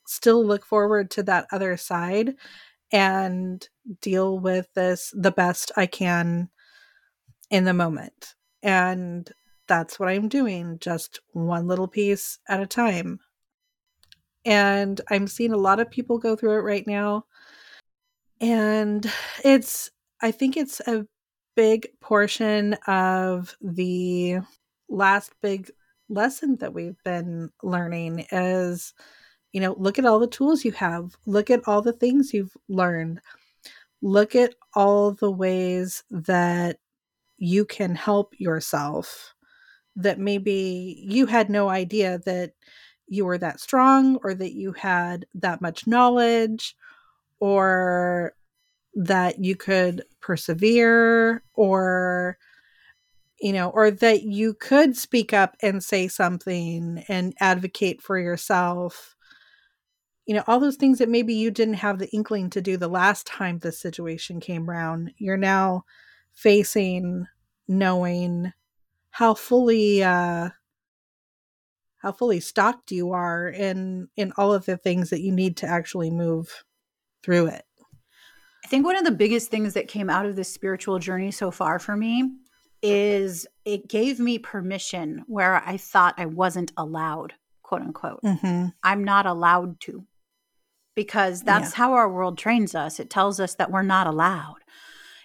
still 0.07 0.45
look 0.45 0.65
forward 0.65 1.11
to 1.11 1.23
that 1.25 1.47
other 1.53 1.77
side 1.77 2.35
and 2.91 3.69
deal 4.01 4.39
with 4.39 4.73
this 4.75 5.13
the 5.15 5.33
best 5.33 5.71
I 5.77 5.85
can 5.85 6.49
in 7.51 7.65
the 7.65 7.75
moment. 7.75 8.35
And 8.63 9.31
that's 9.67 9.99
what 10.01 10.09
I'm 10.09 10.29
doing, 10.29 10.79
just 10.81 11.21
one 11.33 11.67
little 11.67 11.89
piece 11.89 12.39
at 12.49 12.61
a 12.61 12.67
time. 12.67 13.21
And 14.45 15.01
I'm 15.11 15.27
seeing 15.27 15.53
a 15.53 15.59
lot 15.59 15.81
of 15.81 15.91
people 15.91 16.19
go 16.19 16.37
through 16.37 16.59
it 16.59 16.63
right 16.63 16.87
now. 16.87 17.27
And 18.41 19.11
it's, 19.45 19.91
I 20.23 20.31
think 20.31 20.57
it's 20.57 20.81
a 20.81 21.07
big 21.55 21.89
portion 22.01 22.75
of 22.87 23.57
the 23.61 24.39
last 24.89 25.33
big 25.43 25.71
lesson 26.09 26.57
that 26.57 26.73
we've 26.73 27.03
been 27.05 27.51
learning 27.63 28.27
is 28.31 28.95
You 29.53 29.61
know, 29.63 29.75
look 29.79 29.99
at 29.99 30.05
all 30.05 30.19
the 30.19 30.27
tools 30.27 30.65
you 30.65 30.73
have, 30.73 31.17
look 31.27 31.51
at 31.51 31.67
all 31.67 31.81
the 31.81 31.93
things 31.93 32.35
you've 32.35 32.57
learned, 32.69 33.21
look 34.03 34.37
at 34.37 34.55
all 34.75 35.13
the 35.13 35.31
ways 35.31 36.05
that 36.11 36.79
you 37.39 37.65
can 37.65 37.95
help 37.95 38.35
yourself 38.39 39.35
that 39.97 40.19
maybe 40.19 41.03
you 41.09 41.27
had 41.27 41.49
no 41.51 41.69
idea 41.69 42.19
that 42.25 42.53
you 43.07 43.25
were 43.25 43.39
that 43.39 43.61
strong 43.61 44.19
or 44.23 44.35
that 44.35 44.53
you 44.53 44.73
had 44.73 45.27
that 45.35 45.61
much 45.61 45.87
knowledge 45.87 46.77
or 47.41 48.35
that 48.95 49.43
you 49.43 49.57
could 49.57 50.03
persevere 50.21 51.43
or 51.55 52.37
you 53.41 53.53
know 53.53 53.71
or 53.71 53.91
that 53.91 54.23
you 54.25 54.55
could 54.55 54.97
speak 54.97 55.33
up 55.33 55.57
and 55.63 55.83
say 55.83 56.09
something 56.09 57.05
and 57.09 57.35
advocate 57.41 58.03
for 58.03 58.19
yourself. 58.19 59.15
You 60.27 60.35
know 60.35 60.45
all 60.47 60.61
those 60.61 60.77
things 60.77 60.99
that 60.99 61.09
maybe 61.09 61.35
you 61.35 61.51
didn't 61.51 61.75
have 61.75 61.99
the 61.99 62.11
inkling 62.11 62.51
to 62.51 62.61
do 62.61 62.77
the 62.77 62.89
last 62.89 63.27
time 63.27 63.59
the 63.59 63.73
situation 63.73 64.41
came 64.41 64.69
around 64.69 65.13
you're 65.17 65.37
now 65.39 65.85
facing 66.39 67.27
knowing 67.67 68.53
how 69.11 69.35
fully 69.35 70.03
uh 70.05 70.49
how 71.97 72.13
fully 72.13 72.39
stocked 72.39 72.93
you 72.93 73.11
are 73.11 73.49
in 73.49 74.09
in 74.17 74.33
all 74.37 74.55
of 74.55 74.65
the 74.65 74.77
things 74.77 75.11
that 75.11 75.21
you 75.21 75.33
need 75.33 75.57
to 75.57 75.67
actually 75.67 76.11
move 76.11 76.65
through 77.25 77.47
it 77.47 77.65
I 78.65 78.69
think 78.69 78.85
one 78.87 78.97
of 78.97 79.05
the 79.05 79.11
biggest 79.11 79.51
things 79.51 79.75
that 79.75 79.89
came 79.89 80.09
out 80.09 80.27
of 80.27 80.37
this 80.37 80.53
spiritual 80.53 80.99
journey 81.01 81.31
so 81.33 81.51
far 81.51 81.79
for 81.81 81.97
me 81.97 82.31
is 82.83 83.47
it 83.65 83.89
gave 83.89 84.21
me 84.21 84.39
permission 84.39 85.25
where 85.27 85.57
I 85.67 85.77
thought 85.79 86.15
I 86.19 86.27
wasn't 86.27 86.73
allowed, 86.77 87.33
quote 87.63 87.81
unquote. 87.83 88.23
mm-hmm. 88.23 88.67
I'm 88.85 89.03
not 89.05 89.27
allowed 89.27 89.81
to 89.81 90.05
because 90.95 91.43
that's 91.43 91.73
Yeah. 91.73 91.77
how 91.77 91.93
our 91.95 92.09
world 92.11 92.37
trains 92.39 92.75
us. 92.75 93.01
It 93.01 93.09
tells 93.11 93.41
us 93.41 93.55
that 93.55 93.71
we're 93.71 93.83
not 93.83 94.07
allowed. 94.07 94.59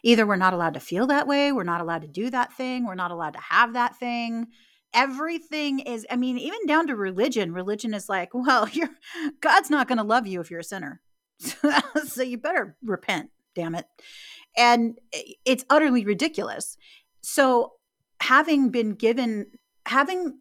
Either 0.04 0.28
we're 0.28 0.36
not 0.36 0.54
allowed 0.54 0.74
to 0.74 0.80
feel 0.80 1.08
that 1.08 1.28
way, 1.28 1.52
we're 1.52 1.64
not 1.64 1.82
allowed 1.82 2.02
to 2.02 2.08
do 2.08 2.30
that 2.30 2.54
thing, 2.54 2.86
we're 2.86 2.96
not 2.96 3.12
allowed 3.12 3.34
to 3.34 3.40
have 3.40 3.74
that 3.74 3.96
thing. 3.98 4.48
Everything 4.94 5.80
is, 5.80 6.06
I 6.12 6.18
mean, 6.18 6.38
even 6.38 6.68
down 6.68 6.86
to 6.88 6.96
religion. 6.96 7.52
Religion 7.52 7.94
is 7.96 8.10
like, 8.10 8.30
well, 8.34 8.68
you're 8.70 8.90
God's 9.42 9.70
not 9.70 9.88
going 9.88 9.98
to 9.98 10.04
love 10.04 10.28
you 10.28 10.40
if 10.42 10.52
you're 10.52 10.60
a 10.60 10.64
sinner. 10.64 11.02
so 12.06 12.22
you 12.22 12.38
better 12.38 12.78
repent, 12.84 13.30
damn 13.56 13.76
it. 13.76 13.86
And 14.56 15.00
it's 15.46 15.66
utterly 15.70 16.06
ridiculous. 16.06 16.78
So 17.22 17.74
having 18.22 18.70
been 18.70 18.92
given 18.92 19.48
having 19.86 20.40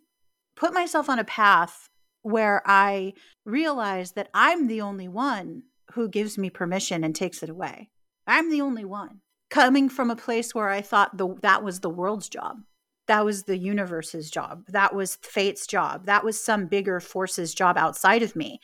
put 0.54 0.74
myself 0.74 1.08
on 1.08 1.18
a 1.18 1.24
path 1.24 1.88
where 2.22 2.62
I 2.66 3.14
realize 3.44 4.12
that 4.12 4.28
I'm 4.32 4.68
the 4.68 4.80
only 4.80 5.08
one 5.08 5.64
who 5.94 6.08
gives 6.08 6.38
me 6.38 6.50
permission 6.50 7.02
and 7.02 7.14
takes 7.14 7.42
it 7.42 7.50
away. 7.50 7.90
I'm 8.26 8.50
the 8.50 8.60
only 8.60 8.84
one. 8.84 9.22
Coming 9.53 9.90
from 9.90 10.11
a 10.11 10.16
place 10.16 10.55
where 10.55 10.70
I 10.70 10.80
thought 10.80 11.18
the, 11.18 11.36
that 11.42 11.62
was 11.62 11.80
the 11.80 11.90
world's 11.90 12.30
job. 12.30 12.62
That 13.07 13.22
was 13.22 13.42
the 13.42 13.59
universe's 13.59 14.30
job. 14.30 14.64
That 14.68 14.94
was 14.94 15.16
fate's 15.16 15.66
job. 15.66 16.07
That 16.07 16.24
was 16.24 16.42
some 16.42 16.68
bigger 16.68 17.00
force's 17.00 17.53
job 17.53 17.76
outside 17.76 18.22
of 18.22 18.34
me. 18.34 18.61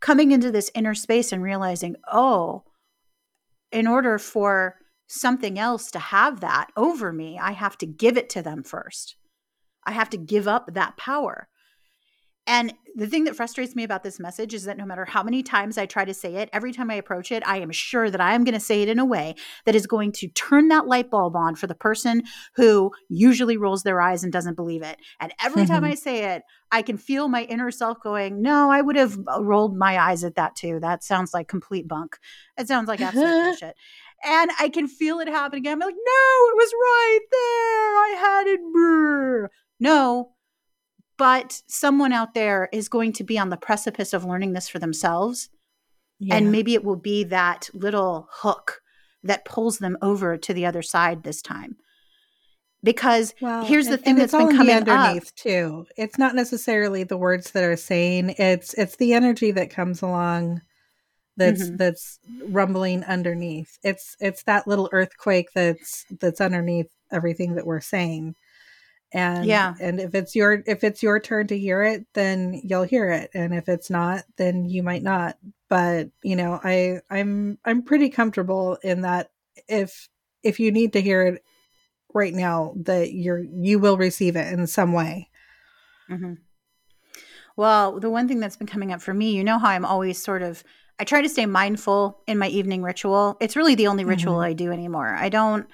Coming 0.00 0.32
into 0.32 0.50
this 0.50 0.70
inner 0.74 0.94
space 0.94 1.32
and 1.32 1.42
realizing, 1.42 1.96
oh, 2.10 2.64
in 3.70 3.86
order 3.86 4.18
for 4.18 4.76
something 5.06 5.58
else 5.58 5.90
to 5.90 5.98
have 5.98 6.40
that 6.40 6.68
over 6.78 7.12
me, 7.12 7.38
I 7.38 7.52
have 7.52 7.76
to 7.76 7.86
give 7.86 8.16
it 8.16 8.30
to 8.30 8.40
them 8.40 8.62
first. 8.62 9.16
I 9.84 9.92
have 9.92 10.08
to 10.08 10.16
give 10.16 10.48
up 10.48 10.72
that 10.72 10.96
power. 10.96 11.46
And 12.46 12.74
the 12.96 13.06
thing 13.06 13.24
that 13.24 13.36
frustrates 13.36 13.74
me 13.76 13.84
about 13.84 14.02
this 14.02 14.18
message 14.18 14.52
is 14.52 14.64
that 14.64 14.76
no 14.76 14.84
matter 14.84 15.04
how 15.04 15.22
many 15.22 15.42
times 15.42 15.78
I 15.78 15.86
try 15.86 16.04
to 16.04 16.12
say 16.12 16.34
it, 16.34 16.50
every 16.52 16.72
time 16.72 16.90
I 16.90 16.94
approach 16.94 17.30
it, 17.32 17.42
I 17.46 17.58
am 17.58 17.70
sure 17.70 18.10
that 18.10 18.20
I 18.20 18.34
am 18.34 18.42
going 18.44 18.54
to 18.54 18.60
say 18.60 18.82
it 18.82 18.88
in 18.88 18.98
a 18.98 19.04
way 19.04 19.36
that 19.64 19.74
is 19.76 19.86
going 19.86 20.12
to 20.12 20.28
turn 20.28 20.68
that 20.68 20.86
light 20.86 21.08
bulb 21.08 21.36
on 21.36 21.54
for 21.54 21.66
the 21.68 21.74
person 21.74 22.24
who 22.56 22.90
usually 23.08 23.56
rolls 23.56 23.84
their 23.84 24.00
eyes 24.00 24.24
and 24.24 24.32
doesn't 24.32 24.56
believe 24.56 24.82
it. 24.82 24.98
And 25.20 25.32
every 25.42 25.66
time 25.66 25.82
Mhm. 25.84 25.90
I 25.90 25.94
say 25.94 26.34
it, 26.34 26.42
I 26.70 26.82
can 26.82 26.98
feel 26.98 27.28
my 27.28 27.44
inner 27.44 27.70
self 27.70 28.00
going, 28.02 28.42
No, 28.42 28.70
I 28.70 28.80
would 28.82 28.96
have 28.96 29.16
rolled 29.40 29.76
my 29.76 29.98
eyes 29.98 30.24
at 30.24 30.34
that 30.34 30.56
too. 30.56 30.80
That 30.80 31.04
sounds 31.04 31.32
like 31.32 31.48
complete 31.48 31.86
bunk. 31.86 32.18
It 32.58 32.66
sounds 32.68 32.88
like 32.88 33.00
absolute 33.00 33.24
bullshit. 33.44 33.76
And 34.24 34.50
I 34.58 34.68
can 34.68 34.88
feel 34.88 35.20
it 35.20 35.28
happening. 35.28 35.66
I'm 35.68 35.78
like, 35.78 35.94
No, 35.94 36.48
it 36.50 36.56
was 36.56 36.72
right 36.74 37.20
there. 37.30 37.40
I 37.40 38.16
had 38.20 38.46
it. 38.48 38.60
Brr. 38.72 39.50
No, 39.80 40.32
but 41.22 41.62
someone 41.68 42.12
out 42.12 42.34
there 42.34 42.68
is 42.72 42.88
going 42.88 43.12
to 43.12 43.22
be 43.22 43.38
on 43.38 43.48
the 43.48 43.56
precipice 43.56 44.12
of 44.12 44.24
learning 44.24 44.52
this 44.54 44.68
for 44.68 44.80
themselves 44.80 45.48
Yeah. 46.18 46.34
and 46.34 46.50
maybe 46.50 46.74
it 46.74 46.82
will 46.84 46.96
be 46.96 47.22
that 47.24 47.70
little 47.72 48.26
hook 48.42 48.80
that 49.22 49.44
pulls 49.44 49.78
them 49.78 49.96
over 50.02 50.36
to 50.36 50.52
the 50.52 50.66
other 50.66 50.82
side 50.82 51.22
this 51.22 51.40
time 51.40 51.76
because 52.82 53.34
Well, 53.40 53.64
here's 53.64 53.86
the 53.86 53.92
and- 53.92 54.02
thing 54.02 54.10
and 54.14 54.18
that's 54.20 54.34
it's 54.34 54.40
all 54.40 54.48
been 54.48 54.56
coming 54.56 54.74
up. 54.76 54.88
underneath 54.88 55.32
too. 55.36 55.86
It's 55.96 56.18
not 56.18 56.34
necessarily 56.34 57.04
the 57.04 57.16
words 57.16 57.52
that 57.52 57.62
are 57.62 57.76
saying. 57.76 58.34
It's 58.38 58.74
it's 58.74 58.96
the 58.96 59.12
energy 59.14 59.52
that 59.52 59.70
comes 59.70 60.02
along 60.02 60.62
that's 61.36 61.62
Mhm. 61.70 61.78
that's 61.78 62.18
rumbling 62.48 63.04
underneath. 63.04 63.78
It's 63.84 64.16
it's 64.18 64.42
that 64.42 64.66
little 64.66 64.88
earthquake 64.92 65.50
that's 65.54 66.04
that's 66.20 66.40
underneath 66.40 66.90
everything 67.12 67.54
that 67.54 67.66
we're 67.66 67.80
saying. 67.80 68.34
And 69.14 69.46
Yeah. 69.46 69.74
and 69.80 70.00
if 70.00 70.14
it's 70.14 70.34
your 70.34 70.62
if 70.66 70.82
it's 70.84 71.02
your 71.02 71.20
turn 71.20 71.46
to 71.48 71.58
hear 71.58 71.82
it, 71.82 72.06
then 72.14 72.60
you'll 72.64 72.84
hear 72.84 73.10
it. 73.10 73.30
And 73.34 73.54
if 73.54 73.68
it's 73.68 73.90
not, 73.90 74.24
then 74.36 74.64
you 74.64 74.82
might 74.82 75.02
not. 75.02 75.36
But, 75.68 76.10
you 76.22 76.36
know, 76.36 76.60
I 76.64 77.00
I'm 77.10 77.58
I'm 77.64 77.82
pretty 77.82 78.08
comfortable 78.08 78.78
in 78.82 79.02
that 79.02 79.30
if 79.68 80.08
if 80.42 80.58
you 80.58 80.72
need 80.72 80.94
to 80.94 81.02
hear 81.02 81.22
it 81.26 81.44
right 82.14 82.34
now 82.34 82.74
that 82.76 83.12
you're 83.12 83.38
you 83.42 83.78
will 83.78 83.96
receive 83.96 84.36
it 84.36 84.52
in 84.52 84.66
some 84.66 84.92
way 84.92 85.30
Mhm. 86.10 86.38
Well, 87.56 88.00
the 88.00 88.10
one 88.10 88.28
thing 88.28 88.40
that's 88.40 88.56
been 88.56 88.66
coming 88.66 88.92
up 88.92 89.00
for 89.00 89.14
me, 89.14 89.32
you 89.34 89.44
know 89.44 89.58
how 89.58 89.68
I'm 89.68 89.84
always 89.84 90.22
sort 90.22 90.42
of 90.42 90.62
I 90.98 91.04
try 91.04 91.22
to 91.22 91.28
stay 91.28 91.46
mindful 91.46 92.22
in 92.26 92.38
my 92.38 92.48
evening 92.48 92.82
ritual. 92.82 93.36
It's 93.40 93.56
really 93.56 93.74
the 93.74 93.86
only 93.88 94.04
ritual 94.04 94.36
Mhm. 94.36 94.44
I 94.44 94.52
do 94.52 94.70
anymore. 94.72 95.14
I 95.14 95.28
don't 95.28 95.66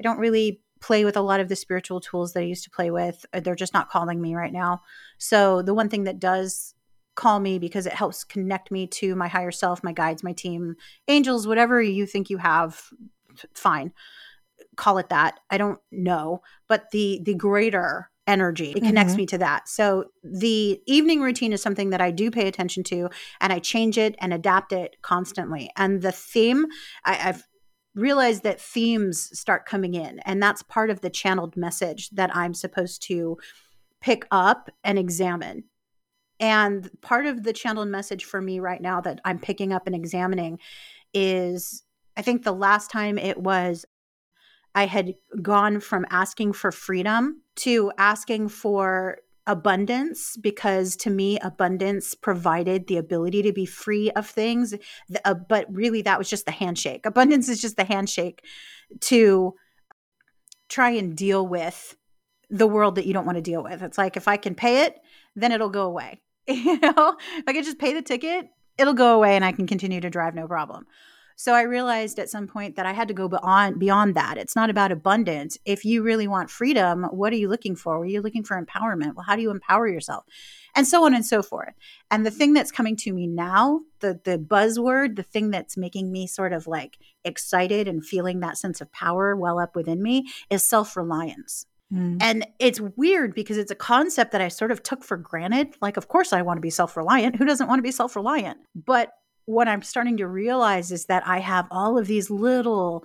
I 0.00 0.02
don't 0.02 0.18
really 0.18 0.60
play 0.86 1.04
with 1.04 1.16
a 1.16 1.22
lot 1.30 1.40
of 1.40 1.48
the 1.48 1.56
spiritual 1.56 2.00
tools 2.00 2.32
that 2.32 2.40
I 2.40 2.50
used 2.54 2.64
to 2.64 2.70
play 2.78 2.90
with. 2.90 3.24
Uh, 3.32 3.40
They're 3.40 3.54
just 3.64 3.74
not 3.74 3.88
calling 3.88 4.20
me 4.20 4.34
right 4.34 4.52
now. 4.52 4.82
So, 5.18 5.62
the 5.62 5.74
one 5.74 5.88
thing 5.88 6.04
that 6.04 6.18
does 6.18 6.74
call 7.14 7.38
me 7.40 7.58
because 7.58 7.86
it 7.86 7.92
helps 7.92 8.24
connect 8.24 8.70
me 8.70 8.86
to 8.88 9.14
my 9.14 9.28
higher 9.28 9.52
self, 9.52 9.82
my 9.84 9.92
guides, 9.92 10.22
my 10.24 10.32
team, 10.32 10.74
angels, 11.08 11.46
whatever 11.46 11.80
you 11.80 12.06
think 12.06 12.28
you 12.28 12.38
have, 12.38 12.90
fine. 13.54 13.92
Call 14.76 14.98
it 14.98 15.08
that. 15.10 15.40
I 15.50 15.56
don't 15.58 15.78
know, 15.90 16.42
but 16.68 16.90
the 16.90 17.20
the 17.22 17.34
greater 17.34 18.10
energy 18.26 18.72
it 18.72 18.82
connects 18.82 19.14
Mhm. 19.14 19.18
me 19.18 19.26
to 19.26 19.38
that. 19.38 19.68
So 19.68 20.06
the 20.22 20.80
evening 20.86 21.20
routine 21.20 21.52
is 21.52 21.62
something 21.62 21.90
that 21.90 22.00
I 22.00 22.10
do 22.10 22.30
pay 22.30 22.48
attention 22.48 22.82
to, 22.84 23.08
and 23.40 23.52
I 23.52 23.58
change 23.58 23.96
it 23.98 24.14
and 24.18 24.32
adapt 24.32 24.72
it 24.72 24.96
constantly. 25.02 25.70
And 25.76 26.02
the 26.02 26.12
theme, 26.12 26.66
I, 27.04 27.28
I've 27.28 27.44
realized 27.94 28.42
that 28.42 28.60
themes 28.60 29.38
start 29.38 29.66
coming 29.66 29.94
in, 29.94 30.18
and 30.20 30.42
that's 30.42 30.62
part 30.62 30.90
of 30.90 31.00
the 31.00 31.10
channeled 31.10 31.56
message 31.56 32.10
that 32.10 32.34
I'm 32.34 32.54
supposed 32.54 33.02
to 33.04 33.38
pick 34.00 34.26
up 34.30 34.70
and 34.82 34.98
examine. 34.98 35.64
And 36.40 36.90
part 37.00 37.26
of 37.26 37.42
the 37.42 37.52
channeled 37.52 37.88
message 37.88 38.24
for 38.24 38.40
me 38.40 38.60
right 38.60 38.80
now 38.80 39.00
that 39.00 39.20
I'm 39.24 39.38
picking 39.38 39.72
up 39.72 39.86
and 39.86 39.94
examining 39.94 40.58
is 41.12 41.84
I 42.16 42.22
think 42.22 42.42
the 42.42 42.52
last 42.52 42.90
time 42.90 43.18
it 43.18 43.38
was 43.38 43.84
I 44.74 44.86
had 44.86 45.14
gone 45.40 45.80
from 45.80 46.04
asking 46.10 46.52
for 46.54 46.72
freedom 46.72 47.42
to 47.56 47.92
asking 47.96 48.48
for 48.48 49.18
abundance 49.46 50.36
because 50.36 50.96
to 50.96 51.10
me 51.10 51.38
abundance 51.40 52.14
provided 52.14 52.86
the 52.86 52.96
ability 52.96 53.42
to 53.42 53.52
be 53.52 53.66
free 53.66 54.10
of 54.12 54.26
things. 54.26 54.70
Th- 54.70 55.20
uh, 55.24 55.34
but 55.34 55.66
really 55.70 56.02
that 56.02 56.18
was 56.18 56.30
just 56.30 56.46
the 56.46 56.52
handshake. 56.52 57.04
Abundance 57.06 57.48
is 57.48 57.60
just 57.60 57.76
the 57.76 57.84
handshake 57.84 58.44
to 59.00 59.54
try 60.68 60.90
and 60.90 61.16
deal 61.16 61.46
with 61.46 61.96
the 62.50 62.66
world 62.66 62.94
that 62.94 63.06
you 63.06 63.12
don't 63.12 63.26
want 63.26 63.36
to 63.36 63.42
deal 63.42 63.62
with. 63.62 63.82
It's 63.82 63.98
like 63.98 64.16
if 64.16 64.28
i 64.28 64.36
can 64.36 64.54
pay 64.54 64.84
it 64.84 64.98
then 65.36 65.52
it'll 65.52 65.70
go 65.70 65.86
away. 65.86 66.20
You 66.48 66.78
know? 66.78 67.16
If 67.36 67.44
i 67.46 67.52
can 67.52 67.64
just 67.64 67.78
pay 67.78 67.94
the 67.94 68.02
ticket 68.02 68.46
it'll 68.78 68.94
go 68.94 69.14
away 69.14 69.36
and 69.36 69.44
i 69.44 69.52
can 69.52 69.66
continue 69.66 70.00
to 70.00 70.10
drive 70.10 70.34
no 70.34 70.46
problem 70.46 70.86
so 71.36 71.54
I 71.54 71.62
realized 71.62 72.18
at 72.18 72.30
some 72.30 72.46
point 72.46 72.76
that 72.76 72.86
I 72.86 72.92
had 72.92 73.08
to 73.08 73.14
go 73.14 73.28
beyond 73.28 73.78
beyond 73.78 74.14
that. 74.14 74.38
It's 74.38 74.56
not 74.56 74.70
about 74.70 74.92
abundance. 74.92 75.58
If 75.64 75.84
you 75.84 76.02
really 76.02 76.28
want 76.28 76.50
freedom, 76.50 77.04
what 77.04 77.32
are 77.32 77.36
you 77.36 77.48
looking 77.48 77.76
for? 77.76 77.98
Are 77.98 78.06
you 78.06 78.20
looking 78.20 78.44
for 78.44 78.60
empowerment? 78.60 79.14
Well, 79.14 79.24
how 79.26 79.36
do 79.36 79.42
you 79.42 79.50
empower 79.50 79.88
yourself? 79.88 80.24
And 80.76 80.86
so 80.86 81.04
on 81.04 81.14
and 81.14 81.24
so 81.24 81.42
forth. 81.42 81.74
And 82.10 82.26
the 82.26 82.30
thing 82.30 82.52
that's 82.52 82.72
coming 82.72 82.96
to 82.96 83.12
me 83.12 83.26
now, 83.26 83.80
the 84.00 84.20
the 84.24 84.38
buzzword, 84.38 85.16
the 85.16 85.22
thing 85.22 85.50
that's 85.50 85.76
making 85.76 86.12
me 86.12 86.26
sort 86.26 86.52
of 86.52 86.66
like 86.66 86.98
excited 87.24 87.88
and 87.88 88.04
feeling 88.04 88.40
that 88.40 88.58
sense 88.58 88.80
of 88.80 88.92
power 88.92 89.36
well 89.36 89.58
up 89.58 89.74
within 89.76 90.02
me 90.02 90.28
is 90.50 90.64
self-reliance. 90.64 91.66
Mm. 91.92 92.18
And 92.20 92.46
it's 92.58 92.80
weird 92.80 93.34
because 93.34 93.56
it's 93.56 93.70
a 93.70 93.76
concept 93.76 94.32
that 94.32 94.40
I 94.40 94.48
sort 94.48 94.70
of 94.70 94.82
took 94.82 95.04
for 95.04 95.16
granted. 95.16 95.76
Like, 95.80 95.96
of 95.96 96.08
course, 96.08 96.32
I 96.32 96.42
want 96.42 96.56
to 96.56 96.62
be 96.62 96.70
self 96.70 96.96
reliant. 96.96 97.36
Who 97.36 97.44
doesn't 97.44 97.68
want 97.68 97.78
to 97.78 97.82
be 97.82 97.92
self 97.92 98.16
reliant? 98.16 98.58
But 98.74 99.12
what 99.46 99.68
I'm 99.68 99.82
starting 99.82 100.16
to 100.18 100.26
realize 100.26 100.92
is 100.92 101.06
that 101.06 101.26
I 101.26 101.40
have 101.40 101.66
all 101.70 101.98
of 101.98 102.06
these 102.06 102.30
little 102.30 103.04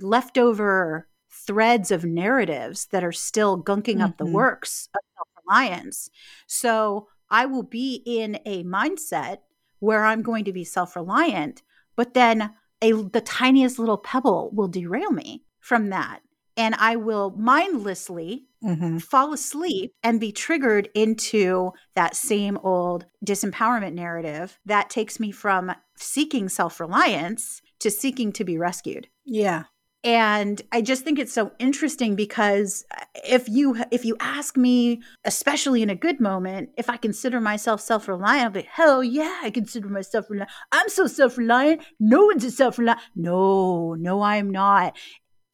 leftover 0.00 1.08
threads 1.46 1.90
of 1.90 2.04
narratives 2.04 2.86
that 2.86 3.04
are 3.04 3.12
still 3.12 3.62
gunking 3.62 3.96
mm-hmm. 3.96 4.02
up 4.02 4.18
the 4.18 4.24
mm-hmm. 4.24 4.34
works 4.34 4.88
of 4.94 5.00
self 5.16 5.28
reliance. 5.46 6.10
So 6.46 7.08
I 7.30 7.46
will 7.46 7.62
be 7.62 8.02
in 8.06 8.38
a 8.46 8.64
mindset 8.64 9.38
where 9.80 10.04
I'm 10.04 10.22
going 10.22 10.44
to 10.44 10.52
be 10.52 10.64
self 10.64 10.96
reliant, 10.96 11.62
but 11.96 12.14
then 12.14 12.54
a, 12.80 12.92
the 12.92 13.20
tiniest 13.20 13.78
little 13.78 13.98
pebble 13.98 14.50
will 14.52 14.68
derail 14.68 15.10
me 15.10 15.44
from 15.60 15.90
that 15.90 16.20
and 16.56 16.74
I 16.76 16.96
will 16.96 17.34
mindlessly 17.36 18.46
mm-hmm. 18.64 18.98
fall 18.98 19.32
asleep 19.32 19.92
and 20.02 20.20
be 20.20 20.32
triggered 20.32 20.88
into 20.94 21.72
that 21.94 22.16
same 22.16 22.58
old 22.58 23.06
disempowerment 23.24 23.94
narrative 23.94 24.58
that 24.64 24.90
takes 24.90 25.20
me 25.20 25.30
from 25.30 25.72
seeking 25.96 26.48
self 26.48 26.80
reliance 26.80 27.62
to 27.80 27.90
seeking 27.90 28.32
to 28.32 28.44
be 28.44 28.58
rescued. 28.58 29.08
Yeah. 29.24 29.64
And 30.04 30.60
I 30.70 30.82
just 30.82 31.02
think 31.02 31.18
it's 31.18 31.32
so 31.32 31.52
interesting 31.58 32.14
because 32.14 32.84
if 33.26 33.48
you 33.48 33.82
if 33.90 34.04
you 34.04 34.16
ask 34.20 34.54
me, 34.54 35.00
especially 35.24 35.80
in 35.80 35.88
a 35.88 35.94
good 35.94 36.20
moment, 36.20 36.68
if 36.76 36.90
I 36.90 36.98
consider 36.98 37.40
myself 37.40 37.80
self 37.80 38.06
reliant, 38.06 38.44
I'll 38.44 38.50
be 38.50 38.68
hell 38.70 39.02
yeah, 39.02 39.40
I 39.42 39.50
consider 39.50 39.88
myself 39.88 40.26
reliant. 40.28 40.50
I'm 40.72 40.90
so 40.90 41.06
self 41.06 41.38
reliant. 41.38 41.80
No 41.98 42.26
one's 42.26 42.54
self 42.54 42.78
reliant. 42.78 43.00
No, 43.16 43.94
no, 43.94 44.20
I'm 44.20 44.50
not. 44.50 44.94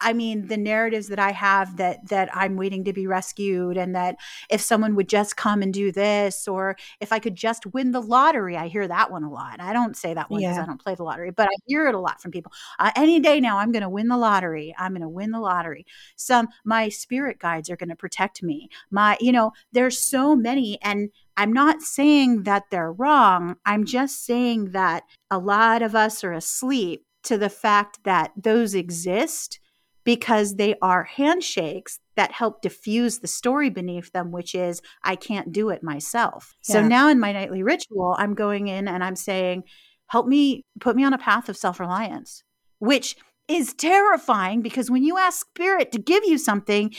I 0.01 0.12
mean, 0.12 0.46
the 0.46 0.57
narratives 0.57 1.09
that 1.09 1.18
I 1.18 1.32
have 1.32 1.76
that 1.76 2.09
that 2.09 2.34
I'm 2.34 2.57
waiting 2.57 2.84
to 2.84 2.92
be 2.92 3.07
rescued, 3.07 3.76
and 3.76 3.94
that 3.94 4.16
if 4.48 4.61
someone 4.61 4.94
would 4.96 5.09
just 5.09 5.36
come 5.36 5.62
and 5.62 5.72
do 5.72 5.92
this, 5.92 6.48
or 6.48 6.76
if 7.01 7.12
I 7.12 7.18
could 7.18 7.34
just 7.34 7.66
win 7.66 7.92
the 7.92 8.01
lottery, 8.01 8.57
I 8.57 8.68
hear 8.68 8.88
that 8.88 9.11
one 9.11 9.24
a 9.24 9.30
lot. 9.30 9.61
I 9.61 9.72
don't 9.72 9.96
say 9.96 10.14
that 10.14 10.30
one 10.30 10.40
because 10.40 10.57
yeah. 10.57 10.62
I 10.62 10.66
don't 10.66 10.82
play 10.82 10.94
the 10.94 11.05
lottery, 11.05 11.30
but 11.30 11.48
I 11.48 11.55
hear 11.66 11.86
it 11.86 11.94
a 11.94 12.01
lot 12.01 12.20
from 12.20 12.30
people. 12.30 12.53
Uh, 12.78 12.90
any 12.96 13.20
day 13.20 13.40
now, 13.40 13.59
I'm 13.59 13.72
going 13.72 13.82
to 13.82 13.88
win 13.88 14.09
the 14.09 14.16
lottery. 14.16 14.74
I'm 14.78 14.92
going 14.92 15.03
to 15.03 15.09
win 15.09 15.30
the 15.30 15.40
lottery. 15.40 15.86
Some 16.16 16.48
my 16.64 16.88
spirit 16.88 17.38
guides 17.38 17.70
are 17.70 17.76
going 17.76 17.90
to 17.90 17.96
protect 17.96 18.42
me. 18.42 18.68
My, 18.90 19.16
you 19.20 19.32
know, 19.32 19.53
there's 19.72 19.98
so 19.98 20.34
many, 20.34 20.78
and 20.82 21.11
I'm 21.36 21.53
not 21.53 21.82
saying 21.82 22.44
that 22.44 22.64
they're 22.70 22.92
wrong. 22.92 23.57
I'm 23.64 23.84
just 23.84 24.24
saying 24.24 24.72
that 24.72 25.05
a 25.30 25.38
lot 25.38 25.82
of 25.82 25.94
us 25.94 26.24
are 26.24 26.32
asleep 26.32 27.05
to 27.22 27.36
the 27.38 27.51
fact 27.51 28.01
that 28.05 28.32
those 28.36 28.74
exist 28.74 29.59
because 30.05 30.57
they 30.57 30.74
are 30.80 31.05
handshakes 31.05 31.98
that 32.16 32.32
help 32.32 32.62
diffuse 32.62 33.18
the 33.18 33.28
story 33.28 33.70
beneath 33.70 34.12
them, 34.12 34.32
which 34.32 34.55
is, 34.55 34.80
I 35.03 35.16
can't 35.16 35.53
do 35.53 35.70
it 35.70 35.82
myself. 35.82 36.55
Yeah. 36.68 36.74
So 36.74 36.86
now 36.86 37.09
in 37.09 37.20
my 37.20 37.32
nightly 37.32 37.62
ritual, 37.62 38.16
I'm 38.18 38.34
going 38.34 38.68
in 38.68 38.88
and 38.88 39.05
I'm 39.05 39.16
saying, 39.16 39.64
help 40.07 40.26
me 40.26 40.64
put 40.80 40.96
me 40.96 41.05
on 41.05 41.12
a 41.12 41.18
path 41.18 41.48
of 41.48 41.57
self 41.57 41.80
reliance, 41.80 42.42
which 42.78 43.16
is 43.48 43.74
terrifying 43.74 44.62
because 44.62 44.90
when 44.90 45.03
you 45.03 45.18
ask 45.18 45.46
spirit 45.46 45.92
to 45.92 45.98
give 45.98 46.24
you 46.24 46.38
something, 46.38 46.94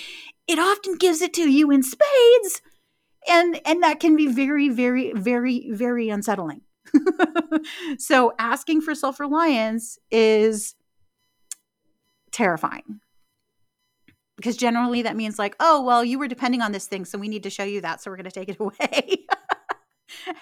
it 0.48 0.60
often 0.60 0.96
gives 0.96 1.22
it 1.22 1.34
to 1.34 1.50
you 1.50 1.72
in 1.72 1.82
spades. 1.84 2.62
And, 3.28 3.62
and 3.66 3.84
that 3.84 4.00
can 4.00 4.16
be 4.16 4.28
very, 4.28 4.68
very, 4.70 5.14
very, 5.14 5.70
very 5.72 6.10
unsettling. 6.10 6.62
so 7.98 8.34
asking 8.40 8.82
for 8.82 8.96
self 8.96 9.20
reliance 9.20 9.98
is 10.10 10.76
terrifying. 12.32 13.02
Because 14.38 14.58
generally 14.58 15.04
that 15.04 15.16
means 15.16 15.38
like 15.38 15.56
oh 15.60 15.82
well 15.82 16.04
you 16.04 16.18
were 16.18 16.28
depending 16.28 16.62
on 16.62 16.72
this 16.72 16.88
thing 16.88 17.06
so 17.06 17.18
we 17.18 17.28
need 17.28 17.44
to 17.44 17.50
show 17.50 17.64
you 17.64 17.82
that 17.82 18.02
so 18.02 18.10
we're 18.10 18.18
going 18.18 18.26
to 18.26 18.32
take 18.32 18.50
it 18.50 18.58
away. 18.60 19.26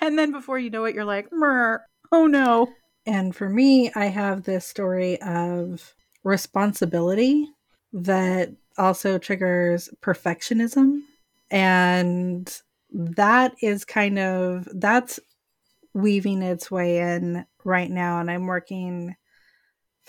And 0.02 0.18
then 0.18 0.32
before 0.32 0.60
you 0.60 0.70
know 0.70 0.86
it 0.86 0.96
you're 0.96 1.06
like 1.06 1.28
oh 1.32 2.28
no. 2.28 2.70
And 3.06 3.36
for 3.36 3.50
me 3.50 3.92
i 3.96 4.06
have 4.06 4.44
this 4.44 4.66
story 4.66 5.22
of 5.22 5.94
responsibility 6.24 7.48
that 7.92 8.52
also 8.78 9.18
triggers 9.18 9.90
perfectionism. 10.02 11.02
And 11.52 12.62
that 12.92 13.56
is 13.62 13.86
kind 13.86 14.20
of 14.20 14.68
that's 14.74 15.20
weaving 15.94 16.42
its 16.42 16.70
way 16.70 17.00
in 17.00 17.46
right 17.64 17.90
now 17.90 18.20
and 18.20 18.30
i'm 18.30 18.46
working 18.46 19.16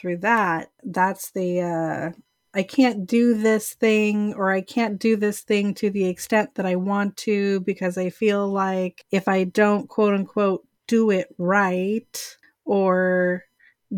through 0.00 0.18
that, 0.18 0.70
that's 0.82 1.30
the 1.32 1.60
uh, 1.60 2.10
I 2.52 2.62
can't 2.64 3.06
do 3.06 3.34
this 3.34 3.74
thing 3.74 4.34
or 4.34 4.50
I 4.50 4.60
can't 4.60 4.98
do 4.98 5.16
this 5.16 5.40
thing 5.40 5.74
to 5.74 5.90
the 5.90 6.06
extent 6.06 6.56
that 6.56 6.66
I 6.66 6.76
want 6.76 7.16
to 7.18 7.60
because 7.60 7.96
I 7.96 8.10
feel 8.10 8.48
like 8.48 9.04
if 9.12 9.28
I 9.28 9.44
don't 9.44 9.88
quote 9.88 10.14
unquote 10.14 10.66
do 10.88 11.10
it 11.10 11.28
right 11.38 12.36
or 12.64 13.44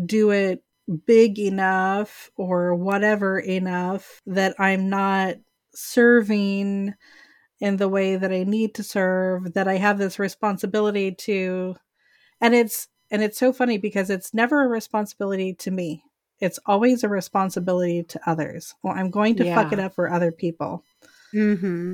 do 0.05 0.29
it 0.29 0.63
big 1.07 1.39
enough 1.39 2.29
or 2.35 2.75
whatever 2.75 3.39
enough 3.39 4.21
that 4.27 4.55
I'm 4.59 4.89
not 4.89 5.35
serving 5.73 6.93
in 7.59 7.77
the 7.77 7.89
way 7.89 8.17
that 8.17 8.31
I 8.31 8.43
need 8.43 8.75
to 8.75 8.83
serve, 8.83 9.53
that 9.53 9.67
I 9.67 9.77
have 9.77 9.97
this 9.97 10.19
responsibility 10.19 11.13
to. 11.19 11.75
And 12.41 12.53
it's 12.53 12.87
and 13.13 13.21
it's 13.21 13.37
so 13.37 13.53
funny 13.53 13.77
because 13.77 14.09
it's 14.09 14.33
never 14.33 14.65
a 14.65 14.67
responsibility 14.67 15.53
to 15.53 15.69
me. 15.69 16.03
It's 16.39 16.59
always 16.65 17.03
a 17.03 17.09
responsibility 17.09 18.01
to 18.01 18.19
others. 18.25 18.73
Well, 18.81 18.95
I'm 18.95 19.11
going 19.11 19.35
to 19.35 19.45
yeah. 19.45 19.55
fuck 19.55 19.71
it 19.71 19.79
up 19.79 19.93
for 19.93 20.11
other 20.11 20.31
people. 20.31 20.83
Mm-hmm. 21.31 21.93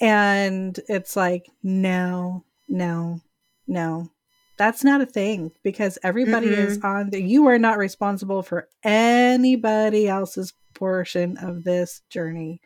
And 0.00 0.80
it's 0.88 1.14
like, 1.14 1.50
no, 1.62 2.42
no, 2.68 3.20
no. 3.68 4.10
That's 4.56 4.82
not 4.82 5.02
a 5.02 5.06
thing 5.06 5.52
because 5.62 5.98
everybody 6.02 6.48
mm-hmm. 6.48 6.68
is 6.68 6.80
on 6.82 7.10
the, 7.10 7.20
you 7.20 7.46
are 7.48 7.58
not 7.58 7.76
responsible 7.76 8.42
for 8.42 8.66
anybody 8.82 10.08
else's 10.08 10.54
portion 10.72 11.36
of 11.36 11.64
this 11.64 12.00
journey. 12.08 12.62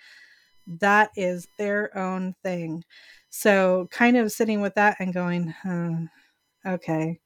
That 0.78 1.10
is 1.16 1.48
their 1.58 1.98
own 1.98 2.36
thing. 2.44 2.84
So, 3.30 3.88
kind 3.90 4.16
of 4.16 4.30
sitting 4.30 4.60
with 4.60 4.76
that 4.76 4.96
and 5.00 5.12
going, 5.12 5.48
huh, 5.64 5.90
okay 6.64 7.18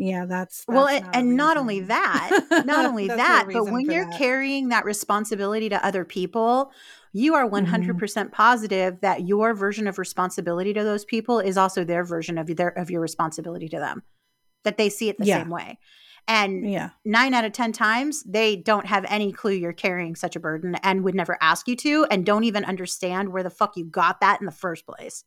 yeah 0.00 0.24
that's, 0.24 0.64
that's 0.64 0.68
well 0.68 0.86
not 0.86 1.14
and 1.14 1.36
not 1.36 1.56
only 1.56 1.80
that 1.80 2.30
not 2.66 2.86
only 2.86 3.06
that 3.06 3.46
but 3.52 3.64
when 3.64 3.90
you're 3.90 4.08
that. 4.08 4.18
carrying 4.18 4.68
that 4.68 4.84
responsibility 4.84 5.68
to 5.68 5.84
other 5.84 6.04
people 6.04 6.72
you 7.12 7.34
are 7.34 7.48
100% 7.48 7.66
mm-hmm. 7.66 8.28
positive 8.28 9.00
that 9.00 9.26
your 9.26 9.52
version 9.52 9.86
of 9.86 9.98
responsibility 9.98 10.72
to 10.72 10.82
those 10.82 11.04
people 11.04 11.38
is 11.38 11.58
also 11.58 11.84
their 11.84 12.04
version 12.04 12.38
of 12.38 12.46
their 12.56 12.70
of 12.70 12.90
your 12.90 13.00
responsibility 13.00 13.68
to 13.68 13.78
them 13.78 14.02
that 14.64 14.78
they 14.78 14.88
see 14.88 15.08
it 15.08 15.18
the 15.18 15.26
yeah. 15.26 15.38
same 15.38 15.50
way 15.50 15.78
and 16.28 16.70
yeah. 16.70 16.90
nine 17.04 17.34
out 17.34 17.44
of 17.44 17.52
10 17.52 17.72
times, 17.72 18.22
they 18.22 18.54
don't 18.54 18.86
have 18.86 19.04
any 19.08 19.32
clue 19.32 19.52
you're 19.52 19.72
carrying 19.72 20.14
such 20.14 20.36
a 20.36 20.40
burden 20.40 20.76
and 20.82 21.02
would 21.02 21.14
never 21.14 21.36
ask 21.40 21.66
you 21.66 21.74
to, 21.76 22.06
and 22.10 22.24
don't 22.24 22.44
even 22.44 22.64
understand 22.64 23.32
where 23.32 23.42
the 23.42 23.50
fuck 23.50 23.76
you 23.76 23.84
got 23.84 24.20
that 24.20 24.38
in 24.38 24.46
the 24.46 24.52
first 24.52 24.86
place. 24.86 25.24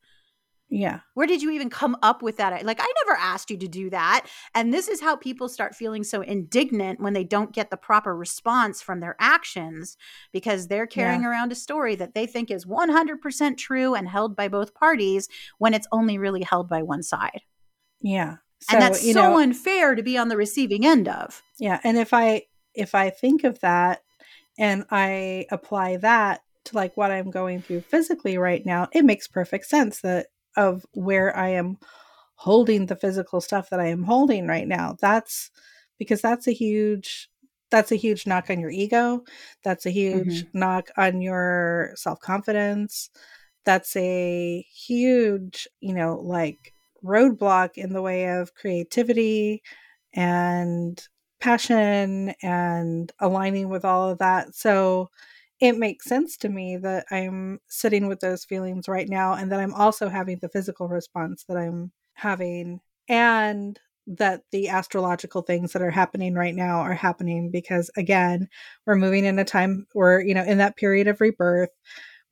Yeah. 0.70 1.02
Where 1.14 1.28
did 1.28 1.44
you 1.44 1.52
even 1.52 1.70
come 1.70 1.96
up 2.02 2.24
with 2.24 2.38
that? 2.38 2.66
Like, 2.66 2.80
I 2.82 2.92
never 3.06 3.18
asked 3.20 3.52
you 3.52 3.58
to 3.58 3.68
do 3.68 3.92
that. 3.92 4.26
And 4.56 4.74
this 4.74 4.88
is 4.88 5.02
how 5.02 5.16
people 5.16 5.48
start 5.48 5.76
feeling 5.76 6.04
so 6.04 6.22
indignant 6.22 7.00
when 7.00 7.14
they 7.14 7.24
don't 7.24 7.54
get 7.54 7.70
the 7.70 7.78
proper 7.78 8.16
response 8.16 8.82
from 8.82 9.00
their 9.00 9.16
actions 9.20 9.98
because 10.32 10.68
they're 10.68 10.88
carrying 10.88 11.22
yeah. 11.22 11.30
around 11.30 11.52
a 11.52 11.56
story 11.56 11.94
that 11.96 12.16
they 12.16 12.26
think 12.26 12.50
is 12.50 12.66
100% 12.66 13.58
true 13.58 13.94
and 13.94 14.10
held 14.10 14.36
by 14.36 14.48
both 14.48 14.74
parties 14.74 15.28
when 15.60 15.76
it's 15.76 15.88
only 15.92 16.18
really 16.18 16.42
held 16.42 16.68
by 16.68 16.82
one 16.82 17.04
side. 17.04 17.42
Yeah. 18.02 18.38
So, 18.62 18.76
and 18.76 18.82
that's 18.82 19.02
so 19.02 19.14
know, 19.14 19.38
unfair 19.38 19.94
to 19.94 20.02
be 20.02 20.18
on 20.18 20.30
the 20.30 20.38
receiving 20.38 20.88
end 20.88 21.08
of. 21.08 21.44
Yeah. 21.60 21.82
And 21.84 21.98
if 21.98 22.14
I, 22.16 22.44
if 22.74 22.96
I 22.96 23.12
think 23.12 23.44
of 23.44 23.60
that 23.60 24.02
and 24.58 24.86
I 24.90 25.46
apply 25.52 25.98
that 25.98 26.42
to 26.66 26.76
like 26.76 26.98
what 26.98 27.12
I'm 27.12 27.30
going 27.30 27.62
through 27.62 27.82
physically 27.82 28.38
right 28.38 28.66
now, 28.66 28.88
it 28.92 29.06
makes 29.06 29.28
perfect 29.28 29.66
sense 29.66 30.02
that 30.02 30.28
of 30.56 30.86
where 30.94 31.36
I 31.36 31.50
am 31.50 31.78
holding 32.36 32.88
the 32.88 32.96
physical 32.96 33.42
stuff 33.42 33.70
that 33.70 33.80
I 33.80 33.88
am 33.88 34.04
holding 34.04 34.48
right 34.48 34.68
now. 34.68 34.98
That's 35.00 35.52
because 35.98 36.22
that's 36.22 36.48
a 36.48 36.54
huge 36.54 37.30
that's 37.72 37.92
a 37.92 37.96
huge 37.96 38.28
knock 38.28 38.52
on 38.52 38.60
your 38.60 38.70
ego. 38.70 39.24
That's 39.64 39.88
a 39.88 39.90
huge 39.90 40.44
mm-hmm. 40.44 40.60
knock 40.60 40.90
on 40.96 41.22
your 41.22 41.94
self-confidence. 41.96 43.10
That's 43.66 43.96
a 43.96 44.64
huge, 44.72 45.68
you 45.80 45.96
know, 45.96 46.20
like 46.24 46.74
roadblock 47.04 47.72
in 47.78 47.94
the 47.94 48.02
way 48.02 48.28
of 48.28 48.54
creativity 48.54 49.64
and 50.14 51.02
passion 51.40 52.36
and 52.44 53.12
aligning 53.20 53.70
with 53.70 53.86
all 53.86 54.08
of 54.08 54.20
that. 54.20 54.54
So 54.54 55.10
it 55.64 55.78
makes 55.80 56.08
sense 56.08 56.38
to 56.40 56.50
me 56.50 56.78
that 56.78 57.08
I'm 57.12 57.60
sitting 57.70 58.08
with 58.08 58.20
those 58.22 58.46
feelings 58.46 58.88
right 58.90 59.10
now 59.10 59.34
and 59.36 59.52
that 59.52 59.62
I'm 59.62 59.74
also 59.74 60.10
having 60.10 60.40
the 60.42 60.50
physical 60.50 60.90
response 60.90 61.46
that 61.50 61.58
I'm 61.58 61.92
having 62.16 62.82
and 63.10 63.80
that 64.08 64.44
the 64.52 64.70
astrological 64.70 65.44
things 65.44 65.74
that 65.74 65.82
are 65.82 65.92
happening 65.92 66.36
right 66.36 66.56
now 66.56 66.80
are 66.82 66.94
happening 66.94 67.52
because 67.52 67.90
again 67.98 68.50
we're 68.86 68.96
moving 68.96 69.26
in 69.26 69.40
a 69.40 69.46
time 69.46 69.88
where 69.94 70.22
you 70.22 70.36
know 70.36 70.44
in 70.44 70.60
that 70.60 70.78
period 70.78 71.08
of 71.08 71.22
rebirth 71.22 71.70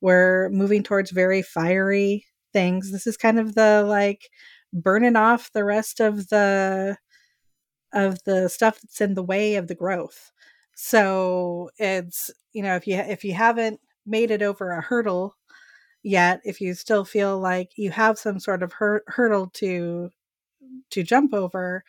We're 0.00 0.50
moving 0.50 0.82
towards 0.82 1.10
very 1.12 1.42
fiery 1.42 2.26
things. 2.52 2.92
This 2.92 3.06
is 3.06 3.16
kind 3.16 3.38
of 3.40 3.54
the 3.54 3.84
like 3.86 4.28
burning 4.72 5.16
off 5.16 5.52
the 5.52 5.64
rest 5.64 6.00
of 6.00 6.28
the 6.28 6.96
of 7.92 8.22
the 8.24 8.48
stuff 8.48 8.80
that's 8.80 9.00
in 9.00 9.14
the 9.14 9.22
way 9.22 9.56
of 9.56 9.68
the 9.68 9.74
growth. 9.74 10.30
So 10.74 11.70
it's 11.78 12.30
you 12.52 12.62
know 12.62 12.76
if 12.76 12.86
you 12.86 12.96
if 12.96 13.24
you 13.24 13.34
haven't 13.34 13.80
made 14.06 14.30
it 14.30 14.42
over 14.42 14.72
a 14.72 14.80
hurdle 14.80 15.36
yet, 16.02 16.40
if 16.44 16.60
you 16.60 16.74
still 16.74 17.04
feel 17.04 17.38
like 17.38 17.70
you 17.76 17.90
have 17.90 18.18
some 18.18 18.40
sort 18.40 18.62
of 18.62 18.72
hur- 18.72 19.04
hurdle 19.06 19.48
to 19.54 20.10
to 20.90 21.02
jump 21.02 21.34
over, 21.34 21.84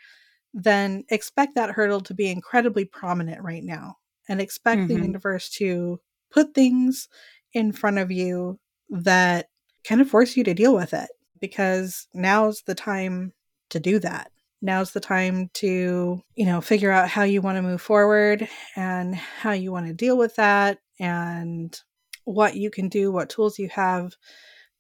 then 0.54 1.04
expect 1.10 1.56
that 1.56 1.72
hurdle 1.72 2.02
to 2.02 2.14
be 2.14 2.30
incredibly 2.30 2.86
prominent 2.86 3.42
right 3.42 3.64
now 3.64 3.98
and 4.30 4.40
expect 4.40 4.82
mm-hmm. 4.82 4.96
the 4.96 5.02
universe 5.02 5.50
to 5.50 6.00
put 6.32 6.54
things 6.54 7.08
in 7.54 7.72
front 7.72 7.98
of 7.98 8.12
you 8.12 8.60
that 8.90 9.48
kind 9.84 10.02
of 10.02 10.10
force 10.10 10.38
you 10.38 10.44
to 10.44 10.54
deal 10.54 10.76
with 10.76 10.94
it 10.94 11.10
because 11.40 12.08
now's 12.14 12.62
the 12.64 12.76
time 12.76 13.34
to 13.70 13.80
do 13.80 14.00
that. 14.00 14.32
Now's 14.64 14.92
the 14.92 15.02
time 15.02 15.50
to, 15.56 16.22
you 16.36 16.46
know, 16.46 16.62
figure 16.62 16.90
out 16.90 17.10
how 17.10 17.24
you 17.24 17.42
want 17.42 17.58
to 17.58 17.62
move 17.62 17.82
forward 17.82 18.48
and 18.78 19.14
how 19.14 19.52
you 19.52 19.74
want 19.74 19.88
to 19.88 19.94
deal 19.94 20.18
with 20.18 20.38
that 20.38 20.80
and 21.02 21.78
what 22.24 22.56
you 22.56 22.72
can 22.72 22.88
do, 22.88 23.12
what 23.12 23.30
tools 23.30 23.60
you 23.60 23.68
have 23.68 24.16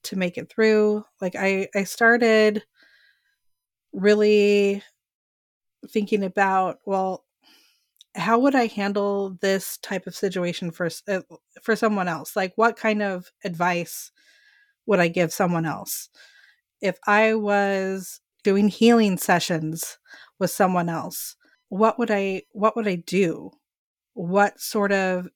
to 0.04 0.16
make 0.16 0.38
it 0.38 0.50
through. 0.50 1.04
Like 1.20 1.36
I 1.36 1.68
I 1.76 1.84
started 1.84 2.64
really 3.92 4.82
thinking 5.90 6.24
about, 6.24 6.80
well, 6.86 7.26
how 8.16 8.40
would 8.40 8.56
I 8.56 8.68
handle 8.68 9.38
this 9.42 9.78
type 9.80 10.08
of 10.08 10.16
situation 10.16 10.72
for 10.72 10.90
uh, 11.10 11.24
for 11.62 11.76
someone 11.76 12.08
else? 12.08 12.38
Like 12.38 12.54
what 12.56 12.78
kind 12.78 13.02
of 13.02 13.30
advice 13.44 14.14
would 14.86 15.00
I 15.00 15.10
give 15.10 15.34
someone 15.34 15.66
else? 15.66 16.08
If 16.82 16.98
I 17.06 17.34
was 17.34 18.22
doing 18.44 18.68
healing 18.68 19.18
sessions 19.18 19.98
with 20.40 20.52
someone 20.52 20.90
else, 20.90 21.36
what 21.70 21.98
would 21.98 22.12
I 22.12 22.44
what 22.52 22.76
would 22.76 22.88
I 22.88 22.96
do? 22.96 23.52
What 24.14 24.60
sort 24.60 24.92
of 24.92 25.28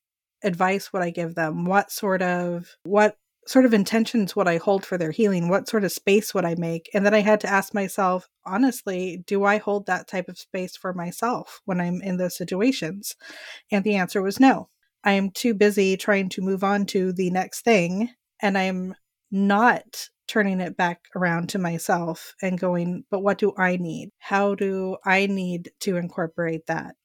advice 0.43 0.93
would 0.93 1.01
I 1.01 1.10
give 1.10 1.36
them? 1.36 1.66
What 1.66 1.91
sort 1.91 2.22
of 2.22 2.68
what 2.84 3.18
sort 3.47 3.66
of 3.66 3.74
intentions 3.74 4.36
would 4.36 4.47
I 4.47 4.58
hold 4.58 4.86
for 4.86 4.97
their 4.97 5.12
healing? 5.12 5.47
What 5.47 5.70
sort 5.70 5.86
of 5.86 5.91
space 5.91 6.34
would 6.34 6.45
I 6.45 6.55
make? 6.55 6.89
And 6.93 7.05
then 7.05 7.14
I 7.14 7.22
had 7.22 7.39
to 7.41 7.49
ask 7.49 7.74
myself, 7.74 8.28
honestly, 8.45 9.24
do 9.26 9.45
I 9.45 9.58
hold 9.58 9.86
that 9.86 10.08
type 10.08 10.28
of 10.28 10.38
space 10.38 10.76
for 10.76 10.93
myself 10.93 11.62
when 11.66 11.80
I'm 11.80 12.01
in 12.01 12.18
those 12.18 12.38
situations? 12.38 13.16
And 13.72 13.84
the 13.84 13.95
answer 13.95 14.22
was 14.22 14.39
no. 14.39 14.70
I 15.03 15.14
am 15.14 15.32
too 15.32 15.53
busy 15.53 15.95
trying 15.95 16.28
to 16.30 16.41
move 16.41 16.64
on 16.64 16.86
to 16.88 17.14
the 17.14 17.30
next 17.30 17.62
thing, 17.62 18.10
and 18.41 18.58
I'm 18.58 18.95
not 19.32 20.10
turning 20.28 20.59
it 20.59 20.78
back 20.78 21.05
around 21.15 21.49
to 21.49 21.59
myself 21.59 22.36
and 22.41 22.59
going, 22.59 23.03
but 23.09 23.21
what 23.21 23.38
do 23.38 23.53
I 23.57 23.78
need? 23.78 24.11
How 24.19 24.55
do 24.55 24.97
I 25.05 25.28
need 25.28 25.71
to 25.82 25.97
incorporate 25.97 26.67
that? 26.67 26.95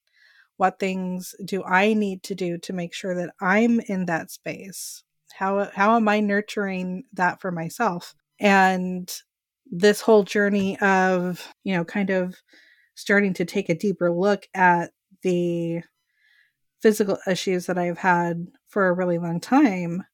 What 0.56 0.78
things 0.78 1.34
do 1.44 1.62
I 1.64 1.94
need 1.94 2.22
to 2.24 2.34
do 2.34 2.58
to 2.58 2.72
make 2.72 2.94
sure 2.94 3.14
that 3.14 3.34
I'm 3.40 3.80
in 3.80 4.06
that 4.06 4.30
space? 4.30 5.02
How 5.34 5.70
how 5.74 5.96
am 5.96 6.08
I 6.08 6.20
nurturing 6.20 7.04
that 7.14 7.40
for 7.40 7.50
myself? 7.50 8.14
And 8.38 9.12
this 9.70 10.00
whole 10.00 10.24
journey 10.24 10.78
of, 10.80 11.48
you 11.64 11.74
know, 11.74 11.84
kind 11.84 12.10
of 12.10 12.36
starting 12.94 13.32
to 13.34 13.44
take 13.44 13.68
a 13.68 13.74
deeper 13.74 14.12
look 14.12 14.46
at 14.54 14.90
the 15.22 15.80
physical 16.82 17.18
issues 17.26 17.66
that 17.66 17.78
I've 17.78 17.98
had 17.98 18.48
for 18.68 18.88
a 18.88 18.92
really 18.92 19.18
long 19.18 19.40
time 19.40 20.04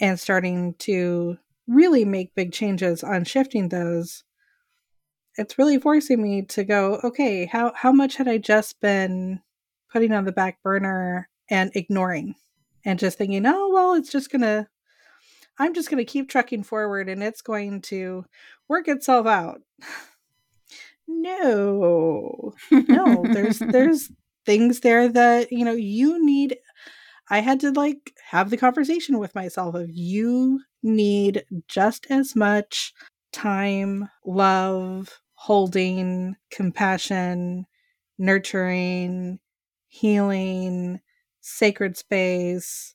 and 0.00 0.18
starting 0.18 0.74
to 0.80 1.38
really 1.66 2.04
make 2.04 2.34
big 2.34 2.52
changes 2.52 3.02
on 3.04 3.24
shifting 3.24 3.68
those 3.68 4.24
it's 5.36 5.58
really 5.58 5.78
forcing 5.78 6.20
me 6.20 6.42
to 6.42 6.64
go 6.64 7.00
okay 7.04 7.46
how 7.46 7.72
how 7.74 7.92
much 7.92 8.16
had 8.16 8.28
i 8.28 8.36
just 8.36 8.80
been 8.80 9.40
putting 9.92 10.12
on 10.12 10.24
the 10.24 10.32
back 10.32 10.62
burner 10.62 11.28
and 11.50 11.70
ignoring 11.74 12.34
and 12.84 12.98
just 12.98 13.18
thinking, 13.18 13.46
oh, 13.46 13.70
well, 13.72 13.94
it's 13.94 14.10
just 14.10 14.30
going 14.30 14.42
to, 14.42 14.66
I'm 15.58 15.74
just 15.74 15.90
going 15.90 16.04
to 16.04 16.10
keep 16.10 16.28
trucking 16.28 16.64
forward 16.64 17.08
and 17.08 17.22
it's 17.22 17.42
going 17.42 17.82
to 17.82 18.24
work 18.68 18.88
itself 18.88 19.26
out. 19.26 19.60
no, 21.06 22.54
no, 22.70 23.24
there's, 23.24 23.58
there's 23.60 24.10
things 24.46 24.80
there 24.80 25.08
that, 25.08 25.52
you 25.52 25.64
know, 25.64 25.72
you 25.72 26.24
need. 26.24 26.56
I 27.32 27.40
had 27.40 27.60
to 27.60 27.70
like 27.70 28.12
have 28.28 28.50
the 28.50 28.58
conversation 28.58 29.18
with 29.18 29.34
myself 29.34 29.74
of 29.74 29.88
you 29.90 30.60
need 30.82 31.46
just 31.66 32.06
as 32.10 32.36
much 32.36 32.92
time, 33.32 34.10
love, 34.26 35.18
holding, 35.32 36.36
compassion, 36.50 37.64
nurturing, 38.18 39.38
healing, 39.88 41.00
sacred 41.40 41.96
space, 41.96 42.94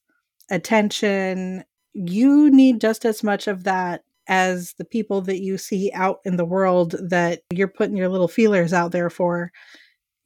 attention. 0.52 1.64
You 1.94 2.52
need 2.52 2.80
just 2.80 3.06
as 3.06 3.24
much 3.24 3.48
of 3.48 3.64
that 3.64 4.04
as 4.28 4.76
the 4.78 4.86
people 4.86 5.22
that 5.22 5.42
you 5.42 5.58
see 5.58 5.92
out 5.96 6.20
in 6.26 6.38
the 6.38 6.46
world 6.46 6.96
that 7.10 7.42
you're 7.52 7.68
putting 7.68 7.98
your 7.98 8.10
little 8.10 8.28
feelers 8.28 8.72
out 8.72 8.92
there 8.92 9.10
for. 9.10 9.52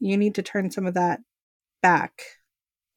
You 0.02 0.18
need 0.18 0.36
to 0.36 0.44
turn 0.44 0.70
some 0.70 0.86
of 0.86 0.96
that 0.96 1.22
back 1.82 2.24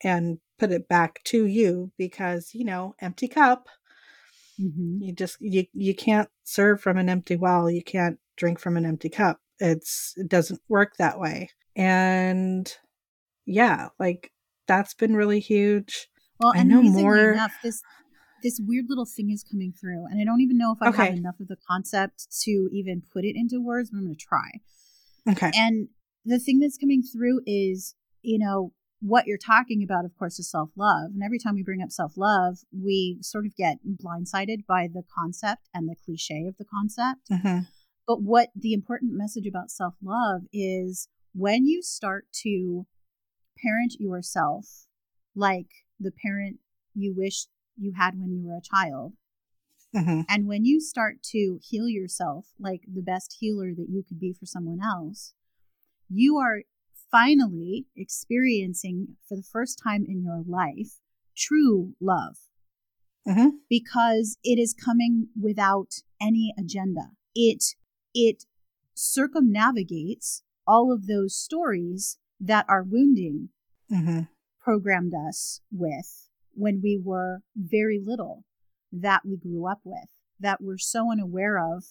and 0.02 0.40
put 0.58 0.72
it 0.72 0.88
back 0.88 1.22
to 1.24 1.46
you 1.46 1.92
because, 1.98 2.54
you 2.54 2.64
know, 2.64 2.94
empty 3.00 3.28
cup. 3.28 3.68
Mm-hmm. 4.60 5.02
You 5.02 5.12
just 5.12 5.36
you 5.40 5.64
you 5.72 5.94
can't 5.94 6.28
serve 6.44 6.80
from 6.80 6.96
an 6.96 7.08
empty 7.08 7.36
well. 7.36 7.68
You 7.68 7.82
can't 7.82 8.18
drink 8.36 8.60
from 8.60 8.76
an 8.76 8.86
empty 8.86 9.08
cup. 9.08 9.40
It's 9.58 10.14
it 10.16 10.28
doesn't 10.28 10.60
work 10.68 10.96
that 10.96 11.18
way. 11.18 11.50
And 11.74 12.72
yeah, 13.46 13.88
like 13.98 14.30
that's 14.68 14.94
been 14.94 15.16
really 15.16 15.40
huge. 15.40 16.08
Well, 16.38 16.52
I 16.54 16.62
know 16.62 16.82
more. 16.82 17.32
Enough, 17.32 17.52
this 17.62 17.82
this 18.42 18.60
weird 18.62 18.86
little 18.88 19.06
thing 19.06 19.30
is 19.30 19.42
coming 19.42 19.72
through, 19.72 20.06
and 20.06 20.20
I 20.20 20.24
don't 20.24 20.40
even 20.40 20.58
know 20.58 20.72
if 20.72 20.78
I 20.80 20.90
okay. 20.90 21.06
have 21.06 21.14
enough 21.14 21.40
of 21.40 21.48
the 21.48 21.56
concept 21.68 22.26
to 22.42 22.68
even 22.72 23.02
put 23.12 23.24
it 23.24 23.34
into 23.36 23.60
words, 23.60 23.90
but 23.90 23.98
I'm 23.98 24.04
going 24.04 24.14
to 24.14 24.24
try. 24.24 24.50
Okay. 25.28 25.50
And 25.56 25.88
the 26.24 26.38
thing 26.38 26.60
that's 26.60 26.76
coming 26.76 27.02
through 27.02 27.40
is, 27.46 27.94
you 28.22 28.38
know, 28.38 28.72
what 29.00 29.26
you're 29.26 29.38
talking 29.38 29.82
about, 29.82 30.04
of 30.04 30.16
course, 30.18 30.38
is 30.38 30.50
self 30.50 30.70
love. 30.76 31.10
And 31.12 31.22
every 31.22 31.38
time 31.38 31.54
we 31.54 31.62
bring 31.62 31.82
up 31.82 31.90
self 31.90 32.16
love, 32.16 32.58
we 32.72 33.18
sort 33.20 33.46
of 33.46 33.56
get 33.56 33.78
blindsided 33.86 34.66
by 34.66 34.88
the 34.92 35.02
concept 35.14 35.68
and 35.74 35.88
the 35.88 35.96
cliche 36.04 36.46
of 36.48 36.56
the 36.56 36.64
concept. 36.64 37.28
Mm-hmm. 37.30 37.60
But 38.06 38.22
what 38.22 38.50
the 38.54 38.72
important 38.72 39.12
message 39.14 39.46
about 39.46 39.70
self 39.70 39.94
love 40.02 40.42
is 40.52 41.08
when 41.34 41.66
you 41.66 41.82
start 41.82 42.26
to 42.42 42.86
parent 43.62 43.94
yourself 43.98 44.86
like 45.34 45.68
the 45.98 46.12
parent 46.12 46.58
you 46.94 47.14
wish 47.16 47.46
you 47.76 47.92
had 47.96 48.14
when 48.18 48.32
you 48.32 48.46
were 48.46 48.56
a 48.56 48.60
child. 48.60 49.14
Mm-hmm. 49.94 50.22
And 50.28 50.46
when 50.46 50.64
you 50.64 50.80
start 50.80 51.22
to 51.30 51.58
heal 51.62 51.88
yourself 51.88 52.46
like 52.58 52.82
the 52.92 53.02
best 53.02 53.36
healer 53.38 53.72
that 53.76 53.86
you 53.88 54.02
could 54.06 54.18
be 54.18 54.32
for 54.32 54.46
someone 54.46 54.80
else, 54.82 55.34
you 56.08 56.36
are 56.36 56.62
finally 57.14 57.86
experiencing 57.96 59.16
for 59.28 59.36
the 59.36 59.48
first 59.52 59.80
time 59.82 60.04
in 60.08 60.24
your 60.24 60.42
life 60.48 60.98
true 61.36 61.94
love. 62.00 62.36
Mm-hmm. 63.26 63.50
Because 63.70 64.36
it 64.42 64.58
is 64.58 64.74
coming 64.74 65.28
without 65.40 65.94
any 66.20 66.52
agenda. 66.58 67.12
It 67.34 67.64
it 68.12 68.44
circumnavigates 68.94 70.42
all 70.66 70.92
of 70.92 71.06
those 71.06 71.36
stories 71.36 72.18
that 72.40 72.66
are 72.68 72.82
wounding 72.82 73.50
mm-hmm. 73.90 74.22
programmed 74.60 75.12
us 75.14 75.60
with 75.72 76.28
when 76.52 76.80
we 76.82 77.00
were 77.02 77.42
very 77.56 78.00
little 78.04 78.44
that 78.92 79.22
we 79.24 79.36
grew 79.36 79.66
up 79.66 79.80
with, 79.84 80.08
that 80.38 80.60
we're 80.60 80.78
so 80.78 81.10
unaware 81.10 81.58
of 81.58 81.84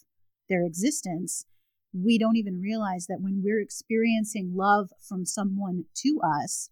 their 0.49 0.63
existence, 0.63 1.45
we 1.93 2.17
don't 2.17 2.37
even 2.37 2.59
realize 2.59 3.05
that 3.07 3.21
when 3.21 3.41
we're 3.43 3.61
experiencing 3.61 4.53
love 4.55 4.89
from 5.07 5.25
someone 5.25 5.85
to 5.97 6.19
us, 6.23 6.69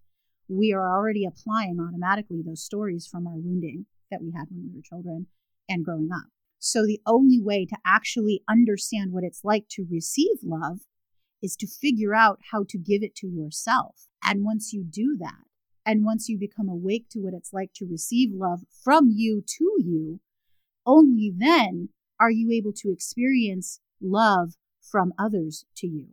we 0.47 0.73
are 0.73 0.91
already 0.91 1.25
applying 1.25 1.79
automatically 1.79 2.41
those 2.45 2.63
stories 2.63 3.07
from 3.07 3.27
our 3.27 3.37
wounding 3.37 3.85
that 4.09 4.21
we 4.21 4.31
had 4.31 4.47
when 4.49 4.67
we 4.67 4.75
were 4.75 4.81
children 4.81 5.27
and 5.69 5.85
growing 5.85 6.09
up. 6.13 6.25
So, 6.59 6.85
the 6.85 7.01
only 7.07 7.39
way 7.41 7.65
to 7.65 7.77
actually 7.85 8.43
understand 8.49 9.11
what 9.11 9.23
it's 9.23 9.43
like 9.43 9.67
to 9.71 9.85
receive 9.89 10.37
love 10.43 10.81
is 11.41 11.55
to 11.55 11.67
figure 11.67 12.13
out 12.13 12.39
how 12.51 12.65
to 12.69 12.77
give 12.77 13.01
it 13.01 13.15
to 13.15 13.27
yourself. 13.27 14.07
And 14.23 14.43
once 14.43 14.73
you 14.73 14.83
do 14.83 15.17
that, 15.19 15.45
and 15.85 16.05
once 16.05 16.29
you 16.29 16.37
become 16.37 16.69
awake 16.69 17.05
to 17.11 17.19
what 17.19 17.33
it's 17.33 17.53
like 17.53 17.71
to 17.75 17.87
receive 17.89 18.29
love 18.33 18.61
from 18.83 19.09
you 19.11 19.43
to 19.57 19.75
you, 19.79 20.19
only 20.85 21.31
then 21.35 21.89
are 22.19 22.29
you 22.29 22.51
able 22.51 22.73
to 22.73 22.91
experience 22.91 23.79
love 23.99 24.53
from 24.91 25.13
others 25.17 25.65
to 25.77 25.87
you. 25.87 26.07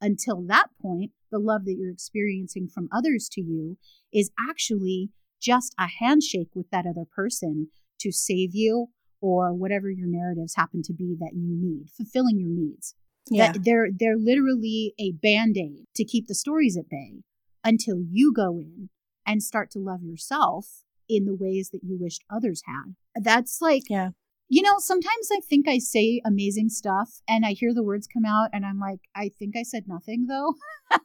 Until 0.00 0.42
that 0.48 0.68
point, 0.80 1.12
the 1.30 1.38
love 1.38 1.64
that 1.64 1.76
you're 1.78 1.90
experiencing 1.90 2.68
from 2.68 2.88
others 2.92 3.28
to 3.32 3.40
you 3.40 3.78
is 4.12 4.30
actually 4.48 5.10
just 5.40 5.74
a 5.78 5.86
handshake 6.00 6.50
with 6.54 6.70
that 6.70 6.86
other 6.86 7.04
person 7.04 7.68
to 8.00 8.12
save 8.12 8.50
you 8.54 8.88
or 9.20 9.52
whatever 9.54 9.90
your 9.90 10.08
narratives 10.08 10.54
happen 10.56 10.82
to 10.82 10.92
be 10.92 11.16
that 11.18 11.32
you 11.34 11.56
need, 11.56 11.88
fulfilling 11.96 12.38
your 12.38 12.50
needs. 12.50 12.94
Yeah. 13.30 13.52
That 13.52 13.64
they're 13.64 13.88
they're 13.96 14.16
literally 14.16 14.94
a 14.98 15.12
band-aid 15.12 15.86
to 15.94 16.04
keep 16.04 16.26
the 16.26 16.34
stories 16.34 16.76
at 16.76 16.88
bay 16.88 17.22
until 17.64 17.98
you 18.00 18.32
go 18.34 18.58
in 18.58 18.90
and 19.24 19.42
start 19.42 19.70
to 19.72 19.78
love 19.78 20.02
yourself 20.02 20.82
in 21.08 21.24
the 21.24 21.34
ways 21.34 21.70
that 21.70 21.84
you 21.84 21.96
wished 22.00 22.24
others 22.28 22.62
had. 22.66 22.96
That's 23.14 23.60
like 23.60 23.84
Yeah. 23.88 24.10
You 24.52 24.60
know, 24.60 24.74
sometimes 24.76 25.30
I 25.32 25.40
think 25.40 25.66
I 25.66 25.78
say 25.78 26.20
amazing 26.26 26.68
stuff 26.68 27.22
and 27.26 27.46
I 27.46 27.52
hear 27.52 27.72
the 27.72 27.82
words 27.82 28.06
come 28.06 28.26
out 28.26 28.50
and 28.52 28.66
I'm 28.66 28.78
like, 28.78 29.00
I 29.16 29.30
think 29.38 29.56
I 29.56 29.62
said 29.62 29.84
nothing 29.86 30.26
though. 30.26 30.52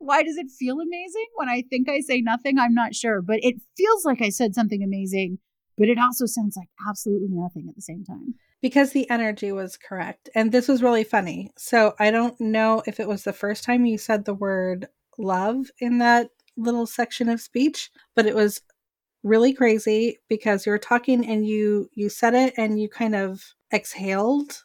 Why 0.00 0.24
does 0.24 0.36
it 0.36 0.50
feel 0.50 0.80
amazing 0.80 1.26
when 1.36 1.48
I 1.48 1.62
think 1.70 1.88
I 1.88 2.00
say 2.00 2.20
nothing? 2.20 2.58
I'm 2.58 2.74
not 2.74 2.96
sure, 2.96 3.22
but 3.22 3.38
it 3.40 3.54
feels 3.76 4.04
like 4.04 4.20
I 4.20 4.30
said 4.30 4.52
something 4.52 4.82
amazing, 4.82 5.38
but 5.76 5.88
it 5.88 5.96
also 5.96 6.26
sounds 6.26 6.56
like 6.56 6.70
absolutely 6.90 7.28
nothing 7.30 7.66
at 7.68 7.76
the 7.76 7.82
same 7.82 8.02
time. 8.02 8.34
because 8.60 8.90
the 8.90 9.08
energy 9.08 9.52
was 9.52 9.76
correct. 9.76 10.28
And 10.34 10.50
this 10.50 10.66
was 10.66 10.82
really 10.82 11.04
funny. 11.04 11.52
So 11.56 11.94
I 12.00 12.10
don't 12.10 12.40
know 12.40 12.82
if 12.84 12.98
it 12.98 13.06
was 13.06 13.22
the 13.22 13.32
first 13.32 13.62
time 13.62 13.86
you 13.86 13.96
said 13.96 14.24
the 14.24 14.34
word 14.34 14.88
love 15.16 15.66
in 15.78 15.98
that 15.98 16.30
little 16.56 16.84
section 16.84 17.28
of 17.28 17.40
speech, 17.40 17.92
but 18.16 18.26
it 18.26 18.34
was 18.34 18.60
really 19.22 19.52
crazy 19.52 20.18
because 20.28 20.64
you 20.64 20.72
were 20.72 20.78
talking 20.78 21.26
and 21.26 21.46
you 21.46 21.88
you 21.94 22.08
said 22.08 22.34
it 22.34 22.54
and 22.56 22.80
you 22.80 22.88
kind 22.88 23.14
of 23.14 23.42
exhaled 23.72 24.62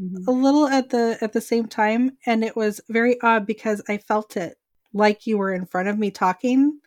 Mhm. 0.00 0.26
a 0.28 0.30
little 0.30 0.66
at 0.68 0.90
the 0.90 1.16
at 1.22 1.32
the 1.32 1.40
same 1.40 1.66
time 1.66 2.18
and 2.26 2.44
it 2.44 2.54
was 2.56 2.80
very 2.88 3.18
odd 3.22 3.46
because 3.46 3.82
I 3.88 3.96
felt 3.98 4.36
it 4.36 4.58
like 4.92 5.26
you 5.26 5.38
were 5.38 5.52
in 5.54 5.66
front 5.66 5.88
of 5.88 5.98
me 5.98 6.10
talking. 6.10 6.80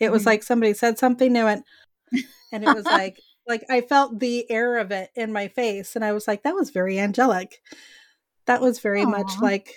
It 0.00 0.10
was 0.10 0.22
Mhm. 0.22 0.26
like 0.26 0.42
somebody 0.42 0.72
said 0.74 0.98
something 0.98 1.36
and 1.36 1.44
went 1.44 1.64
and 2.52 2.64
it 2.64 2.72
was 2.72 2.86
like 2.90 3.20
like 3.46 3.64
I 3.68 3.82
felt 3.82 4.18
the 4.20 4.50
air 4.50 4.78
of 4.78 4.90
it 4.90 5.10
in 5.14 5.32
my 5.32 5.48
face 5.48 5.96
and 5.96 6.04
I 6.04 6.12
was 6.12 6.26
like 6.26 6.42
that 6.44 6.54
was 6.54 6.70
very 6.70 6.98
angelic. 6.98 7.60
That 8.46 8.60
was 8.62 8.78
very 8.80 9.04
much 9.04 9.40
like 9.42 9.74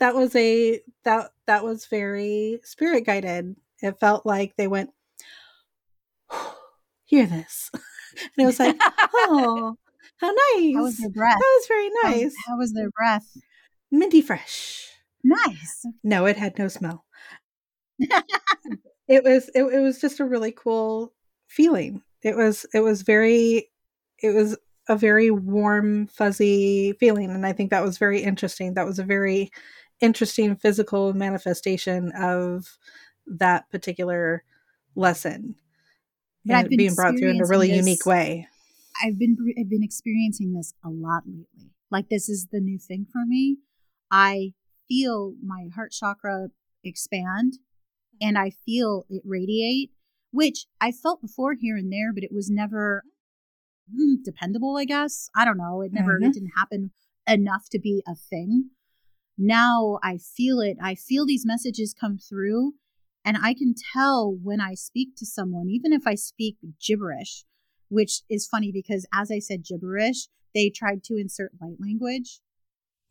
that 0.00 0.14
was 0.16 0.34
a 0.34 0.80
that 1.04 1.30
that 1.46 1.62
was 1.64 1.86
very 1.86 2.60
spirit 2.64 3.06
guided. 3.06 3.54
It 3.80 4.00
felt 4.00 4.26
like 4.26 4.56
they 4.56 4.66
went 4.68 4.90
hear 7.14 7.26
this. 7.26 7.70
and 7.74 7.80
it 8.38 8.46
was 8.46 8.58
like, 8.58 8.76
"Oh, 8.80 9.76
how 10.18 10.28
nice." 10.28 10.74
How 10.76 10.82
was 10.82 10.98
their 10.98 11.10
breath? 11.10 11.38
That 11.38 11.58
was 11.58 11.66
very 11.68 11.90
How 12.02 12.10
nice. 12.10 12.34
How 12.46 12.58
was 12.58 12.72
their 12.72 12.90
breath? 12.90 13.26
Minty 13.90 14.22
fresh. 14.22 14.88
Nice. 15.22 15.86
No, 16.02 16.26
it 16.26 16.36
had 16.36 16.58
no 16.58 16.68
smell. 16.68 17.04
It 19.08 19.22
was 19.22 19.50
it, 19.54 19.62
it 19.62 19.80
was 19.80 20.00
just 20.00 20.20
a 20.20 20.24
really 20.24 20.52
cool 20.52 21.12
feeling. 21.48 22.02
It 22.22 22.36
was 22.36 22.64
it 22.72 22.80
was 22.80 23.02
very 23.02 23.70
it 24.22 24.34
was 24.34 24.56
a 24.88 24.96
very 24.96 25.30
warm 25.30 26.06
fuzzy 26.08 26.92
feeling 27.00 27.30
and 27.30 27.46
I 27.46 27.52
think 27.52 27.70
that 27.70 27.82
was 27.84 27.98
very 27.98 28.22
interesting. 28.22 28.74
That 28.74 28.86
was 28.86 28.98
a 28.98 29.04
very 29.04 29.50
interesting 30.00 30.56
physical 30.56 31.12
manifestation 31.14 32.12
of 32.12 32.78
that 33.26 33.70
particular 33.70 34.42
lesson. 34.96 35.54
Yeah, 36.44 36.56
I've 36.58 36.60
and 36.62 36.70
been 36.70 36.78
being 36.78 36.94
brought 36.94 37.18
through 37.18 37.30
in 37.30 37.40
a 37.40 37.46
really 37.46 37.66
experiencing 37.68 37.86
unique 37.86 38.06
way. 38.06 38.48
I've 39.02 39.18
been 39.18 39.36
I've 39.58 39.70
been 39.70 39.82
experiencing 39.82 40.52
this 40.52 40.74
a 40.84 40.90
lot 40.90 41.24
lately. 41.26 41.70
Like 41.90 42.08
this 42.08 42.28
is 42.28 42.48
the 42.52 42.60
new 42.60 42.78
thing 42.78 43.06
for 43.10 43.24
me. 43.26 43.58
I 44.10 44.52
feel 44.88 45.34
my 45.42 45.68
heart 45.74 45.92
chakra 45.92 46.48
expand 46.84 47.54
and 48.20 48.36
I 48.38 48.50
feel 48.50 49.06
it 49.08 49.22
radiate, 49.24 49.90
which 50.30 50.66
I 50.80 50.92
felt 50.92 51.20
before 51.20 51.54
here 51.58 51.76
and 51.76 51.92
there, 51.92 52.12
but 52.12 52.22
it 52.22 52.32
was 52.32 52.50
never 52.50 53.04
mm, 53.92 54.22
dependable, 54.22 54.76
I 54.76 54.84
guess. 54.84 55.30
I 55.34 55.44
don't 55.44 55.58
know. 55.58 55.80
It 55.82 55.92
never 55.92 56.18
Mhm. 56.18 56.26
it 56.28 56.34
didn't 56.34 56.52
happen 56.56 56.92
enough 57.26 57.68
to 57.70 57.78
be 57.78 58.02
a 58.06 58.14
thing. 58.14 58.70
Now 59.36 59.98
I 60.02 60.18
feel 60.18 60.60
it. 60.60 60.76
I 60.80 60.94
feel 60.94 61.26
these 61.26 61.46
messages 61.46 61.94
come 61.98 62.18
through 62.18 62.74
and 63.24 63.36
I 63.42 63.54
can 63.54 63.74
tell 63.92 64.36
when 64.42 64.60
I 64.60 64.74
speak 64.74 65.16
to 65.16 65.26
someone, 65.26 65.68
even 65.70 65.92
if 65.92 66.06
I 66.06 66.14
speak 66.14 66.56
gibberish, 66.84 67.44
which 67.88 68.22
is 68.28 68.46
funny 68.46 68.70
because 68.72 69.06
as 69.12 69.30
I 69.30 69.38
said 69.38 69.64
gibberish, 69.64 70.28
they 70.54 70.70
tried 70.70 71.02
to 71.04 71.16
insert 71.16 71.52
light 71.60 71.76
language. 71.80 72.40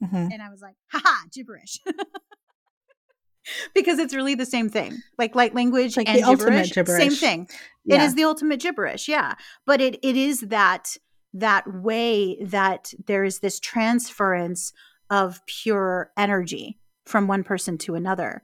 Mhm. 0.04 0.32
And 0.34 0.42
I 0.42 0.50
was 0.50 0.62
like, 0.62 0.76
haha, 0.92 1.28
gibberish. 1.32 1.80
because 3.74 4.00
it's 4.00 4.14
really 4.14 4.36
the 4.36 4.46
same 4.46 4.70
thing. 4.70 5.02
Like 5.18 5.36
light 5.36 5.54
language 5.54 5.98
Like 5.98 6.08
and 6.10 6.18
the 6.18 6.24
ultimate 6.24 6.72
gibberish, 6.72 7.02
same 7.02 7.16
thing. 7.16 7.50
Yeah. 7.86 7.96
It 7.96 8.06
is 8.06 8.16
the 8.16 8.24
ultimate 8.24 8.60
gibberish, 8.60 9.08
yeah. 9.08 9.36
But 9.66 9.82
it 9.82 10.00
it 10.04 10.16
is 10.16 10.42
that 10.42 10.96
that 11.34 11.66
way 11.82 12.38
that 12.42 12.94
there 13.08 13.24
is 13.24 13.40
this 13.40 13.60
transference 13.60 14.72
of 15.10 15.46
pure 15.46 16.12
energy 16.18 16.80
from 17.06 17.28
one 17.28 17.44
person 17.44 17.78
to 17.80 17.96
another. 17.96 18.42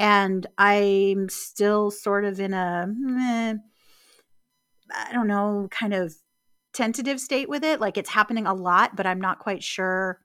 And 0.00 0.46
I'm 0.58 1.28
still 1.28 1.90
sort 1.92 2.24
of 2.24 2.40
in 2.40 2.52
a 2.54 2.88
I 4.92 5.12
don't 5.12 5.28
know, 5.28 5.68
kind 5.70 5.94
of 5.94 6.14
tentative 6.72 7.20
state 7.20 7.48
with 7.48 7.62
it. 7.62 7.80
Like 7.80 7.96
it's 7.96 8.10
happening 8.10 8.46
a 8.46 8.54
lot, 8.54 8.96
but 8.96 9.06
I'm 9.06 9.20
not 9.20 9.38
quite 9.38 9.62
sure 9.62 10.20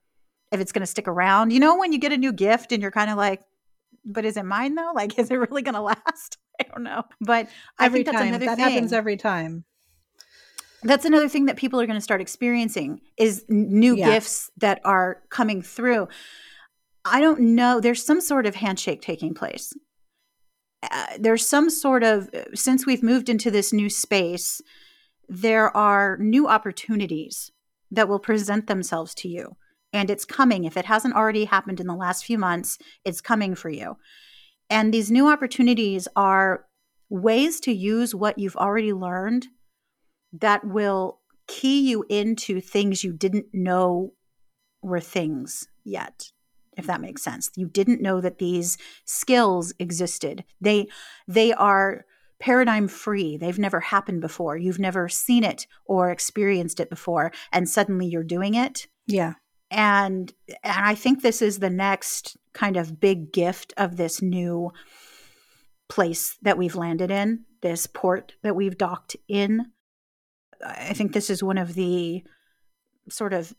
if 0.52 0.60
it's 0.60 0.72
going 0.72 0.82
to 0.82 0.88
stick 0.88 1.08
around. 1.08 1.52
You 1.52 1.60
know, 1.60 1.78
when 1.78 1.94
you 1.94 2.00
get 2.00 2.12
a 2.12 2.18
new 2.18 2.32
gift 2.34 2.72
and 2.72 2.82
you're 2.82 2.92
kind 2.92 3.12
of 3.12 3.18
like, 3.18 3.42
but 4.06 4.26
is 4.26 4.38
it 4.38 4.46
mine 4.46 4.76
though? 4.76 4.92
Like, 4.96 5.20
is 5.20 5.30
it 5.30 5.36
really 5.36 5.62
going 5.62 5.76
to 5.76 5.82
last? 5.82 6.38
I 6.60 6.64
don't 6.74 6.84
know. 6.84 7.04
But 7.22 7.48
I 7.78 7.86
every 7.86 8.00
think 8.00 8.06
that's 8.08 8.18
time 8.18 8.28
another 8.30 8.46
that 8.46 8.56
thing. 8.58 8.64
happens 8.66 8.94
every 8.94 9.18
time. 9.18 9.66
that's 10.84 11.04
another 11.06 11.28
thing 11.28 11.46
that 11.48 11.58
people 11.58 11.82
are 11.82 11.86
going 11.86 11.98
to 11.98 12.02
start 12.04 12.22
experiencing 12.22 13.02
is 13.18 13.44
new 13.50 13.96
Yeah. 13.98 14.14
gifts 14.14 14.50
that 14.58 14.80
are 14.86 15.22
coming 15.30 15.62
through. 15.62 16.08
I 17.06 17.22
don't 17.22 17.40
know. 17.40 17.80
There's 17.80 18.04
some 18.04 18.20
sort 18.20 18.48
of 18.48 18.56
handshake 18.56 19.02
taking 19.02 19.36
place. 19.36 19.74
Uh, 20.92 21.06
there's 21.20 21.48
some 21.48 21.70
sort 21.70 22.04
of 22.04 22.30
since 22.56 22.86
we've 22.86 23.04
moved 23.04 23.30
into 23.30 23.52
this 23.52 23.72
new 23.72 23.90
space, 23.90 24.62
there 25.30 25.76
are 25.76 26.18
new 26.20 26.48
opportunities 26.48 27.52
that 27.92 28.10
will 28.10 28.20
present 28.20 28.68
themselves 28.68 29.14
to 29.16 29.28
you. 29.28 29.56
And 29.94 30.10
it's 30.10 30.26
coming. 30.26 30.66
If 30.66 30.76
it 30.78 30.86
hasn't 30.86 31.16
already 31.16 31.46
happened 31.46 31.80
in 31.80 31.88
the 31.88 31.96
last 31.96 32.26
few 32.26 32.38
months, 32.38 32.78
it's 33.06 33.22
coming 33.22 33.56
for 33.56 33.70
you. 33.70 33.98
And 34.70 34.94
these 34.94 35.12
new 35.12 35.30
opportunities 35.30 36.08
are 36.16 36.66
ways 37.10 37.60
to 37.62 37.72
use 37.72 38.14
what 38.14 38.40
you've 38.40 38.58
already 38.58 38.94
learned 38.94 39.48
that 40.34 40.66
will 40.66 41.22
key 41.48 41.88
you 41.88 42.04
into 42.10 42.60
things 42.60 43.04
you 43.04 43.14
didn't 43.14 43.46
know 43.54 44.14
were 44.82 45.00
things 45.00 45.68
yet 45.84 46.32
if 46.78 46.88
that 46.88 47.02
makes 47.02 47.24
sense. 47.24 47.50
You 47.56 47.68
didn't 47.68 48.02
know 48.02 48.22
that 48.22 48.40
these 48.40 48.78
skills 49.06 49.74
existed. 49.80 50.44
They 50.62 50.88
they 51.28 51.54
are 51.54 52.06
paradigm 52.40 52.88
free. 52.88 53.38
They've 53.38 53.60
never 53.60 53.80
happened 53.80 54.22
before. 54.22 54.58
You've 54.58 54.80
never 54.80 55.08
seen 55.08 55.44
it 55.44 55.68
or 55.86 56.12
experienced 56.12 56.80
it 56.80 56.90
before 56.90 57.32
and 57.52 57.68
suddenly 57.70 58.08
you're 58.08 58.24
doing 58.24 58.56
it. 58.56 58.88
Yeah. 59.08 59.34
and 59.72 60.34
and 60.64 60.86
I 60.86 60.96
think 60.96 61.22
this 61.22 61.42
is 61.42 61.60
the 61.60 61.70
next 61.70 62.38
kind 62.54 62.78
of 62.78 63.00
big 63.00 63.32
gift 63.32 63.74
of 63.78 63.98
this 63.98 64.22
new 64.22 64.72
place 65.90 66.38
that 66.42 66.58
we've 66.58 66.76
landed 66.76 67.12
in, 67.12 67.46
this 67.62 67.88
port 67.88 68.34
that 68.44 68.56
we've 68.56 68.78
docked 68.78 69.16
in. 69.28 69.68
I 70.66 70.94
think 70.94 71.14
this 71.14 71.30
is 71.30 71.44
one 71.44 71.58
of 71.58 71.74
the 71.74 72.24
sort 73.10 73.34
of 73.34 73.54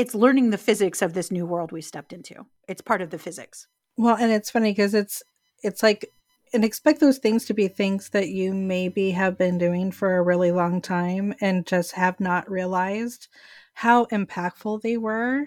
it's 0.00 0.14
learning 0.14 0.48
the 0.48 0.56
physics 0.56 1.02
of 1.02 1.12
this 1.12 1.30
new 1.30 1.44
world 1.44 1.72
we 1.72 1.82
stepped 1.82 2.14
into. 2.14 2.46
It's 2.66 2.80
part 2.80 3.02
of 3.02 3.10
the 3.10 3.18
physics. 3.18 3.66
Well, 3.98 4.16
and 4.16 4.32
it's 4.32 4.50
funny 4.50 4.70
because 4.70 4.94
it's 4.94 5.22
it's 5.62 5.82
like 5.82 6.10
and 6.54 6.64
expect 6.64 7.00
those 7.00 7.18
things 7.18 7.44
to 7.44 7.54
be 7.54 7.68
things 7.68 8.08
that 8.08 8.30
you 8.30 8.54
maybe 8.54 9.10
have 9.10 9.36
been 9.36 9.58
doing 9.58 9.92
for 9.92 10.16
a 10.16 10.22
really 10.22 10.52
long 10.52 10.80
time 10.80 11.34
and 11.42 11.66
just 11.66 11.92
have 11.92 12.18
not 12.18 12.50
realized 12.50 13.28
how 13.74 14.06
impactful 14.06 14.80
they 14.80 14.96
were 14.96 15.44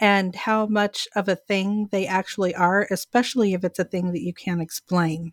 and 0.00 0.34
how 0.34 0.66
much 0.66 1.06
of 1.14 1.28
a 1.28 1.36
thing 1.36 1.88
they 1.92 2.04
actually 2.04 2.52
are, 2.52 2.88
especially 2.90 3.54
if 3.54 3.62
it's 3.62 3.78
a 3.78 3.84
thing 3.84 4.10
that 4.10 4.22
you 4.22 4.34
can't 4.34 4.60
explain. 4.60 5.30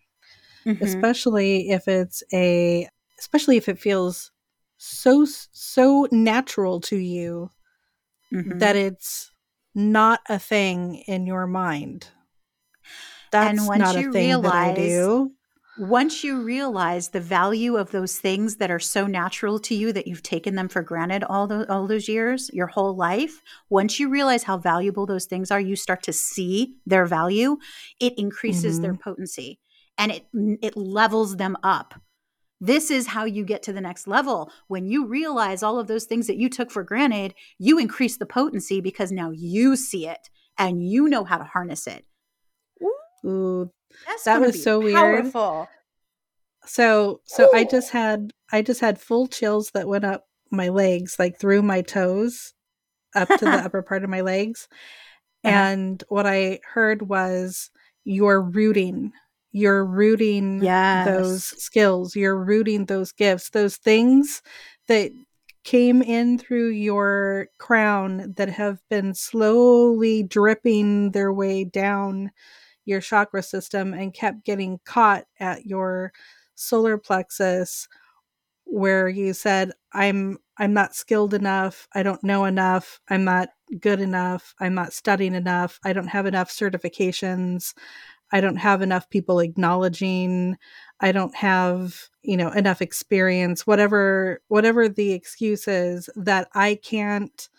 Mm-hmm. 0.67 0.83
Especially 0.83 1.71
if 1.71 1.87
it's 1.87 2.21
a 2.31 2.87
especially 3.17 3.57
if 3.57 3.67
it 3.67 3.79
feels 3.79 4.29
so 4.77 5.25
so 5.25 6.07
natural 6.11 6.79
to 6.81 6.97
you 6.97 7.49
Mhm. 8.33 8.59
that 8.59 8.75
it's 8.75 9.31
not 9.75 10.21
a 10.29 10.39
thing 10.39 10.95
in 11.07 11.25
your 11.25 11.47
mind. 11.47 12.07
And 13.33 13.57
That's 13.59 13.67
once 13.67 13.79
not 13.79 13.95
a 13.95 14.01
you 14.01 14.11
thing 14.11 14.41
that 14.41 14.53
I 14.53 14.73
realize- 14.73 14.77
do. 14.77 15.31
once 15.77 16.21
you 16.23 16.41
realize 16.41 17.09
the 17.09 17.21
value 17.21 17.77
of 17.77 17.91
those 17.91 18.19
things 18.19 18.57
that 18.57 18.69
are 18.69 18.79
so 18.79 19.07
natural 19.07 19.57
to 19.57 19.73
you 19.73 19.93
that 19.93 20.05
you've 20.05 20.21
taken 20.21 20.55
them 20.55 20.67
for 20.67 20.81
granted 20.81 21.23
all 21.23 21.47
those 21.47 21.65
all 21.69 21.87
those 21.87 22.09
years, 22.09 22.49
your 22.53 22.67
whole 22.67 22.93
life, 22.95 23.41
once 23.69 23.97
you 23.99 24.09
realize 24.09 24.43
how 24.43 24.57
valuable 24.57 25.05
those 25.05 25.25
things 25.25 25.49
are, 25.49 25.61
you 25.61 25.77
start 25.77 26.03
to 26.03 26.13
see 26.13 26.75
their 26.85 27.05
value, 27.05 27.57
it 28.01 28.13
increases 28.17 28.81
their 28.81 28.95
potency 28.95 29.59
and 29.97 30.11
it 30.11 30.25
it 30.61 30.75
levels 30.75 31.37
them 31.37 31.55
up 31.63 31.93
This 32.63 32.91
is 32.91 33.07
how 33.07 33.25
you 33.25 33.43
get 33.43 33.63
to 33.63 33.73
the 33.73 33.81
next 33.81 34.07
level. 34.07 34.51
When 34.67 34.85
you 34.85 35.07
realize 35.07 35.63
all 35.63 35.79
of 35.79 35.87
those 35.87 36.05
things 36.05 36.27
that 36.27 36.37
you 36.37 36.47
took 36.47 36.69
for 36.69 36.83
granted, 36.83 37.33
you 37.57 37.79
increase 37.79 38.17
the 38.17 38.27
potency 38.27 38.79
because 38.79 39.11
now 39.11 39.31
you 39.31 39.75
see 39.75 40.07
it 40.07 40.29
and 40.59 40.87
you 40.87 41.09
know 41.09 41.23
how 41.23 41.39
to 41.39 41.43
harness 41.43 41.87
it. 41.87 42.05
Ooh, 43.25 43.71
that 44.25 44.39
was 44.39 44.61
so 44.61 44.79
powerful. 44.91 45.55
weird. 45.55 45.67
So 46.65 47.21
so 47.25 47.45
Ooh. 47.45 47.57
I 47.57 47.63
just 47.63 47.89
had 47.91 48.31
I 48.51 48.61
just 48.61 48.79
had 48.79 49.01
full 49.01 49.27
chills 49.27 49.71
that 49.71 49.87
went 49.87 50.05
up 50.05 50.27
my 50.51 50.69
legs, 50.69 51.15
like 51.17 51.39
through 51.39 51.63
my 51.63 51.81
toes, 51.81 52.53
up 53.15 53.27
to 53.27 53.45
the 53.45 53.51
upper 53.65 53.81
part 53.81 54.03
of 54.03 54.09
my 54.09 54.21
legs. 54.21 54.67
Uh-huh. 55.43 55.55
And 55.55 56.03
what 56.09 56.27
I 56.27 56.59
heard 56.73 57.09
was 57.09 57.71
you're 58.03 58.41
rooting 58.41 59.13
you're 59.51 59.85
rooting 59.85 60.63
yes. 60.63 61.05
those 61.05 61.43
skills 61.61 62.15
you're 62.15 62.37
rooting 62.37 62.85
those 62.85 63.11
gifts 63.11 63.49
those 63.49 63.77
things 63.77 64.41
that 64.87 65.11
came 65.63 66.01
in 66.01 66.37
through 66.39 66.69
your 66.69 67.47
crown 67.59 68.33
that 68.35 68.49
have 68.49 68.79
been 68.89 69.13
slowly 69.13 70.23
dripping 70.23 71.11
their 71.11 71.31
way 71.31 71.63
down 71.63 72.31
your 72.85 72.99
chakra 72.99 73.43
system 73.43 73.93
and 73.93 74.13
kept 74.13 74.43
getting 74.43 74.79
caught 74.85 75.25
at 75.39 75.65
your 75.65 76.11
solar 76.55 76.97
plexus 76.97 77.87
where 78.65 79.07
you 79.07 79.33
said 79.33 79.71
i'm 79.93 80.37
i'm 80.57 80.73
not 80.73 80.95
skilled 80.95 81.33
enough. 81.33 81.87
I 81.93 82.03
don't 82.03 82.23
know 82.23 82.45
enough. 82.45 82.99
I'm 83.09 83.23
not 83.23 83.49
good 83.79 83.99
enough. 83.99 84.53
I'm 84.59 84.75
not 84.75 84.93
studying 84.93 85.33
enough. 85.33 85.79
I 85.83 85.91
don't 85.91 86.07
have 86.07 86.27
enough 86.27 86.51
certifications 86.51 87.73
I 88.31 88.41
don't 88.41 88.57
have 88.57 88.81
enough 88.81 89.09
people 89.09 89.39
acknowledging 89.39 90.57
I 90.99 91.11
don't 91.11 91.35
have, 91.35 92.09
you 92.21 92.37
know, 92.37 92.49
enough 92.51 92.81
experience, 92.81 93.65
whatever 93.67 94.41
whatever 94.47 94.87
the 94.87 95.13
excuse 95.13 95.67
is 95.67 96.09
that 96.15 96.47
I 96.53 96.75
can't 96.75 97.49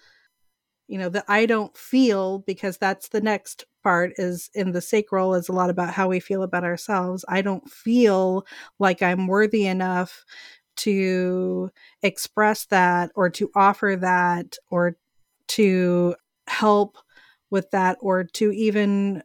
you 0.88 0.98
know, 0.98 1.08
that 1.08 1.24
I 1.28 1.46
don't 1.46 1.76
feel 1.76 2.40
because 2.40 2.76
that's 2.76 3.08
the 3.08 3.20
next 3.20 3.64
part 3.82 4.12
is 4.16 4.50
in 4.54 4.72
the 4.72 4.80
sacral 4.80 5.34
is 5.34 5.48
a 5.48 5.52
lot 5.52 5.70
about 5.70 5.94
how 5.94 6.08
we 6.08 6.20
feel 6.20 6.42
about 6.42 6.64
ourselves. 6.64 7.24
I 7.28 7.40
don't 7.42 7.68
feel 7.70 8.46
like 8.78 9.02
I'm 9.02 9.26
worthy 9.26 9.66
enough 9.66 10.24
to 10.76 11.70
express 12.02 12.66
that 12.66 13.10
or 13.14 13.30
to 13.30 13.50
offer 13.54 13.96
that 14.00 14.56
or 14.70 14.96
to 15.48 16.14
help 16.46 16.98
with 17.50 17.70
that 17.70 17.98
or 18.00 18.24
to 18.24 18.50
even 18.52 19.22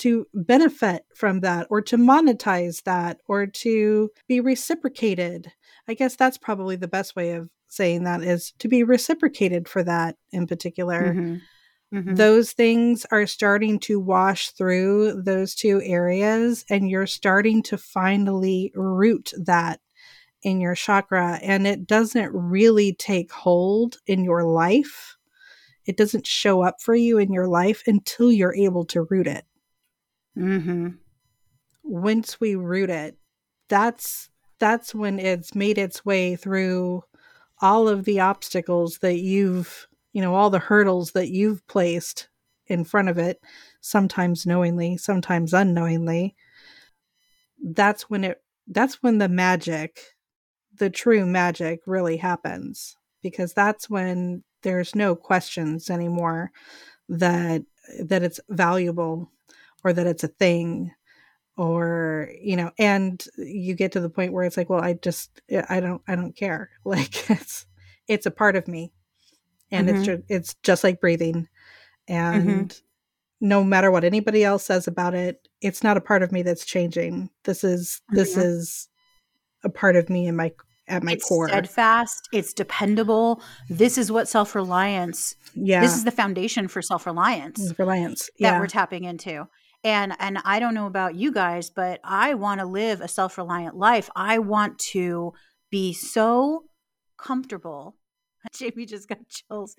to 0.00 0.26
benefit 0.34 1.04
from 1.14 1.40
that 1.40 1.66
or 1.70 1.80
to 1.82 1.96
monetize 1.96 2.82
that 2.84 3.20
or 3.26 3.46
to 3.46 4.10
be 4.28 4.40
reciprocated. 4.40 5.52
I 5.88 5.94
guess 5.94 6.16
that's 6.16 6.38
probably 6.38 6.76
the 6.76 6.88
best 6.88 7.16
way 7.16 7.32
of 7.32 7.48
saying 7.68 8.04
that 8.04 8.22
is 8.22 8.52
to 8.58 8.68
be 8.68 8.82
reciprocated 8.82 9.68
for 9.68 9.82
that 9.84 10.16
in 10.32 10.46
particular. 10.46 11.14
Mm-hmm. 11.14 11.36
Mm-hmm. 11.92 12.14
Those 12.14 12.52
things 12.52 13.04
are 13.10 13.26
starting 13.26 13.80
to 13.80 13.98
wash 13.98 14.50
through 14.50 15.22
those 15.22 15.56
two 15.56 15.82
areas, 15.82 16.64
and 16.70 16.88
you're 16.88 17.06
starting 17.06 17.62
to 17.64 17.76
finally 17.76 18.70
root 18.76 19.32
that 19.36 19.80
in 20.42 20.60
your 20.60 20.76
chakra. 20.76 21.40
And 21.42 21.66
it 21.66 21.88
doesn't 21.88 22.30
really 22.32 22.94
take 22.94 23.32
hold 23.32 23.96
in 24.06 24.22
your 24.24 24.44
life, 24.44 25.16
it 25.84 25.96
doesn't 25.96 26.26
show 26.26 26.62
up 26.62 26.80
for 26.80 26.94
you 26.94 27.18
in 27.18 27.32
your 27.32 27.48
life 27.48 27.82
until 27.86 28.30
you're 28.30 28.54
able 28.54 28.84
to 28.86 29.06
root 29.10 29.26
it. 29.26 29.44
Mm-hmm. 30.36 30.88
Once 31.82 32.40
we 32.40 32.54
root 32.54 32.90
it, 32.90 33.16
that's 33.68 34.28
that's 34.58 34.94
when 34.94 35.18
it's 35.18 35.54
made 35.54 35.78
its 35.78 36.04
way 36.04 36.36
through 36.36 37.02
all 37.60 37.88
of 37.88 38.04
the 38.04 38.20
obstacles 38.20 38.98
that 38.98 39.18
you've, 39.18 39.88
you 40.12 40.20
know, 40.20 40.34
all 40.34 40.50
the 40.50 40.58
hurdles 40.58 41.12
that 41.12 41.30
you've 41.30 41.66
placed 41.66 42.28
in 42.66 42.84
front 42.84 43.08
of 43.08 43.18
it, 43.18 43.40
sometimes 43.80 44.46
knowingly, 44.46 44.96
sometimes 44.96 45.52
unknowingly. 45.52 46.36
That's 47.62 48.08
when 48.08 48.24
it 48.24 48.42
that's 48.68 49.02
when 49.02 49.18
the 49.18 49.28
magic, 49.28 50.00
the 50.78 50.90
true 50.90 51.26
magic 51.26 51.80
really 51.86 52.16
happens 52.16 52.96
because 53.22 53.52
that's 53.52 53.90
when 53.90 54.44
there's 54.62 54.94
no 54.94 55.16
questions 55.16 55.90
anymore 55.90 56.52
that 57.08 57.62
that 58.00 58.22
it's 58.22 58.40
valuable 58.48 59.30
or 59.84 59.92
that 59.92 60.06
it's 60.06 60.24
a 60.24 60.28
thing 60.28 60.92
or 61.56 62.30
you 62.40 62.56
know 62.56 62.70
and 62.78 63.26
you 63.36 63.74
get 63.74 63.92
to 63.92 64.00
the 64.00 64.08
point 64.08 64.32
where 64.32 64.44
it's 64.44 64.56
like 64.56 64.70
well 64.70 64.82
i 64.82 64.94
just 64.94 65.42
i 65.68 65.78
don't 65.78 66.00
i 66.08 66.14
don't 66.14 66.34
care 66.34 66.70
like 66.84 67.30
it's 67.30 67.66
it's 68.08 68.26
a 68.26 68.30
part 68.30 68.56
of 68.56 68.66
me 68.66 68.92
and 69.70 69.86
mm-hmm. 69.86 69.96
it's 69.96 70.06
just 70.06 70.22
it's 70.28 70.54
just 70.62 70.84
like 70.84 71.00
breathing 71.00 71.48
and 72.08 72.48
mm-hmm. 72.70 73.46
no 73.46 73.62
matter 73.62 73.90
what 73.90 74.04
anybody 74.04 74.42
else 74.42 74.64
says 74.64 74.86
about 74.86 75.14
it 75.14 75.48
it's 75.60 75.82
not 75.82 75.96
a 75.96 76.00
part 76.00 76.22
of 76.22 76.32
me 76.32 76.42
that's 76.42 76.64
changing 76.64 77.28
this 77.44 77.62
is 77.62 78.00
this 78.08 78.32
mm-hmm. 78.32 78.40
is 78.40 78.88
a 79.62 79.68
part 79.68 79.96
of 79.96 80.08
me 80.08 80.26
in 80.26 80.34
my 80.34 80.50
at 80.88 81.02
my 81.02 81.12
core. 81.12 81.14
it's 81.14 81.28
core 81.28 81.48
steadfast 81.48 82.28
it's 82.32 82.52
dependable 82.52 83.42
this 83.68 83.98
is 83.98 84.10
what 84.10 84.28
self-reliance 84.28 85.36
yeah 85.54 85.80
this 85.80 85.94
is 85.94 86.04
the 86.04 86.10
foundation 86.10 86.68
for 86.68 86.80
self-reliance 86.80 87.74
reliance 87.78 88.30
yeah. 88.38 88.52
that 88.52 88.60
we're 88.60 88.66
tapping 88.66 89.04
into 89.04 89.46
and 89.82 90.14
and 90.18 90.38
I 90.44 90.60
don't 90.60 90.74
know 90.74 90.86
about 90.86 91.14
you 91.14 91.32
guys, 91.32 91.70
but 91.70 92.00
I 92.04 92.34
want 92.34 92.60
to 92.60 92.66
live 92.66 93.00
a 93.00 93.08
self-reliant 93.08 93.76
life. 93.76 94.10
I 94.14 94.38
want 94.38 94.78
to 94.90 95.32
be 95.70 95.92
so 95.92 96.64
comfortable. 97.18 97.96
Jamie 98.54 98.86
just 98.86 99.08
got 99.08 99.18
chills. 99.28 99.76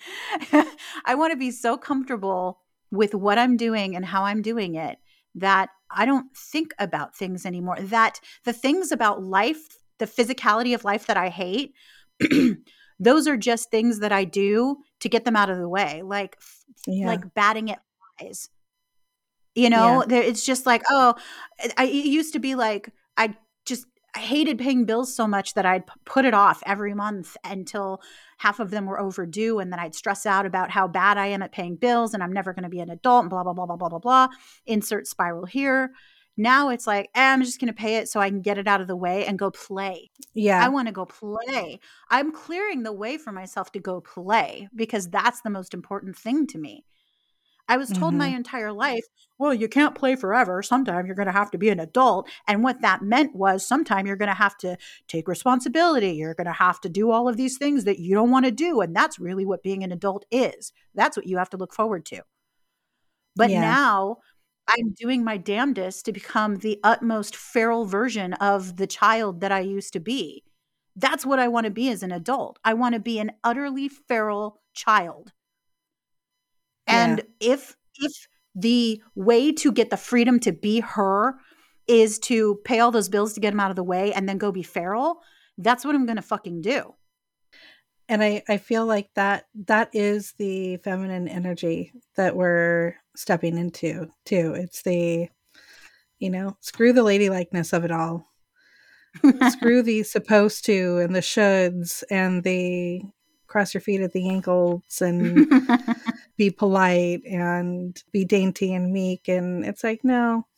I 1.06 1.16
want 1.16 1.32
to 1.32 1.38
be 1.38 1.52
so 1.52 1.78
comfortable 1.78 2.60
with 2.92 3.16
what 3.16 3.38
I'm 3.38 3.58
doing 3.58 3.96
and 3.96 4.06
how 4.06 4.24
I'm 4.24 4.42
doing 4.42 4.76
it 4.76 4.98
that 5.36 5.70
I 5.90 6.06
don't 6.06 6.36
think 6.36 6.74
about 6.78 7.16
things 7.16 7.46
anymore. 7.46 7.78
That 7.80 8.20
the 8.44 8.54
things 8.54 8.92
about 8.92 9.24
life, 9.24 9.78
the 10.00 10.06
physicality 10.06 10.76
of 10.76 10.84
life 10.84 11.08
that 11.08 11.18
I 11.18 11.30
hate, 11.30 11.74
those 13.00 13.28
are 13.28 13.38
just 13.38 13.72
things 13.72 14.00
that 14.00 14.12
I 14.12 14.26
do 14.26 14.78
to 15.00 15.10
get 15.10 15.26
them 15.26 15.36
out 15.36 15.50
of 15.50 15.58
the 15.58 15.70
way, 15.70 16.02
like 16.04 16.38
yeah. 16.86 17.08
like 17.08 17.34
batting 17.34 17.72
at 17.72 17.82
flies. 18.20 18.50
You 19.56 19.70
know, 19.70 20.06
yeah. 20.08 20.18
it's 20.18 20.46
just 20.46 20.66
like, 20.66 20.84
oh, 20.90 21.16
I 21.78 21.86
it 21.86 22.06
used 22.06 22.34
to 22.34 22.40
be 22.40 22.56
like 22.56 22.90
I 23.18 23.36
just 23.66 23.86
I 24.16 24.20
hated 24.20 24.60
paying 24.60 24.86
bills 24.86 25.14
so 25.14 25.28
much 25.28 25.54
that 25.54 25.66
I'd 25.66 25.84
put 26.06 26.26
it 26.26 26.34
off 26.34 26.62
every 26.66 26.94
month 26.94 27.38
until 27.44 28.02
half 28.38 28.60
of 28.60 28.72
them 28.72 28.86
were 28.86 29.00
overdue. 29.00 29.60
And 29.60 29.72
then 29.72 29.80
I'd 29.80 29.96
stress 29.96 30.26
out 30.26 30.46
about 30.46 30.72
how 30.72 30.88
bad 30.88 31.18
I 31.18 31.28
am 31.28 31.42
at 31.42 31.52
paying 31.52 31.76
bills 31.76 32.14
and 32.14 32.22
I'm 32.22 32.34
never 32.34 32.54
going 32.54 32.64
to 32.64 32.70
be 32.70 32.80
an 32.80 32.90
adult 32.90 33.24
and 33.24 33.30
blah, 33.30 33.44
blah, 33.44 33.54
blah, 33.54 33.66
blah, 33.66 33.78
blah, 33.78 33.90
blah, 33.90 34.00
blah. 34.00 34.28
Insert 34.66 35.08
spiral 35.08 35.46
here. 35.46 35.92
Now 36.38 36.70
it's 36.70 36.88
like, 36.88 37.10
eh, 37.14 37.22
I'm 37.22 37.44
just 37.44 37.60
going 37.60 37.68
to 37.68 37.74
pay 37.74 37.98
it 37.98 38.10
so 38.10 38.20
I 38.20 38.30
can 38.30 38.42
get 38.42 38.58
it 38.58 38.68
out 38.68 38.82
of 38.82 38.88
the 38.88 38.96
way 38.96 39.26
and 39.26 39.38
go 39.38 39.52
play. 39.52 40.10
Yeah. 40.34 40.64
I 40.64 40.70
want 40.70 40.88
to 40.88 40.94
go 40.94 41.06
play. 41.06 41.80
I'm 42.10 42.32
clearing 42.32 42.84
the 42.84 42.94
way 42.94 43.18
for 43.18 43.32
myself 43.32 43.72
to 43.74 43.80
go 43.80 44.02
play 44.02 44.68
because 44.76 45.08
that's 45.10 45.42
the 45.42 45.50
most 45.50 45.74
important 45.74 46.18
thing 46.18 46.48
to 46.48 46.58
me. 46.58 46.86
I 47.72 47.78
was 47.78 47.88
told 47.88 48.12
mm-hmm. 48.12 48.18
my 48.18 48.28
entire 48.28 48.74
life, 48.74 49.06
well, 49.40 49.54
you 49.54 49.70
can't 49.70 49.96
play 49.96 50.18
forever. 50.18 50.62
Sometime 50.62 51.06
you're 51.06 51.16
going 51.16 51.28
to 51.28 51.32
have 51.32 51.52
to 51.52 51.58
be 51.58 51.70
an 51.70 51.80
adult. 51.80 52.28
And 52.46 52.66
what 52.66 52.82
that 52.82 53.02
meant 53.02 53.34
was 53.34 53.66
sometime 53.66 54.06
you're 54.06 54.18
going 54.18 54.28
to 54.28 54.36
have 54.36 54.58
to 54.58 54.76
take 55.08 55.30
responsibility. 55.30 56.10
You're 56.10 56.34
going 56.34 56.48
to 56.48 56.52
have 56.52 56.82
to 56.82 56.90
do 56.90 57.12
all 57.12 57.30
of 57.30 57.38
these 57.38 57.58
things 57.58 57.86
that 57.86 57.98
you 57.98 58.14
don't 58.14 58.30
want 58.30 58.44
to 58.44 58.52
do. 58.52 58.82
And 58.82 58.94
that's 58.94 59.20
really 59.20 59.46
what 59.46 59.64
being 59.64 59.86
an 59.86 59.94
adult 59.94 60.26
is. 60.30 60.74
That's 60.96 61.16
what 61.16 61.28
you 61.28 61.38
have 61.38 61.50
to 61.52 61.58
look 61.58 61.74
forward 61.74 62.06
to. 62.08 62.24
But 63.38 63.52
yeah. 63.52 63.62
now 63.62 64.18
I'm 64.68 64.94
doing 65.00 65.24
my 65.24 65.38
damnedest 65.38 66.04
to 66.04 66.12
become 66.12 66.58
the 66.58 66.78
utmost 66.84 67.38
feral 67.38 67.86
version 67.86 68.34
of 68.34 68.76
the 68.76 68.86
child 68.86 69.40
that 69.40 69.54
I 69.54 69.62
used 69.62 69.94
to 69.94 70.02
be. 70.02 70.44
That's 70.98 71.26
what 71.26 71.40
I 71.40 71.48
want 71.48 71.68
to 71.68 71.72
be 71.72 71.88
as 71.88 72.04
an 72.04 72.12
adult. 72.12 72.60
I 72.66 72.74
want 72.74 72.96
to 72.96 73.00
be 73.00 73.18
an 73.18 73.32
utterly 73.46 73.88
feral 73.88 74.60
child 74.74 75.32
and 76.92 77.22
yeah. 77.40 77.54
if 77.54 77.76
if 77.96 78.28
the 78.56 79.02
way 79.16 79.52
to 79.52 79.72
get 79.72 79.90
the 79.90 79.98
freedom 79.98 80.40
to 80.42 80.52
be 80.52 80.82
her 80.82 81.36
is 81.88 82.20
to 82.20 82.60
pay 82.66 82.80
all 82.80 82.92
those 82.92 83.10
bills 83.10 83.34
to 83.34 83.40
get 83.40 83.52
them 83.52 83.60
out 83.60 83.70
of 83.70 83.76
the 83.76 83.84
way 83.84 84.14
and 84.14 84.28
then 84.28 84.38
go 84.38 84.52
be 84.52 84.64
feral, 84.64 85.22
that's 85.58 85.86
what 85.86 85.96
I'm 85.96 86.06
going 86.06 86.18
to 86.18 86.22
fucking 86.22 86.62
do. 86.62 86.96
And 88.10 88.22
I, 88.22 88.44
I 88.50 88.58
feel 88.58 88.86
like 88.86 89.10
that 89.16 89.46
that 89.68 89.90
is 89.94 90.34
the 90.38 90.78
feminine 90.78 91.28
energy 91.28 91.94
that 92.16 92.36
we're 92.36 92.96
stepping 93.16 93.58
into 93.58 94.12
too. 94.26 94.54
It's 94.54 94.82
the, 94.82 95.30
you 96.20 96.30
know, 96.30 96.58
screw 96.60 96.92
the 96.92 97.04
ladylikeness 97.04 97.72
of 97.74 97.86
it 97.86 97.92
all. 97.92 98.28
screw 99.50 99.82
the 99.82 100.04
supposed 100.04 100.66
to 100.66 100.98
and 101.00 101.16
the 101.16 101.20
shoulds 101.20 102.04
and 102.10 102.44
the 102.44 103.02
cross 103.48 103.74
your 103.74 103.82
feet 103.82 104.00
at 104.02 104.14
the 104.14 104.30
ankles 104.30 105.02
and 105.02 105.52
be 106.42 106.50
polite 106.50 107.24
and 107.24 108.02
be 108.12 108.26
dainty 108.26 108.74
and 108.74 108.92
meek 108.92 109.28
and 109.28 109.64
it's 109.64 109.84
like 109.84 110.04
no. 110.04 110.48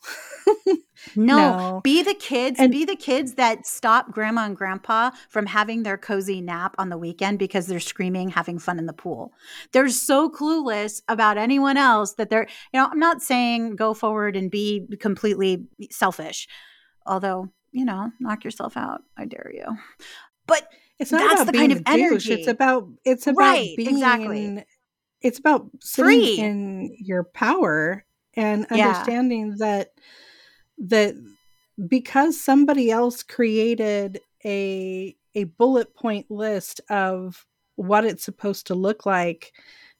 No, 1.16 1.36
no, 1.36 1.80
be 1.84 2.02
the 2.02 2.14
kids 2.14 2.58
and, 2.58 2.72
be 2.72 2.86
the 2.86 2.96
kids 2.96 3.34
that 3.34 3.66
stop 3.66 4.10
grandma 4.10 4.46
and 4.46 4.56
grandpa 4.56 5.10
from 5.28 5.44
having 5.44 5.82
their 5.82 5.98
cozy 5.98 6.40
nap 6.40 6.74
on 6.78 6.88
the 6.88 6.96
weekend 6.96 7.38
because 7.38 7.66
they're 7.66 7.78
screaming 7.78 8.30
having 8.30 8.58
fun 8.58 8.78
in 8.78 8.86
the 8.86 8.94
pool. 8.94 9.34
They're 9.72 9.90
so 9.90 10.30
clueless 10.30 11.02
about 11.06 11.36
anyone 11.36 11.76
else 11.76 12.14
that 12.14 12.30
they're 12.30 12.46
you 12.72 12.80
know 12.80 12.88
i'm 12.90 12.98
not 12.98 13.20
saying 13.20 13.76
go 13.76 13.92
forward 13.92 14.34
and 14.34 14.50
be 14.50 14.88
completely 14.98 15.66
selfish 15.90 16.48
although 17.04 17.50
you 17.70 17.84
know 17.84 18.10
knock 18.18 18.42
yourself 18.42 18.74
out 18.74 19.02
i 19.18 19.26
dare 19.26 19.52
you. 19.52 19.66
But 20.46 20.66
it's 20.98 21.12
not 21.12 21.36
that's 21.36 21.50
the 21.50 21.52
kind 21.52 21.72
of 21.72 21.82
energy 21.86 22.32
it's 22.32 22.48
about 22.48 22.88
it's 23.04 23.26
about 23.26 23.38
right, 23.40 23.76
being 23.76 23.96
exactly 23.96 24.64
it's 25.24 25.38
about 25.38 25.66
Free. 25.82 26.38
in 26.38 26.94
your 27.00 27.24
power 27.24 28.04
and 28.34 28.66
understanding 28.66 29.48
yeah. 29.48 29.66
that 29.66 29.88
that 30.78 31.14
because 31.88 32.40
somebody 32.40 32.90
else 32.90 33.22
created 33.22 34.20
a 34.44 35.16
a 35.34 35.44
bullet 35.44 35.94
point 35.96 36.30
list 36.30 36.80
of 36.90 37.46
what 37.76 38.04
it's 38.04 38.22
supposed 38.22 38.68
to 38.68 38.74
look 38.74 39.06
like 39.06 39.52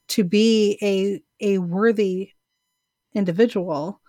to 0.08 0.22
be 0.22 0.78
a 0.82 1.22
a 1.40 1.58
worthy 1.58 2.30
individual 3.14 4.00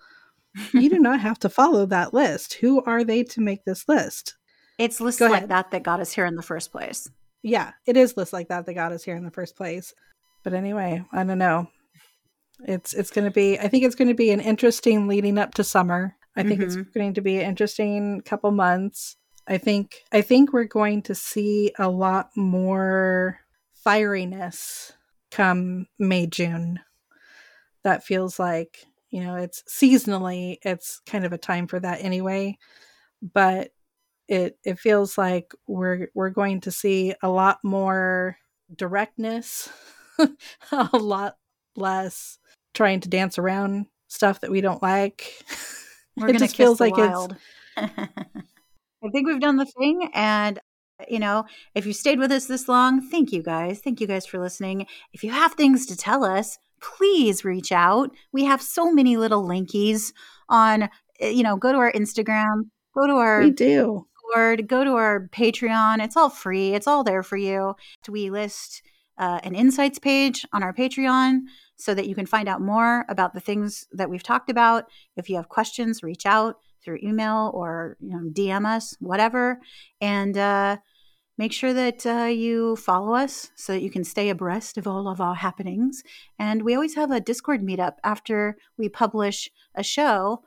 you 0.72 0.88
do 0.88 0.98
not 0.98 1.20
have 1.20 1.38
to 1.40 1.50
follow 1.50 1.84
that 1.86 2.14
list. 2.14 2.54
Who 2.54 2.82
are 2.84 3.04
they 3.04 3.24
to 3.24 3.42
make 3.42 3.64
this 3.64 3.86
list? 3.88 4.36
It's 4.78 5.02
lists 5.02 5.20
like 5.20 5.48
that 5.48 5.70
that 5.70 5.82
got 5.82 6.00
us 6.00 6.12
here 6.12 6.24
in 6.24 6.34
the 6.34 6.42
first 6.42 6.72
place. 6.72 7.10
Yeah 7.42 7.72
it 7.86 7.96
is 7.96 8.16
lists 8.16 8.32
like 8.34 8.48
that 8.48 8.66
that 8.66 8.74
got 8.74 8.92
us 8.92 9.04
here 9.04 9.16
in 9.16 9.24
the 9.24 9.30
first 9.30 9.56
place 9.56 9.94
but 10.46 10.54
anyway, 10.54 11.02
I 11.10 11.24
don't 11.24 11.38
know. 11.38 11.66
It's 12.68 12.94
it's 12.94 13.10
going 13.10 13.24
to 13.24 13.32
be. 13.32 13.58
I 13.58 13.66
think 13.66 13.82
it's 13.82 13.96
going 13.96 14.06
to 14.06 14.14
be 14.14 14.30
an 14.30 14.38
interesting 14.38 15.08
leading 15.08 15.38
up 15.38 15.54
to 15.54 15.64
summer. 15.64 16.14
I 16.36 16.44
think 16.44 16.60
mm-hmm. 16.60 16.78
it's 16.82 16.90
going 16.94 17.14
to 17.14 17.20
be 17.20 17.38
an 17.38 17.48
interesting 17.48 18.20
couple 18.20 18.52
months. 18.52 19.16
I 19.48 19.58
think 19.58 20.04
I 20.12 20.20
think 20.20 20.52
we're 20.52 20.62
going 20.62 21.02
to 21.02 21.16
see 21.16 21.72
a 21.80 21.88
lot 21.88 22.30
more 22.36 23.40
fieriness 23.84 24.92
come 25.32 25.88
May 25.98 26.28
June. 26.28 26.78
That 27.82 28.04
feels 28.04 28.38
like 28.38 28.86
you 29.10 29.24
know 29.24 29.34
it's 29.34 29.64
seasonally 29.68 30.58
it's 30.62 31.00
kind 31.06 31.24
of 31.24 31.32
a 31.32 31.38
time 31.38 31.66
for 31.66 31.80
that 31.80 32.04
anyway, 32.04 32.56
but 33.20 33.72
it 34.28 34.60
it 34.64 34.78
feels 34.78 35.18
like 35.18 35.54
we're 35.66 36.06
we're 36.14 36.30
going 36.30 36.60
to 36.60 36.70
see 36.70 37.14
a 37.20 37.28
lot 37.28 37.58
more 37.64 38.38
directness 38.76 39.68
a 40.72 40.96
lot 40.96 41.36
less 41.76 42.38
trying 42.74 43.00
to 43.00 43.08
dance 43.08 43.38
around 43.38 43.86
stuff 44.08 44.40
that 44.40 44.50
we 44.50 44.60
don't 44.60 44.82
like. 44.82 45.32
We're 46.16 46.28
it 46.28 46.38
just 46.38 46.56
feels 46.56 46.80
like 46.80 46.96
wild. 46.96 47.36
it's. 47.76 47.92
I 47.98 49.08
think 49.12 49.26
we've 49.26 49.40
done 49.40 49.56
the 49.56 49.66
thing, 49.66 50.08
and 50.14 50.58
you 51.08 51.18
know, 51.18 51.44
if 51.74 51.84
you 51.84 51.92
stayed 51.92 52.18
with 52.18 52.32
us 52.32 52.46
this 52.46 52.68
long, 52.68 53.06
thank 53.10 53.32
you 53.32 53.42
guys. 53.42 53.80
Thank 53.80 54.00
you 54.00 54.06
guys 54.06 54.24
for 54.24 54.38
listening. 54.38 54.86
If 55.12 55.22
you 55.22 55.30
have 55.30 55.52
things 55.52 55.84
to 55.86 55.96
tell 55.96 56.24
us, 56.24 56.58
please 56.80 57.44
reach 57.44 57.70
out. 57.70 58.10
We 58.32 58.44
have 58.44 58.62
so 58.62 58.90
many 58.90 59.16
little 59.16 59.44
linkies 59.44 60.12
on. 60.48 60.88
Eh, 61.20 61.30
you 61.30 61.42
know, 61.42 61.56
go 61.56 61.72
to 61.72 61.78
our 61.78 61.92
Instagram. 61.92 62.70
Go 62.94 63.06
to 63.06 63.14
our. 63.14 63.40
We 63.40 63.50
do. 63.50 64.06
Board, 64.34 64.66
go 64.66 64.82
to 64.82 64.92
our 64.92 65.28
Patreon. 65.28 66.02
It's 66.02 66.16
all 66.16 66.30
free. 66.30 66.74
It's 66.74 66.88
all 66.88 67.04
there 67.04 67.22
for 67.22 67.36
you. 67.36 67.74
We 68.08 68.30
list 68.30 68.82
uh, 69.18 69.40
an 69.42 69.54
insights 69.54 69.98
page 69.98 70.46
on 70.52 70.62
our 70.62 70.72
Patreon 70.72 71.40
so 71.76 71.94
that 71.94 72.08
you 72.08 72.14
can 72.14 72.26
find 72.26 72.48
out 72.48 72.60
more 72.60 73.04
about 73.08 73.34
the 73.34 73.40
things 73.40 73.86
that 73.92 74.10
we've 74.10 74.22
talked 74.22 74.50
about. 74.50 74.84
If 75.16 75.28
you 75.28 75.36
have 75.36 75.48
questions, 75.48 76.02
reach 76.02 76.26
out 76.26 76.56
through 76.84 76.98
email 77.02 77.50
or 77.54 77.96
you 78.00 78.10
know, 78.10 78.30
DM 78.30 78.66
us, 78.66 78.96
whatever. 79.00 79.60
And 80.00 80.36
uh, 80.38 80.78
make 81.36 81.52
sure 81.52 81.72
that 81.72 82.06
uh, 82.06 82.24
you 82.24 82.76
follow 82.76 83.14
us 83.14 83.50
so 83.56 83.72
that 83.72 83.82
you 83.82 83.90
can 83.90 84.04
stay 84.04 84.28
abreast 84.28 84.78
of 84.78 84.86
all 84.86 85.08
of 85.08 85.20
our 85.20 85.34
happenings. 85.34 86.02
And 86.38 86.62
we 86.62 86.74
always 86.74 86.94
have 86.94 87.10
a 87.10 87.20
Discord 87.20 87.62
meetup 87.62 87.94
after 88.04 88.56
we 88.78 88.88
publish 88.88 89.50
a 89.74 89.82
show. 89.82 90.42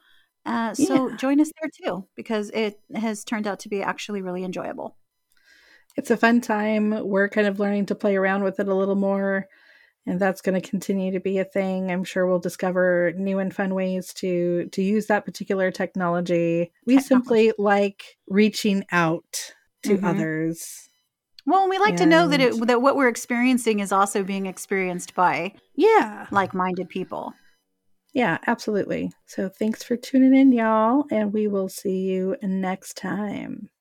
Uh, 0.46 0.74
so 0.74 1.10
yeah. 1.10 1.18
join 1.18 1.40
us 1.42 1.52
there 1.62 1.70
too, 1.84 2.08
because 2.16 2.50
it 2.52 2.80
has 2.96 3.24
turned 3.24 3.46
out 3.46 3.60
to 3.60 3.70
be 3.70 3.84
actually 3.84 4.22
really 4.22 4.44
enjoyable 4.44 4.96
it's 6.00 6.12
a 6.12 6.18
fun 6.18 6.40
time. 6.40 7.06
We're 7.06 7.28
kind 7.28 7.46
of 7.46 7.60
learning 7.60 7.88
to 7.88 7.96
play 7.96 8.16
around 8.16 8.44
with 8.44 8.58
it 8.62 8.70
a 8.70 8.74
little 8.74 8.96
more, 8.96 9.48
and 10.06 10.18
that's 10.18 10.42
going 10.42 10.60
to 10.60 10.68
continue 10.68 11.12
to 11.12 11.20
be 11.20 11.40
a 11.40 11.44
thing. 11.44 11.92
I'm 11.92 12.06
sure 12.06 12.26
we'll 12.26 12.40
discover 12.40 13.12
new 13.18 13.38
and 13.38 13.54
fun 13.54 13.76
ways 13.76 14.14
to 14.16 14.70
to 14.72 14.82
use 14.82 15.08
that 15.08 15.26
particular 15.26 15.72
technology. 15.72 16.72
We 16.86 16.96
technology. 16.96 17.06
simply 17.06 17.54
like 17.58 18.18
reaching 18.30 18.86
out 18.94 19.54
to 19.84 19.98
mm-hmm. 19.98 20.06
others. 20.06 20.90
Well, 21.46 21.68
we 21.68 21.78
like 21.78 21.90
and... 21.90 21.98
to 21.98 22.06
know 22.06 22.30
that 22.30 22.40
it, 22.40 22.68
that 22.68 22.82
what 22.82 22.96
we're 22.96 23.10
experiencing 23.10 23.82
is 23.82 23.92
also 23.92 24.24
being 24.24 24.46
experienced 24.46 25.14
by 25.16 25.54
yeah 25.76 26.28
like-minded 26.32 26.88
people. 26.88 27.34
Yeah, 28.14 28.38
absolutely. 28.48 29.12
So 29.26 29.50
thanks 29.50 29.84
for 29.84 29.98
tuning 29.98 30.34
in, 30.34 30.54
y'all, 30.54 31.04
and 31.12 31.34
we 31.34 31.50
will 31.50 31.68
see 31.68 31.98
you 31.98 32.38
next 32.42 32.96
time. 32.96 33.70